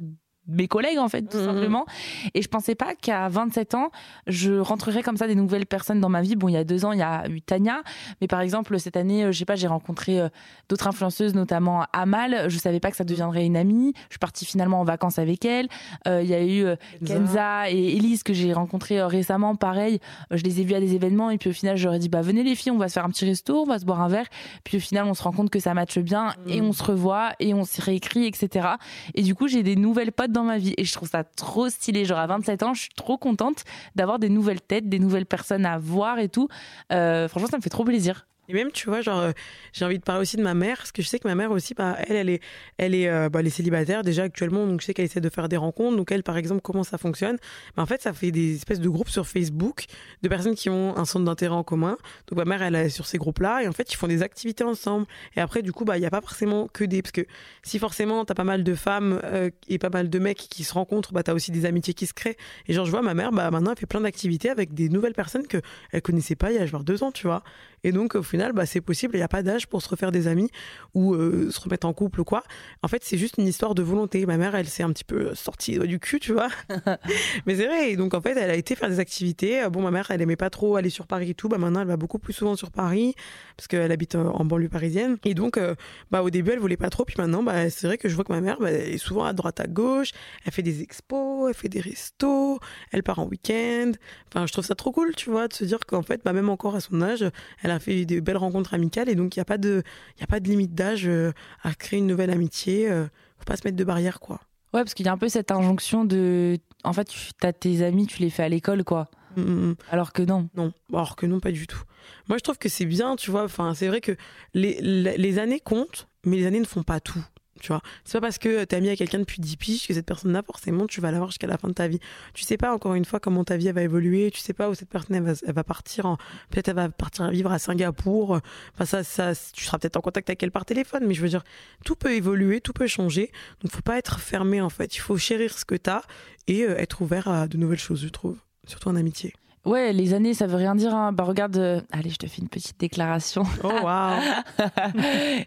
mes 0.48 0.68
collègues 0.68 0.98
en 1.00 1.08
fait 1.08 1.22
tout 1.24 1.38
Mhm. 1.38 1.46
simplement. 1.46 1.86
Et 2.34 2.42
je 2.42 2.48
pensais 2.48 2.76
pas 2.76 2.96
qu'à 2.96 3.30
27 3.30 3.76
ans 3.76 3.90
je 4.28 4.54
rentrerais 4.54 5.02
comme 5.04 5.18
ça 5.18 5.28
des 5.28 5.36
nouvelles 5.36 5.66
personnes 5.66 6.00
dans 6.02 6.10
ma 6.10 6.22
vie. 6.22 6.36
Bon 6.36 6.48
il 6.50 6.54
y 6.54 6.58
a 6.58 6.64
deux 6.64 6.84
ans 6.86 6.92
il 6.92 7.00
y 7.00 7.04
a 7.04 7.28
eu 7.30 7.42
Tania. 7.42 7.82
Mais 8.22 8.28
par 8.28 8.42
exemple 8.42 8.78
cette 8.80 8.98
année 8.98 9.24
euh, 9.26 9.32
je 9.32 9.40
sais 9.40 9.46
pas 9.46 9.56
j'ai 9.56 9.68
rencontré 9.68 10.20
euh, 10.20 10.30
d'autres 10.70 10.88
influenceuses 10.88 11.34
notamment 11.36 11.86
Amal. 11.94 12.50
Je 12.50 12.58
savais 12.58 12.80
pas 12.80 12.92
que 12.92 12.98
ça 12.98 13.04
deviendrait 13.04 13.46
une 13.46 13.56
amie. 13.58 13.94
Je 14.10 14.14
suis 14.14 14.20
partie 14.20 14.46
finalement 14.46 14.82
en 14.82 14.84
vacances 14.84 15.20
avec 15.20 15.46
elle. 15.46 15.68
Euh, 16.08 16.22
il 16.22 16.30
y 16.30 16.34
a 16.34 16.44
eu 16.44 16.66
Kenza. 17.06 17.70
Et 17.70 17.96
Elise 17.96 18.24
que 18.24 18.34
j'ai 18.34 18.54
rencontrées 18.54 19.02
récemment 19.04 19.56
pareil. 19.56 20.00
Je 20.32 20.44
les 20.44 20.62
ai 20.62 20.64
vues 20.64 20.76
à 20.76 20.80
des 20.80 20.94
événements 20.96 21.30
et 21.30 21.38
puis 21.38 21.50
au 21.50 21.54
final 21.54 21.78
j'aurais 21.78 22.00
dit 22.00 22.10
bah 22.10 22.22
venez 22.22 22.44
les 22.44 22.56
filles 22.56 22.72
on 22.72 22.78
va 22.78 22.88
se 22.90 22.94
faire 22.94 23.06
un 23.06 23.10
petit 23.10 23.26
resto 23.26 23.62
on 23.62 23.66
va 23.66 23.80
se 23.80 23.86
boire 23.86 24.02
un 24.02 24.08
verre. 24.10 24.28
Puis 24.64 24.78
au 24.78 24.82
final 24.82 25.06
on 25.06 25.14
se 25.14 25.24
rend 25.24 25.32
compte 25.32 25.50
que 25.50 25.60
ça 25.60 25.74
matche 25.74 26.00
bien 26.00 26.34
et 26.48 26.60
Mhm. 26.62 26.68
on 26.68 26.74
se 26.74 26.84
revoit 26.84 27.32
et 27.40 27.54
on 27.54 27.64
se 27.66 27.82
réécrit 27.82 28.26
etc 28.26 28.68
et 29.16 29.22
du 29.22 29.36
coup 29.36 29.48
j'ai 29.48 29.64
des 29.64 29.76
nouvelles 29.76 30.12
potes 30.12 30.32
dans 30.34 30.44
ma 30.44 30.58
vie. 30.58 30.74
Et 30.78 30.84
je 30.84 30.94
trouve 30.94 31.10
ça 31.10 31.24
trop 31.24 31.70
stylé. 31.70 32.06
Genre 32.06 32.20
à 32.20 32.28
27 32.28 32.64
ans 32.64 32.74
je 32.74 32.82
suis 32.82 32.94
trop 32.94 33.18
contente 33.18 33.64
d'avoir 33.96 34.20
des 34.20 34.30
nouvelles 34.30 34.62
têtes 34.62 34.90
des 34.90 35.00
nouvelles 35.00 35.26
personnes 35.26 35.66
à 35.66 35.78
voir 35.78 36.20
et 36.20 36.30
tout. 36.30 36.48
Euh, 36.92 37.28
franchement 37.28 37.50
ça 37.50 37.58
me 37.58 37.62
fait 37.62 37.70
trop 37.70 37.86
plaisir 37.86 38.28
Et 38.50 38.54
même, 38.54 38.72
tu 38.74 38.90
vois, 38.90 39.00
genre, 39.00 39.20
euh, 39.20 39.32
j'ai 39.72 39.86
envie 39.86 40.00
de 40.00 40.04
parler 40.04 40.22
aussi 40.22 40.36
de 40.36 40.42
ma 40.44 40.54
mère, 40.54 40.78
parce 40.78 40.92
que 40.92 41.02
je 41.02 41.08
sais 41.08 41.18
que 41.18 41.28
ma 41.28 41.36
mère 41.36 41.52
aussi, 41.52 41.74
bah, 41.74 41.96
elle, 42.08 42.18
elle 42.18 42.30
est, 42.30 42.42
elle 42.78 42.94
est, 42.94 43.08
euh, 43.08 43.30
bah, 43.30 43.40
célibataire 43.50 44.04
déjà 44.04 44.24
actuellement, 44.24 44.68
donc 44.68 44.82
je 44.82 44.86
sais 44.86 44.94
qu'elle 44.94 45.06
essaie 45.06 45.22
de 45.22 45.30
faire 45.30 45.48
des 45.48 45.56
rencontres. 45.56 45.96
Donc 45.96 46.12
elle, 46.12 46.24
par 46.24 46.36
exemple, 46.36 46.60
comment 46.62 46.84
ça 46.84 46.98
fonctionne? 46.98 47.38
Bah, 47.78 47.84
En 47.84 47.86
fait, 47.86 48.02
ça 48.02 48.12
fait 48.12 48.32
des 48.32 48.56
espèces 48.56 48.82
de 48.82 48.90
groupes 48.90 49.08
sur 49.08 49.26
Facebook 49.28 49.86
de 50.22 50.28
personnes 50.28 50.56
qui 50.56 50.70
ont 50.70 50.98
un 50.98 51.06
centre 51.06 51.24
d'intérêt 51.24 51.56
en 51.56 51.64
commun. 51.64 51.98
Donc 52.28 52.38
ma 52.38 52.44
mère, 52.44 52.62
elle 52.62 52.76
est 52.76 52.90
sur 52.90 53.06
ces 53.06 53.18
groupes-là, 53.18 53.64
et 53.64 53.68
en 53.70 53.72
fait, 53.72 53.94
ils 53.94 53.96
font 53.96 54.08
des 54.08 54.24
activités 54.24 54.66
ensemble. 54.66 55.06
Et 55.38 55.40
après, 55.40 55.62
du 55.62 55.72
coup, 55.72 55.86
bah, 55.86 55.96
il 55.98 56.02
n'y 56.02 56.06
a 56.06 56.12
pas 56.12 56.22
forcément 56.22 56.68
que 56.68 56.84
des, 56.84 57.02
parce 57.02 57.14
que 57.14 57.26
si 57.64 57.80
forcément 57.80 58.26
t'as 58.26 58.34
pas 58.34 58.44
mal 58.44 58.66
de 58.66 58.76
femmes 58.76 59.22
euh, 59.24 59.50
et 59.70 59.78
pas 59.78 59.90
mal 59.90 60.10
de 60.10 60.20
mecs 60.20 60.38
qui 60.50 60.66
se 60.66 60.74
rencontrent, 60.74 61.14
bah, 61.14 61.24
t'as 61.24 61.34
aussi 61.34 61.52
des 61.52 61.66
amitiés 61.66 61.94
qui 61.94 62.08
se 62.08 62.14
créent. 62.14 62.38
Et 62.68 62.74
genre, 62.74 62.86
je 62.86 62.92
vois 62.92 63.02
ma 63.02 63.14
mère, 63.14 63.32
bah, 63.32 63.50
maintenant, 63.52 63.72
elle 63.72 63.78
fait 63.80 63.86
plein 63.86 64.02
d'activités 64.02 64.50
avec 64.50 64.74
des 64.74 64.90
nouvelles 64.90 65.14
personnes 65.14 65.48
que 65.48 65.62
elle 65.94 66.02
connaissait 66.02 66.36
pas 66.36 66.52
il 66.52 66.56
y 66.56 66.60
a 66.60 66.66
genre 66.66 66.84
deux 66.84 67.04
ans, 67.04 67.14
tu 67.14 67.28
vois. 67.28 67.42
Et 67.84 67.92
donc, 67.92 68.16
au 68.16 68.24
final, 68.24 68.54
bah, 68.54 68.66
c'est 68.66 68.82
possible. 68.82 69.16
Il 69.16 69.20
n'y 69.20 69.24
a 69.24 69.28
pas 69.28 69.44
d'âge 69.44 69.68
pour 69.68 69.82
se 69.82 69.90
refaire 69.90 70.12
des 70.12 70.28
amis 70.28 70.50
ou 70.94 71.14
euh, 71.14 71.50
se 71.52 71.60
remettre 71.60 71.86
en 71.86 71.94
couple 71.94 72.22
ou 72.22 72.24
quoi. 72.24 72.44
En 72.82 72.88
fait, 72.88 73.04
c'est 73.04 73.18
juste 73.18 73.36
une 73.38 73.48
histoire 73.48 73.76
de 73.76 73.82
volonté. 73.82 74.26
Ma 74.26 74.38
mère, 74.38 74.56
elle 74.56 74.68
s'est 74.68 74.84
un 74.84 74.92
petit 74.92 75.04
peu 75.04 75.36
sortie 75.36 75.72
les 75.72 75.78
doigts 75.78 75.88
du 75.88 76.00
cul, 76.00 76.20
tu 76.20 76.34
vois. 76.34 76.48
Mais 77.46 77.56
c'est 77.56 77.68
vrai. 77.68 77.92
Et 77.92 77.98
donc, 77.98 78.14
en 78.14 78.22
fait, 78.22 78.38
elle 78.38 78.50
a 78.50 78.56
été 78.56 78.76
faire 78.76 78.90
des 78.90 79.00
activités. 79.00 79.62
Euh, 79.64 79.70
Bon, 79.74 79.82
ma 79.82 79.90
mère, 79.90 80.12
elle 80.12 80.22
aimait 80.22 80.36
pas 80.36 80.52
trop 80.52 80.76
aller 80.76 80.92
sur 80.92 81.08
Paris 81.08 81.32
et 81.32 81.34
tout. 81.34 81.50
Bah, 81.50 81.58
maintenant, 81.58 81.82
elle 81.82 81.88
va 81.88 81.98
beaucoup 81.98 82.20
plus 82.20 82.34
souvent 82.34 82.56
sur 82.56 82.70
Paris 82.70 83.16
parce 83.58 83.68
qu'elle 83.68 83.92
habite 83.92 84.14
euh, 84.14 84.26
en 84.26 84.46
banlieue 84.46 84.70
parisienne. 84.70 85.18
Et 85.26 85.34
donc, 85.34 85.58
euh, 85.58 85.74
bah, 86.12 86.22
au 86.22 86.30
début, 86.30 86.52
elle 86.52 86.60
voulait 86.60 86.78
pas 86.78 86.92
trop. 86.92 87.06
Puis 87.06 87.16
maintenant, 87.18 87.42
bah, 87.42 87.70
c'est 87.72 87.88
vrai 87.88 87.98
que 87.98 88.08
je 88.08 88.14
vois 88.16 88.24
que 88.24 88.32
ma 88.32 88.40
mère, 88.40 88.60
bah, 88.60 88.70
elle 88.70 88.94
est 88.94 88.98
souvent 89.00 89.26
à 89.26 89.34
droite, 89.34 89.60
à 89.60 89.66
gauche. 89.68 90.12
Elle 90.46 90.52
fait 90.54 90.62
des 90.62 90.84
expos, 90.84 91.50
elle 91.50 91.56
fait 91.56 91.70
des 91.70 91.80
restos, 91.82 92.60
elle 92.92 93.02
part 93.02 93.18
en 93.20 93.26
week-end. 93.26 93.92
Enfin, 94.28 94.46
je 94.46 94.54
trouve 94.54 94.66
ça 94.66 94.76
trop 94.76 94.92
cool, 94.92 95.16
tu 95.16 95.32
vois, 95.32 95.48
de 95.48 95.54
se 95.54 95.64
dire 95.66 95.80
qu'en 95.88 96.04
fait, 96.04 96.22
bah, 96.24 96.34
même 96.34 96.50
encore 96.50 96.76
à 96.76 96.80
son 96.80 97.02
âge, 97.02 97.26
elle 97.64 97.72
a 97.72 97.73
fait 97.80 98.06
des 98.06 98.22
belles 98.22 98.38
rencontres 98.38 98.74
amicales 98.74 99.10
et 99.10 99.16
donc 99.16 99.36
il 99.36 99.40
n'y 99.40 99.42
a 99.42 99.46
pas 99.46 99.58
de, 99.58 99.84
il 100.18 100.22
y 100.22 100.24
a 100.24 100.28
pas 100.28 100.40
de 100.40 100.48
limite 100.50 100.74
d'âge 100.74 101.08
euh, 101.08 101.32
à 101.64 101.74
créer 101.74 102.00
une 102.00 102.08
nouvelle 102.08 102.30
amitié. 102.32 102.90
euh, 102.90 103.06
faut 103.38 103.46
pas 103.46 103.56
se 103.58 103.62
mettre 103.66 103.78
de 103.78 103.84
barrière, 103.84 104.20
quoi. 104.20 104.36
ouais 104.74 104.82
parce 104.84 104.94
qu'il 104.94 105.06
y 105.06 105.10
a 105.10 105.12
un 105.14 105.18
peu 105.18 105.30
cette 105.30 105.52
injonction 105.52 106.06
de 106.06 106.58
en 106.84 106.94
fait 106.94 107.08
tu 107.10 107.32
as 107.44 107.54
tes 107.54 107.84
amis 107.84 108.08
tu 108.08 108.22
les 108.22 108.30
fais 108.30 108.44
à 108.44 108.50
l'école 108.50 108.84
quoi 108.84 109.10
Mm, 109.36 109.42
mm, 109.42 109.66
mm. 109.70 109.76
alors 109.90 110.14
que 110.14 110.22
non 110.22 110.48
Non, 110.56 110.74
alors 110.94 111.16
que 111.16 111.26
non, 111.26 111.40
pas 111.40 111.52
du 111.52 111.66
tout. 111.66 111.82
Moi, 112.30 112.38
je 112.38 112.44
trouve 112.44 112.60
que 112.60 112.70
c'est 112.70 112.86
bien, 112.86 113.16
tu 113.16 113.32
vois. 113.32 113.44
Enfin, 113.46 113.74
c'est 113.74 113.88
vrai 113.88 114.00
que 114.00 114.12
les, 114.54 114.80
les 114.80 115.40
années 115.40 115.60
comptent, 115.60 116.08
mais 116.24 116.38
les 116.38 116.46
années 116.46 116.60
ne 116.60 116.66
font 116.66 116.84
pas 116.84 117.00
tout. 117.00 117.24
Tu 117.62 117.68
vois, 117.68 117.82
c'est 118.04 118.20
pas 118.20 118.22
parce 118.28 118.40
que 118.40 118.64
t'es 118.64 118.76
ami 118.76 118.88
avec 118.88 119.00
quelqu'un 119.00 119.20
depuis 119.20 119.40
10 119.40 119.58
piges 119.58 119.88
que 119.88 119.94
cette 119.94 120.06
personne-là, 120.06 120.42
forcément, 120.44 120.88
tu 120.88 121.02
vas 121.02 121.12
l'avoir 121.12 121.30
jusqu'à 121.30 121.48
la 121.48 121.58
fin 121.58 121.68
de 121.68 121.74
ta 121.74 121.88
vie. 121.88 122.00
Tu 122.34 122.44
sais 122.44 122.58
pas, 122.58 122.74
encore 122.74 122.96
une 122.96 123.06
fois, 123.06 123.20
comment 123.20 123.44
ta 123.44 123.58
vie 123.58 123.72
va 123.72 123.84
évoluer. 123.84 124.32
Tu 124.32 124.40
sais 124.40 124.54
pas 124.54 124.70
où 124.70 124.74
cette 124.76 124.90
personne 124.90 125.20
va, 125.20 125.64
partir. 125.64 126.18
Peut-être 126.50 126.70
elle 126.70 126.76
va 126.76 126.90
partir 126.90 127.30
vivre 127.30 127.52
à 127.52 127.60
Singapour. 127.60 128.40
Enfin, 128.74 128.86
ça, 128.86 129.04
ça, 129.04 129.34
tu 129.54 129.66
seras 129.66 129.78
peut-être 129.78 129.98
en 129.98 130.02
contact 130.02 130.30
avec 130.30 130.42
elle 130.42 130.52
par 130.52 130.66
téléphone. 130.66 131.06
Mais 131.06 131.14
je 131.14 131.22
veux 131.22 131.30
dire, 131.30 131.44
tout 131.86 131.96
peut 131.96 132.14
évoluer, 132.14 132.60
tout 132.60 132.74
peut 132.74 132.88
changer. 132.88 133.32
Donc, 133.62 133.72
faut 133.72 133.82
pas 133.82 133.98
être 133.98 134.20
fermé, 134.20 134.60
en 134.60 134.70
fait. 134.70 134.96
Il 134.96 135.00
faut 135.00 135.18
chérir 135.18 135.58
ce 135.58 135.66
que 135.66 135.76
t'as 135.76 136.02
et 136.48 136.64
euh, 136.64 136.78
être 136.78 137.02
ouvert 137.02 137.28
à 137.28 137.48
de 137.48 137.58
nouvelles 137.58 137.80
choses, 137.80 138.02
je 138.02 138.10
trouve. 138.10 138.38
Surtout 138.68 138.90
en 138.90 138.96
amitié. 138.96 139.34
Ouais 139.66 139.94
les 139.94 140.14
années 140.14 140.34
ça 140.34 140.46
veut 140.48 140.58
rien 140.58 140.76
dire 140.76 140.94
hein. 140.94 141.12
bah 141.14 141.24
regarde 141.24 141.56
euh, 141.58 141.80
allez 141.92 142.10
je 142.10 142.18
te 142.18 142.28
fais 142.28 142.42
une 142.42 142.50
petite 142.50 142.80
déclaration 142.80 143.44
Oh, 143.64 143.70
waouh! 143.84 144.20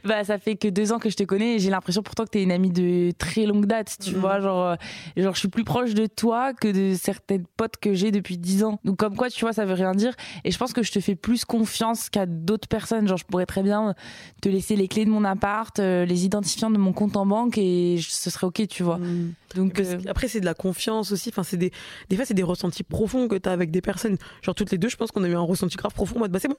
bah 0.05 0.25
ça 0.25 0.39
fait 0.39 0.57
que 0.57 0.69
deux 0.69 0.93
ans 0.93 0.99
que 0.99 1.11
je 1.11 1.17
te 1.17 1.23
connais 1.25 1.57
et 1.57 1.59
j'ai 1.59 1.71
l'impression 1.71 2.03
pourtant 2.03 2.25
que 2.25 2.31
t'es 2.31 2.43
une 2.43 2.53
amie 2.53 2.71
de 2.71 3.13
très 3.19 3.45
longue 3.47 3.67
date 3.67 3.97
tu 4.03 4.15
Mhm. 4.15 4.21
vois 4.21 4.41
genre 4.41 4.65
euh, 4.65 4.77
genre 5.17 5.35
je 5.35 5.41
suis 5.41 5.49
plus 5.49 5.65
proche 5.65 5.95
de 5.95 6.07
toi 6.07 6.53
que 6.55 6.69
de 6.69 6.95
certaines 6.97 7.45
potes 7.57 7.77
que 7.77 7.95
j'ai 7.95 8.11
depuis 8.11 8.39
dix 8.39 8.65
ans 8.65 8.81
donc 8.85 8.97
comme 8.97 9.17
quoi 9.17 9.29
tu 9.31 9.41
vois 9.45 9.53
ça 9.53 9.65
veut 9.65 9.75
rien 9.75 9.93
dire 9.93 10.15
et 10.45 10.51
je 10.51 10.59
pense 10.59 10.73
que 10.73 10.83
je 10.83 10.93
te 10.93 11.01
fais 11.01 11.15
plus 11.15 11.45
confiance 11.45 12.09
qu'à 12.09 12.27
d'autres 12.27 12.69
personnes 12.69 13.07
genre 13.09 13.19
je 13.19 13.25
pourrais 13.25 13.47
très 13.47 13.63
bien 13.63 13.95
te 14.41 14.49
laisser 14.49 14.77
les 14.77 14.89
clés 14.89 15.05
de 15.05 15.11
mon 15.11 15.25
appart 15.25 15.79
euh, 15.79 16.05
les 16.05 16.25
identifiants 16.25 16.71
de 16.71 16.79
mon 16.79 16.93
compte 16.93 17.17
en 17.17 17.27
banque 17.27 17.59
et 17.59 17.99
ce 18.01 18.31
serait 18.31 18.47
ok 18.47 18.67
tu 18.69 18.83
vois 18.83 18.97
Mm. 18.99 19.33
donc 19.55 19.79
euh, 19.81 19.99
Après, 20.09 20.27
c'est 20.29 20.41
de 20.41 20.45
la 20.47 20.55
confiance 20.55 21.13
aussi. 21.13 21.29
Enfin, 21.29 21.43
c'est 21.43 21.57
des, 21.59 21.71
des 22.09 22.17
fois, 22.17 22.25
c'est 22.25 22.35
des 22.35 22.43
ressentis 22.43 22.83
profonds 22.83 23.29
que 23.29 23.37
tu 23.37 23.49
as 23.49 23.53
avec 23.53 23.71
des 23.71 23.81
personnes. 23.83 24.06
Genre, 24.43 24.55
toutes 24.55 24.71
les 24.71 24.79
deux, 24.79 24.89
je 24.89 24.97
pense 24.97 25.11
qu'on 25.11 25.25
a 25.25 25.29
eu 25.29 25.35
un 25.35 25.41
ressenti 25.41 25.77
grave 25.77 25.93
profond. 25.93 26.23
en 26.23 26.29
bah, 26.29 26.39
c'est 26.41 26.49
bon. 26.49 26.57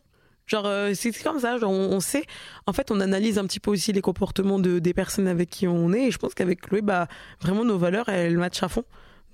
Genre, 0.48 0.66
euh, 0.66 0.94
c'est 0.94 1.12
c'est 1.12 1.24
comme 1.24 1.40
ça. 1.40 1.58
Genre, 1.58 1.72
on, 1.72 1.92
on 1.96 2.00
sait. 2.00 2.24
En 2.66 2.74
fait, 2.74 2.92
on 2.92 3.00
analyse 3.00 3.38
un 3.38 3.46
petit 3.46 3.60
peu 3.60 3.72
aussi 3.72 3.92
les 3.92 4.02
comportements 4.02 4.60
de, 4.60 4.80
des 4.80 4.94
personnes 4.94 5.28
avec 5.28 5.50
qui 5.50 5.68
on 5.68 5.92
est. 5.94 6.08
Et 6.08 6.12
je 6.12 6.18
pense 6.18 6.34
qu'avec 6.34 6.62
Chloé, 6.62 6.82
bah, 6.82 7.08
vraiment, 7.42 7.66
nos 7.66 7.78
valeurs, 7.78 8.10
elles 8.10 8.38
matchent 8.38 8.64
à 8.64 8.70
fond. 8.70 8.84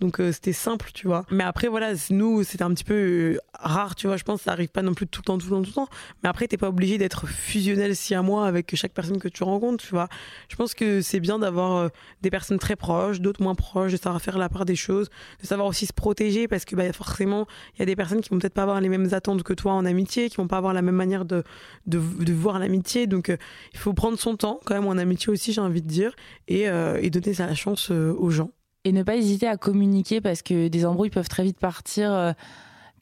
Donc, 0.03 0.19
euh, 0.19 0.33
c'était 0.33 0.51
simple, 0.51 0.89
tu 0.93 1.07
vois. 1.07 1.25
Mais 1.31 1.45
après, 1.45 1.69
voilà, 1.69 1.93
nous, 2.09 2.43
c'était 2.43 2.65
un 2.65 2.73
petit 2.73 2.83
peu 2.83 2.93
euh, 2.93 3.37
rare, 3.53 3.95
tu 3.95 4.07
vois. 4.07 4.17
Je 4.17 4.23
pense 4.23 4.39
que 4.39 4.43
ça 4.43 4.51
arrive 4.51 4.67
pas 4.67 4.81
non 4.81 4.93
plus 4.93 5.07
tout 5.07 5.21
le 5.21 5.23
temps, 5.23 5.37
tout 5.37 5.45
le 5.45 5.51
temps, 5.51 5.61
tout 5.61 5.69
le 5.69 5.73
temps. 5.73 5.87
Mais 6.21 6.29
après, 6.29 6.45
t'es 6.45 6.57
pas 6.57 6.67
obligé 6.67 6.97
d'être 6.97 7.25
fusionnel 7.25 7.95
si 7.95 8.13
à 8.13 8.21
moi 8.21 8.45
avec 8.45 8.75
chaque 8.75 8.91
personne 8.91 9.17
que 9.17 9.29
tu 9.29 9.45
rencontres, 9.45 9.81
tu 9.81 9.91
vois. 9.91 10.09
Je 10.49 10.57
pense 10.57 10.73
que 10.73 10.99
c'est 10.99 11.21
bien 11.21 11.39
d'avoir 11.39 11.77
euh, 11.77 11.87
des 12.21 12.29
personnes 12.29 12.59
très 12.59 12.75
proches, 12.75 13.21
d'autres 13.21 13.41
moins 13.41 13.55
proches, 13.55 13.93
de 13.93 13.97
savoir 13.97 14.21
faire 14.21 14.37
la 14.37 14.49
part 14.49 14.65
des 14.65 14.75
choses, 14.75 15.09
de 15.41 15.47
savoir 15.47 15.69
aussi 15.69 15.85
se 15.85 15.93
protéger 15.93 16.49
parce 16.49 16.65
que 16.65 16.75
bah, 16.75 16.91
forcément, 16.91 17.47
il 17.75 17.79
y 17.79 17.83
a 17.83 17.85
des 17.85 17.95
personnes 17.95 18.19
qui 18.19 18.29
vont 18.29 18.39
peut-être 18.39 18.55
pas 18.55 18.63
avoir 18.63 18.81
les 18.81 18.89
mêmes 18.89 19.13
attentes 19.13 19.43
que 19.43 19.53
toi 19.53 19.71
en 19.71 19.85
amitié, 19.85 20.27
qui 20.27 20.35
vont 20.35 20.49
pas 20.49 20.57
avoir 20.57 20.73
la 20.73 20.81
même 20.81 20.95
manière 20.95 21.23
de, 21.23 21.45
de, 21.87 21.97
de 21.97 22.33
voir 22.33 22.59
l'amitié. 22.59 23.07
Donc, 23.07 23.33
il 23.73 23.79
faut 23.79 23.93
prendre 23.93 24.19
son 24.19 24.35
temps 24.35 24.59
quand 24.65 24.73
même 24.73 24.85
en 24.85 24.97
amitié 24.97 25.31
aussi, 25.31 25.53
j'ai 25.53 25.61
envie 25.61 25.81
de 25.81 25.87
dire, 25.87 26.13
et, 26.49 26.63
et 26.63 27.09
donner 27.09 27.33
sa 27.33 27.55
chance 27.55 27.89
aux 27.89 28.29
gens. 28.29 28.51
Et 28.85 28.91
ne 28.91 29.03
pas 29.03 29.15
hésiter 29.15 29.47
à 29.47 29.57
communiquer 29.57 30.21
parce 30.21 30.41
que 30.41 30.67
des 30.67 30.85
embrouilles 30.85 31.09
peuvent 31.09 31.29
très 31.29 31.43
vite 31.43 31.57
partir 31.57 32.11
euh, 32.11 32.33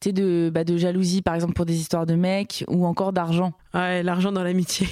de, 0.06 0.50
bah, 0.54 0.64
de 0.64 0.78
jalousie 0.78 1.22
par 1.22 1.36
exemple 1.36 1.54
pour 1.54 1.66
des 1.66 1.76
histoires 1.76 2.06
de 2.06 2.16
mecs 2.16 2.64
ou 2.68 2.86
encore 2.86 3.14
d'argent 3.14 3.54
Ouais, 3.74 4.04
l'argent 4.04 4.32
dans 4.32 4.44
l'amitié. 4.44 4.88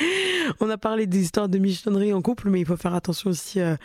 On 0.60 0.70
a 0.70 0.78
parlé 0.78 1.06
des 1.06 1.20
histoires 1.20 1.48
de 1.48 1.58
michonnerie 1.58 2.12
en 2.12 2.22
couple, 2.22 2.50
mais 2.50 2.60
il 2.60 2.66
faut 2.66 2.76
faire 2.76 2.94
attention 2.94 3.30
aussi 3.30 3.60
euh, 3.60 3.76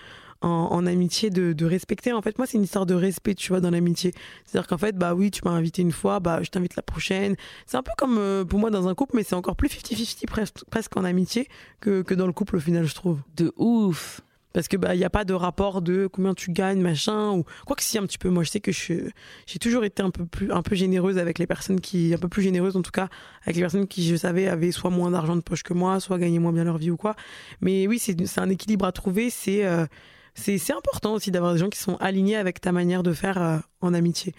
en, 0.42 0.48
en 0.72 0.86
amitié 0.88 1.30
de, 1.30 1.54
de 1.54 1.66
respecter. 1.66 2.12
En 2.12 2.22
fait, 2.22 2.38
moi, 2.38 2.48
c'est 2.48 2.58
une 2.58 2.64
histoire 2.64 2.86
de 2.86 2.96
respect, 2.96 3.36
tu 3.36 3.50
vois, 3.50 3.62
dans 3.62 3.70
l'amitié. 3.70 4.14
C'est-à-dire 4.46 4.68
qu'en 4.68 4.78
fait, 4.78 4.98
bah 4.98 5.14
oui, 5.14 5.30
tu 5.30 5.42
m'as 5.46 5.52
invité 5.52 5.82
une 5.84 5.92
fois, 5.92 6.20
bah 6.20 6.42
je 6.42 6.50
t'invite 6.50 6.76
la 6.76 6.82
prochaine. 6.82 7.36
C'est 7.68 7.78
un 7.78 7.84
peu 7.84 7.92
comme 7.98 8.18
euh, 8.18 8.44
pour 8.44 8.60
moi 8.60 8.72
dans 8.72 8.88
un 8.88 8.96
couple, 8.96 9.16
mais 9.18 9.24
c'est 9.24 9.36
encore 9.36 9.56
plus 9.56 9.70
50-50 9.70 10.26
presque, 10.26 10.64
presque 10.70 10.98
en 10.98 11.04
amitié 11.04 11.48
que, 11.80 12.02
que 12.02 12.14
dans 12.16 12.26
le 12.28 12.34
couple 12.34 12.58
au 12.58 12.60
final, 12.60 12.86
je 12.86 12.96
trouve. 12.96 13.20
de 13.38 13.54
ouf 13.58 14.22
Parce 14.54 14.68
que 14.68 14.78
bah 14.78 14.96
il 14.96 15.00
y 15.00 15.06
a 15.06 15.10
pas 15.10 15.26
de 15.26 15.34
rapport 15.34 15.82
de 15.82 16.08
combien 16.08 16.34
tu 16.34 16.52
gagnes 16.52 16.82
machin 16.82 17.32
ou 17.32 17.46
quoi 17.66 17.76
que 17.76 17.84
si 17.84 17.98
un 17.98 18.04
petit 18.04 18.18
peu. 18.18 18.30
Moi 18.30 18.44
je 18.44 18.50
sais 18.50 18.60
que 18.60 18.72
j'ai 18.72 19.60
toujours 19.60 19.84
été 19.84 20.04
un 20.04 20.12
peu 20.12 20.26
plus 20.26 20.52
un 20.52 20.62
peu 20.62 20.76
généreuse 20.76 21.18
avec 21.18 21.40
les 21.40 21.48
personnes 21.48 21.80
qui 21.80 22.14
un 22.14 22.18
peu 22.18 22.28
plus 22.28 22.42
généreuse 22.42 22.76
en 22.76 22.82
tout 22.82 22.92
cas 22.92 23.10
avec 23.44 23.56
les 23.56 23.62
personnes 23.62 23.88
qui 23.88 24.06
je 24.08 24.16
savais 24.16 24.48
avaient 24.48 24.72
soit 24.72 24.90
moins 24.90 25.12
d'argent 25.12 25.36
de 25.36 25.42
poche 25.42 25.64
que 25.64 25.74
moi 25.74 26.00
soit 26.00 26.18
gagnaient 26.18 26.40
moins 26.40 26.54
bien 26.54 26.64
leur 26.64 26.78
vie 26.78 26.92
ou 26.92 26.98
quoi. 26.98 27.16
Mais 27.62 27.88
oui 27.88 28.00
c'est 28.00 28.40
un 28.40 28.50
équilibre 28.50 28.86
à 28.86 28.92
trouver. 28.92 29.30
C'est 29.30 29.66
euh, 29.66 29.86
c'est 30.34 30.58
c'est 30.58 30.74
important 30.74 31.14
aussi 31.14 31.32
d'avoir 31.32 31.54
des 31.54 31.60
gens 31.60 31.70
qui 31.70 31.80
sont 31.80 31.96
alignés 31.98 32.36
avec 32.36 32.62
ta 32.62 32.72
manière 32.72 33.04
de 33.04 33.14
faire 33.14 33.42
euh, 33.42 33.58
en 33.82 33.94
amitié 33.94 34.34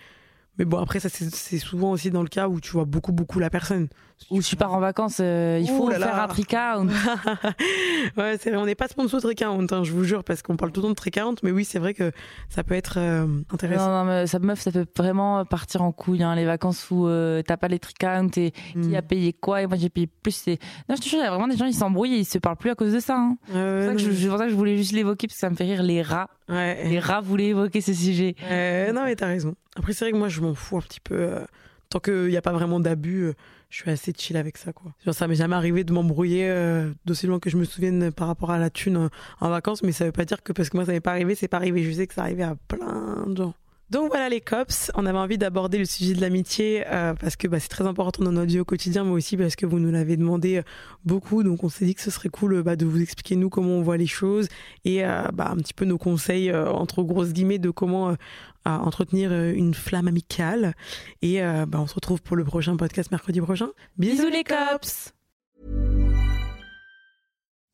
mais 0.58 0.64
bon 0.64 0.78
après 0.78 1.00
ça 1.00 1.08
c'est 1.08 1.58
souvent 1.58 1.92
aussi 1.92 2.10
dans 2.10 2.22
le 2.22 2.28
cas 2.28 2.48
où 2.48 2.60
tu 2.60 2.70
vois 2.72 2.84
beaucoup 2.84 3.12
beaucoup 3.12 3.38
la 3.38 3.48
personne 3.50 3.88
ou 4.30 4.40
tu 4.42 4.54
pars 4.54 4.72
en 4.72 4.78
vacances 4.80 5.18
euh, 5.20 5.58
il 5.60 5.68
faut 5.68 5.88
là 5.90 5.98
faire 5.98 6.16
là. 6.16 6.24
un 6.24 6.28
tricard 6.28 6.84
ouais, 8.16 8.36
c'est 8.40 8.50
vrai, 8.50 8.56
on 8.58 8.66
n'est 8.66 8.74
pas 8.74 8.88
sponsor 8.88 9.18
de 9.20 9.22
Tricarant, 9.26 9.60
hein, 9.70 9.82
je 9.84 9.92
vous 9.92 10.04
jure, 10.04 10.22
parce 10.24 10.42
qu'on 10.42 10.56
parle 10.56 10.70
tout 10.72 10.80
le 10.80 10.84
temps 10.84 10.90
de 10.90 10.94
Tricarant, 10.94 11.34
mais 11.42 11.50
oui, 11.50 11.64
c'est 11.64 11.78
vrai 11.78 11.94
que 11.94 12.12
ça 12.48 12.62
peut 12.62 12.74
être 12.74 12.98
euh, 12.98 13.26
intéressant. 13.52 13.86
non, 13.88 13.98
non, 13.98 14.04
mais 14.04 14.26
ça 14.26 14.38
meuf 14.38 14.60
ça 14.60 14.70
peut 14.70 14.86
vraiment 14.96 15.44
partir 15.44 15.82
en 15.82 15.92
couille 15.92 16.22
hein, 16.22 16.34
les 16.34 16.44
vacances 16.44 16.90
où 16.90 17.06
euh, 17.06 17.42
t'as 17.42 17.56
pas 17.56 17.68
les 17.68 17.78
tricards 17.78 18.22
et 18.36 18.52
Mm. 18.74 18.80
qui 18.88 18.96
a 18.96 19.02
payé 19.02 19.32
quoi 19.32 19.62
et 19.62 19.66
moi 19.66 19.76
j'ai 19.76 19.88
payé 19.88 20.06
plus 20.06 20.46
non 20.46 20.94
je 20.96 21.00
te 21.00 21.08
jure 21.08 21.18
il 21.18 21.22
y 21.22 21.26
a 21.26 21.30
vraiment 21.30 21.48
des 21.48 21.56
gens 21.56 21.64
ils 21.66 21.74
s'embrouillent 21.74 22.14
et 22.14 22.18
ils 22.18 22.24
se 22.24 22.38
parlent 22.38 22.56
plus 22.56 22.70
à 22.70 22.74
cause 22.74 22.92
de 22.92 23.00
ça 23.00 23.16
hein. 23.16 23.36
Ouais, 23.52 23.54
c'est 23.54 23.86
pour 23.86 23.86
ça 23.88 23.92
que 23.94 23.98
je- 23.98 24.08
non. 24.10 24.16
c'est 24.20 24.28
pour 24.28 24.38
ça 24.38 24.44
que 24.44 24.50
je 24.50 24.56
voulais 24.56 24.76
juste 24.76 24.92
l'évoquer 24.92 25.26
parce 25.26 25.34
que 25.36 25.40
ça 25.40 25.50
me 25.50 25.54
fait 25.56 25.64
rire 25.64 25.82
les 25.82 26.02
rats 26.02 26.28
Ouais. 26.52 26.88
les 26.88 26.98
rats 26.98 27.20
voulaient 27.20 27.48
évoquer 27.48 27.80
ce 27.80 27.92
sujet 27.94 28.34
Euh, 28.44 28.92
non, 28.92 29.04
mais 29.04 29.16
t'as 29.16 29.26
raison. 29.26 29.54
Après, 29.76 29.92
c'est 29.92 30.04
vrai 30.04 30.12
que 30.12 30.18
moi, 30.18 30.28
je 30.28 30.40
m'en 30.40 30.54
fous 30.54 30.76
un 30.76 30.82
petit 30.82 31.00
peu. 31.00 31.14
euh, 31.14 31.44
tant 31.88 31.98
qu'il 31.98 32.28
n'y 32.28 32.36
a 32.36 32.42
pas 32.42 32.52
vraiment 32.52 32.80
d'abus, 32.80 33.24
euh, 33.24 33.32
je 33.70 33.78
suis 33.82 33.90
assez 33.90 34.12
chill 34.16 34.36
avec 34.36 34.56
ça, 34.58 34.72
quoi. 34.72 34.92
Genre, 35.04 35.14
ça 35.14 35.26
m'est 35.28 35.34
jamais 35.34 35.56
arrivé 35.56 35.84
de 35.84 35.92
m'embrouiller 35.92 36.48
euh, 36.48 36.90
d'aussi 37.04 37.26
loin 37.26 37.38
que 37.38 37.50
je 37.50 37.56
me 37.56 37.64
souvienne 37.64 38.12
par 38.12 38.26
rapport 38.28 38.50
à 38.50 38.58
la 38.58 38.70
thune 38.70 38.96
en, 38.96 39.08
en, 39.40 39.48
vacances, 39.50 39.82
mais 39.82 39.92
ça 39.92 40.04
veut 40.06 40.12
pas 40.12 40.24
dire 40.24 40.42
que 40.42 40.52
parce 40.52 40.68
que 40.70 40.76
moi 40.76 40.86
ça 40.86 40.92
m'est 40.92 41.00
pas 41.00 41.10
arrivé, 41.12 41.34
c'est 41.34 41.48
pas 41.48 41.56
arrivé. 41.58 41.82
Je 41.82 41.92
sais 41.92 42.06
que 42.06 42.14
ça 42.14 42.22
arrivait 42.22 42.42
à 42.44 42.54
plein 42.68 43.24
de 43.26 43.36
gens. 43.36 43.54
Donc 43.92 44.08
voilà 44.08 44.30
les 44.30 44.40
cops, 44.40 44.90
on 44.94 45.04
avait 45.04 45.18
envie 45.18 45.36
d'aborder 45.36 45.76
le 45.76 45.84
sujet 45.84 46.14
de 46.14 46.20
l'amitié 46.22 46.82
euh, 46.86 47.12
parce 47.12 47.36
que 47.36 47.46
bah, 47.46 47.60
c'est 47.60 47.68
très 47.68 47.86
important 47.86 48.24
dans 48.24 48.32
notre 48.32 48.46
vie 48.46 48.58
au 48.58 48.64
quotidien, 48.64 49.04
mais 49.04 49.10
aussi 49.10 49.36
parce 49.36 49.54
que 49.54 49.66
vous 49.66 49.78
nous 49.78 49.90
l'avez 49.90 50.16
demandé 50.16 50.56
euh, 50.56 50.62
beaucoup. 51.04 51.42
Donc 51.42 51.62
on 51.62 51.68
s'est 51.68 51.84
dit 51.84 51.94
que 51.94 52.00
ce 52.00 52.10
serait 52.10 52.30
cool 52.30 52.62
bah, 52.62 52.74
de 52.74 52.86
vous 52.86 53.02
expliquer 53.02 53.36
nous 53.36 53.50
comment 53.50 53.72
on 53.72 53.82
voit 53.82 53.98
les 53.98 54.06
choses 54.06 54.48
et 54.86 55.04
euh, 55.04 55.24
bah, 55.34 55.50
un 55.50 55.56
petit 55.56 55.74
peu 55.74 55.84
nos 55.84 55.98
conseils 55.98 56.50
entre 56.54 57.02
grosses 57.02 57.34
guillemets 57.34 57.58
de 57.58 57.68
comment 57.68 58.16
entretenir 58.64 59.30
une 59.30 59.74
flamme 59.74 60.08
amicale. 60.08 60.74
Et 61.20 61.42
bah, 61.42 61.78
on 61.78 61.86
se 61.86 61.94
retrouve 61.94 62.22
pour 62.22 62.36
le 62.36 62.44
prochain 62.44 62.74
podcast 62.78 63.10
mercredi 63.10 63.42
prochain. 63.42 63.68
Bisous, 63.98 64.22
Bisous 64.22 64.30
les 64.30 64.44
cops. 64.44 65.12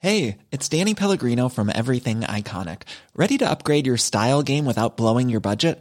Hey, 0.00 0.38
it's 0.50 0.68
Danny 0.68 0.94
Pellegrino 0.94 1.48
from 1.48 1.70
Everything 1.72 2.22
Iconic. 2.22 2.82
Ready 3.14 3.38
to 3.38 3.48
upgrade 3.48 3.86
your 3.86 3.96
style 3.96 4.42
game 4.42 4.66
without 4.66 4.96
blowing 4.96 5.28
your 5.28 5.40
budget? 5.40 5.80